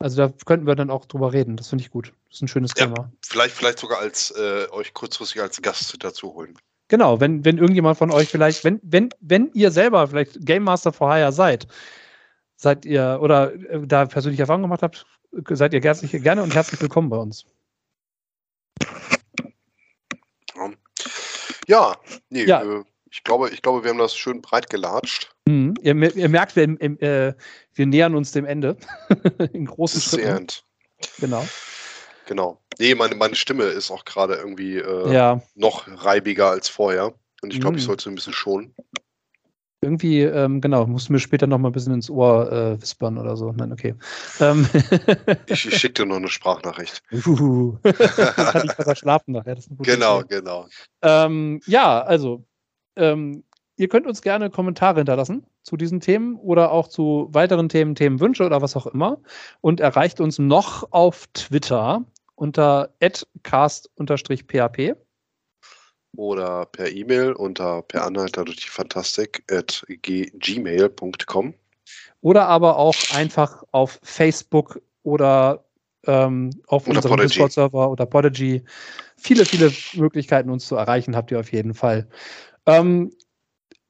Also 0.00 0.16
da 0.16 0.32
könnten 0.46 0.66
wir 0.66 0.74
dann 0.74 0.90
auch 0.90 1.04
drüber 1.04 1.32
reden. 1.32 1.56
Das 1.56 1.68
finde 1.68 1.84
ich 1.84 1.90
gut. 1.90 2.12
Das 2.28 2.38
ist 2.38 2.42
ein 2.42 2.48
schönes 2.48 2.72
Ja. 2.76 2.86
Thema. 2.86 3.12
Vielleicht, 3.24 3.54
vielleicht 3.54 3.78
sogar 3.78 3.98
als 4.00 4.32
äh, 4.32 4.66
euch 4.70 4.92
kurzfristig 4.94 5.40
als 5.40 5.62
Gast 5.62 5.94
dazu 6.00 6.34
holen. 6.34 6.58
Genau, 6.88 7.20
wenn, 7.20 7.44
wenn 7.44 7.58
irgendjemand 7.58 7.98
von 7.98 8.10
euch 8.10 8.28
vielleicht, 8.28 8.64
wenn, 8.64 8.80
wenn, 8.82 9.08
wenn 9.20 9.50
ihr 9.54 9.70
selber 9.70 10.06
vielleicht 10.06 10.44
Game 10.46 10.62
Master 10.62 10.92
for 10.92 11.12
Hire 11.12 11.32
seid, 11.32 11.66
seid 12.56 12.84
ihr 12.84 13.18
oder 13.20 13.52
äh, 13.54 13.86
da 13.86 14.06
persönliche 14.06 14.42
Erfahrungen 14.42 14.64
gemacht 14.64 14.82
habt, 14.82 15.06
seid 15.50 15.74
ihr 15.74 15.80
herzlich, 15.80 16.12
gerne 16.22 16.42
und 16.42 16.54
herzlich 16.54 16.80
willkommen 16.80 17.08
bei 17.08 17.16
uns. 17.16 17.44
Ja, 21.66 21.96
nee, 22.30 22.44
Ja. 22.44 22.62
Äh, 22.62 22.84
ich, 23.10 23.24
glaube, 23.24 23.50
ich 23.50 23.62
glaube, 23.62 23.82
wir 23.82 23.90
haben 23.90 23.98
das 23.98 24.16
schön 24.16 24.40
breit 24.42 24.68
gelatscht. 24.70 25.34
Mhm. 25.46 25.74
Ihr, 25.80 26.16
ihr 26.16 26.28
merkt, 26.28 26.54
wir, 26.54 26.64
im, 26.64 26.76
im, 26.78 26.98
äh, 27.00 27.34
wir 27.74 27.86
nähern 27.86 28.14
uns 28.14 28.32
dem 28.32 28.44
Ende. 28.44 28.76
In 29.52 29.66
großen 29.66 30.00
Schritten. 30.00 30.26
end. 30.26 30.64
Genau. 31.18 31.46
Genau. 32.26 32.60
Nee, 32.78 32.94
meine, 32.94 33.14
meine 33.14 33.34
Stimme 33.34 33.64
ist 33.64 33.90
auch 33.90 34.04
gerade 34.04 34.34
irgendwie 34.34 34.76
äh, 34.78 35.12
Ja, 35.12 35.40
noch 35.54 35.86
reibiger 36.04 36.50
als 36.50 36.68
vorher. 36.68 37.14
Und 37.42 37.52
ich 37.54 37.60
glaube, 37.60 37.76
ich 37.78 37.84
Mm. 37.84 37.86
sollte 37.86 38.04
sie 38.04 38.10
ein 38.10 38.14
bisschen 38.16 38.32
schonen. 38.32 38.74
irgendwie, 39.82 40.22
ähm, 40.22 40.60
genau, 40.60 40.86
musst 40.86 41.08
du 41.08 41.12
mir 41.12 41.20
später 41.20 41.46
noch 41.46 41.58
mal 41.58 41.68
ein 41.68 41.72
bisschen 41.72 41.94
ins 41.94 42.10
Ohr 42.10 42.50
äh, 42.50 42.82
wispern 42.82 43.18
oder 43.18 43.36
so. 43.36 43.52
Nein, 43.52 43.72
okay. 43.72 43.94
Ähm, 44.40 44.68
Ich, 45.46 45.66
ich 45.66 45.78
schicke 45.78 46.02
dir 46.02 46.06
noch 46.06 46.16
eine 46.16 46.28
Sprachnachricht. 46.28 47.02
Uhuhu. 47.12 47.78
Dann 47.82 47.94
kann 47.94 48.66
ich 48.66 48.74
besser 48.76 48.96
schlafen 48.96 49.32
nachher. 49.32 49.54
Das 49.54 49.68
Genau, 49.80 50.20
Idee. 50.22 50.36
genau. 50.40 50.66
Ähm, 51.02 51.60
ja, 51.66 52.00
also, 52.02 52.44
ähm, 52.96 53.44
ihr 53.76 53.88
könnt 53.88 54.06
uns 54.06 54.22
gerne 54.22 54.50
Kommentare 54.50 54.96
hinterlassen 54.98 55.46
zu 55.62 55.76
diesen 55.76 56.00
Themen 56.00 56.34
oder 56.36 56.72
auch 56.72 56.88
zu 56.88 57.28
weiteren 57.32 57.68
Themen, 57.68 57.94
Themenwünsche 57.94 58.44
oder 58.44 58.62
was 58.62 58.74
auch 58.76 58.86
immer. 58.86 59.18
Und 59.60 59.78
erreicht 59.80 60.20
uns 60.20 60.38
noch 60.40 60.90
auf 60.90 61.26
Twitter 61.34 62.04
unter 62.36 62.94
cast-php 63.42 64.96
Oder 66.16 66.66
per 66.66 66.90
E-Mail 66.92 67.32
unter 67.32 67.82
per 67.82 68.04
Anhalter 68.04 68.44
durch 68.44 68.58
die 68.58 68.68
Fantastik 68.68 69.42
at 69.50 69.84
gmail.com. 70.02 71.54
oder 72.20 72.46
aber 72.46 72.76
auch 72.76 72.96
einfach 73.12 73.64
auf 73.72 73.98
Facebook 74.02 74.80
oder 75.02 75.66
ähm, 76.06 76.50
auf 76.68 76.86
Oder 76.86 76.96
unserem. 76.96 77.20
Discord-Server 77.20 77.90
oder 77.90 78.06
Podigy. 78.06 78.62
Viele, 79.16 79.44
viele 79.44 79.72
Möglichkeiten, 79.94 80.50
uns 80.50 80.66
zu 80.66 80.76
erreichen, 80.76 81.16
habt 81.16 81.30
ihr 81.30 81.40
auf 81.40 81.52
jeden 81.52 81.74
Fall. 81.74 82.06
Ähm, 82.66 83.12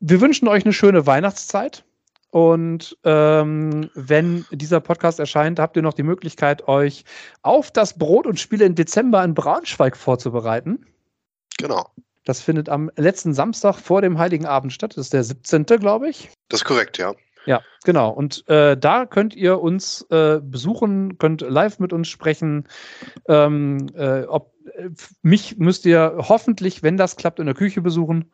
wir 0.01 0.21
wünschen 0.21 0.49
euch 0.49 0.65
eine 0.65 0.73
schöne 0.73 1.07
Weihnachtszeit. 1.07 1.85
Und 2.37 2.99
ähm, 3.05 3.89
wenn 3.95 4.45
dieser 4.51 4.81
Podcast 4.81 5.19
erscheint, 5.19 5.59
habt 5.59 5.75
ihr 5.75 5.81
noch 5.81 5.95
die 5.95 6.03
Möglichkeit, 6.03 6.69
euch 6.69 7.07
auf 7.41 7.71
das 7.71 7.97
Brot 7.97 8.27
und 8.27 8.39
Spiele 8.39 8.67
im 8.67 8.75
Dezember 8.75 9.25
in 9.25 9.33
Braunschweig 9.33 9.97
vorzubereiten. 9.97 10.85
Genau. 11.57 11.89
Das 12.27 12.43
findet 12.43 12.69
am 12.69 12.91
letzten 12.97 13.33
Samstag 13.33 13.79
vor 13.79 14.03
dem 14.03 14.19
Heiligen 14.19 14.45
Abend 14.45 14.75
statt. 14.75 14.99
Das 14.99 15.07
ist 15.07 15.15
der 15.15 15.25
17., 15.25 15.65
glaube 15.65 16.11
ich. 16.11 16.29
Das 16.51 16.61
ist 16.61 16.67
korrekt, 16.67 16.99
ja. 16.99 17.15
Ja, 17.47 17.63
genau. 17.85 18.11
Und 18.11 18.47
äh, 18.51 18.77
da 18.77 19.07
könnt 19.07 19.35
ihr 19.35 19.59
uns 19.63 20.03
äh, 20.11 20.39
besuchen, 20.43 21.17
könnt 21.17 21.41
live 21.41 21.79
mit 21.79 21.95
uns 21.95 22.07
sprechen. 22.07 22.69
Ähm, 23.29 23.87
äh, 23.95 24.25
ob, 24.25 24.53
äh, 24.75 24.91
mich 25.23 25.57
müsst 25.57 25.87
ihr 25.87 26.17
hoffentlich, 26.19 26.83
wenn 26.83 26.99
das 26.99 27.17
klappt, 27.17 27.41
in 27.41 27.47
der 27.47 27.55
Küche 27.55 27.81
besuchen. 27.81 28.31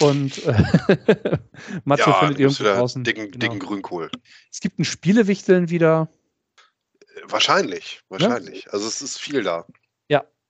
Und 0.00 0.44
äh, 0.46 0.54
Matze 1.84 2.04
ja, 2.10 2.12
findet 2.14 2.40
irgendwo 2.40 2.64
draußen. 2.64 3.04
dicken, 3.04 3.30
Genau. 3.30 3.38
dicken 3.38 3.58
Grünkohl. 3.58 4.10
Es 4.50 4.60
gibt 4.60 4.78
ein 4.78 4.84
Spielewichteln 4.84 5.70
wieder. 5.70 6.08
Wahrscheinlich, 7.28 8.00
wahrscheinlich. 8.08 8.72
Also 8.72 8.88
es 8.88 9.00
ist 9.02 9.18
viel 9.20 9.42
da. 9.42 9.66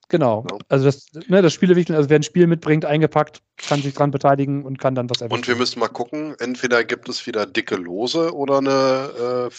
Genau. 0.08 0.44
Ja. 0.50 0.58
Also 0.68 0.84
das, 0.84 1.06
ne, 1.28 1.40
das 1.42 1.54
Spielewichteln, 1.54 1.96
also 1.96 2.10
wer 2.10 2.18
ein 2.18 2.22
Spiel 2.22 2.46
mitbringt, 2.46 2.84
eingepackt, 2.84 3.40
kann 3.56 3.80
sich 3.82 3.94
dran 3.94 4.10
beteiligen 4.10 4.64
und 4.64 4.78
kann 4.78 4.94
dann 4.94 5.08
was 5.08 5.22
Und 5.22 5.30
wir 5.30 5.36
erwischen. 5.36 5.58
müssen 5.58 5.78
mal 5.80 5.88
gucken, 5.88 6.34
entweder 6.40 6.84
gibt 6.84 7.08
es 7.08 7.26
wieder 7.26 7.46
dicke 7.46 7.76
Lose 7.76 8.34
oder 8.34 8.58
eine, 8.58 9.48
äh, 9.50 9.54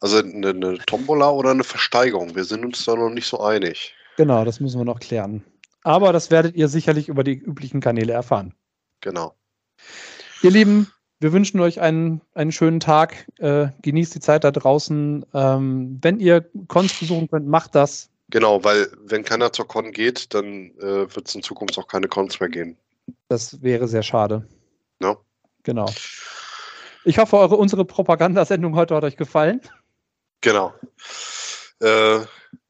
also 0.00 0.18
eine, 0.18 0.48
eine 0.48 0.78
Tombola 0.86 1.30
oder 1.30 1.50
eine 1.50 1.64
Versteigerung. 1.64 2.34
Wir 2.34 2.44
sind 2.44 2.64
uns 2.64 2.84
da 2.84 2.96
noch 2.96 3.10
nicht 3.10 3.26
so 3.26 3.40
einig. 3.40 3.94
Genau, 4.16 4.44
das 4.44 4.60
müssen 4.60 4.78
wir 4.80 4.84
noch 4.84 5.00
klären. 5.00 5.44
Aber 5.82 6.12
das 6.12 6.30
werdet 6.30 6.54
ihr 6.54 6.68
sicherlich 6.68 7.08
über 7.08 7.24
die 7.24 7.34
üblichen 7.34 7.80
Kanäle 7.80 8.12
erfahren. 8.12 8.54
Genau. 9.00 9.34
Ihr 10.42 10.50
Lieben, 10.50 10.92
wir 11.20 11.32
wünschen 11.32 11.60
euch 11.60 11.80
einen, 11.80 12.20
einen 12.34 12.52
schönen 12.52 12.80
Tag. 12.80 13.28
Äh, 13.38 13.68
genießt 13.82 14.14
die 14.14 14.20
Zeit 14.20 14.44
da 14.44 14.50
draußen. 14.50 15.24
Ähm, 15.34 15.98
wenn 16.02 16.20
ihr 16.20 16.48
Cons 16.68 16.98
besuchen 16.98 17.28
könnt, 17.28 17.46
macht 17.46 17.74
das. 17.74 18.10
Genau, 18.30 18.64
weil 18.64 18.90
wenn 19.04 19.24
keiner 19.24 19.52
zur 19.52 19.68
Con 19.68 19.92
geht, 19.92 20.32
dann 20.34 20.70
äh, 20.78 21.14
wird 21.14 21.28
es 21.28 21.34
in 21.34 21.42
Zukunft 21.42 21.78
auch 21.78 21.86
keine 21.86 22.08
Cons 22.08 22.40
mehr 22.40 22.48
geben. 22.48 22.76
Das 23.28 23.62
wäre 23.62 23.88
sehr 23.88 24.02
schade. 24.02 24.46
Ja. 25.00 25.16
Genau. 25.64 25.88
Ich 27.04 27.18
hoffe, 27.18 27.36
eure, 27.36 27.56
unsere 27.56 27.84
Propagandasendung 27.84 28.74
heute 28.74 28.94
hat 28.94 29.04
euch 29.04 29.16
gefallen. 29.16 29.60
Genau. 30.40 30.72
Äh, 31.80 32.20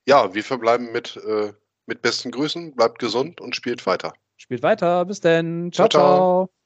ja, 0.07 0.35
wir 0.35 0.43
verbleiben 0.43 0.91
mit, 0.93 1.17
äh, 1.17 1.53
mit 1.87 2.03
besten 2.03 2.31
Grüßen, 2.31 2.75
bleibt 2.75 2.99
gesund 2.99 3.41
und 3.41 3.57
spielt 3.57 3.85
weiter. 3.87 4.13
Spielt 4.37 4.63
weiter. 4.63 5.05
Bis 5.05 5.21
denn. 5.21 5.71
Ciao, 5.73 5.89
Ciao, 5.89 5.89
ciao. 5.89 6.17
ciao. 6.17 6.62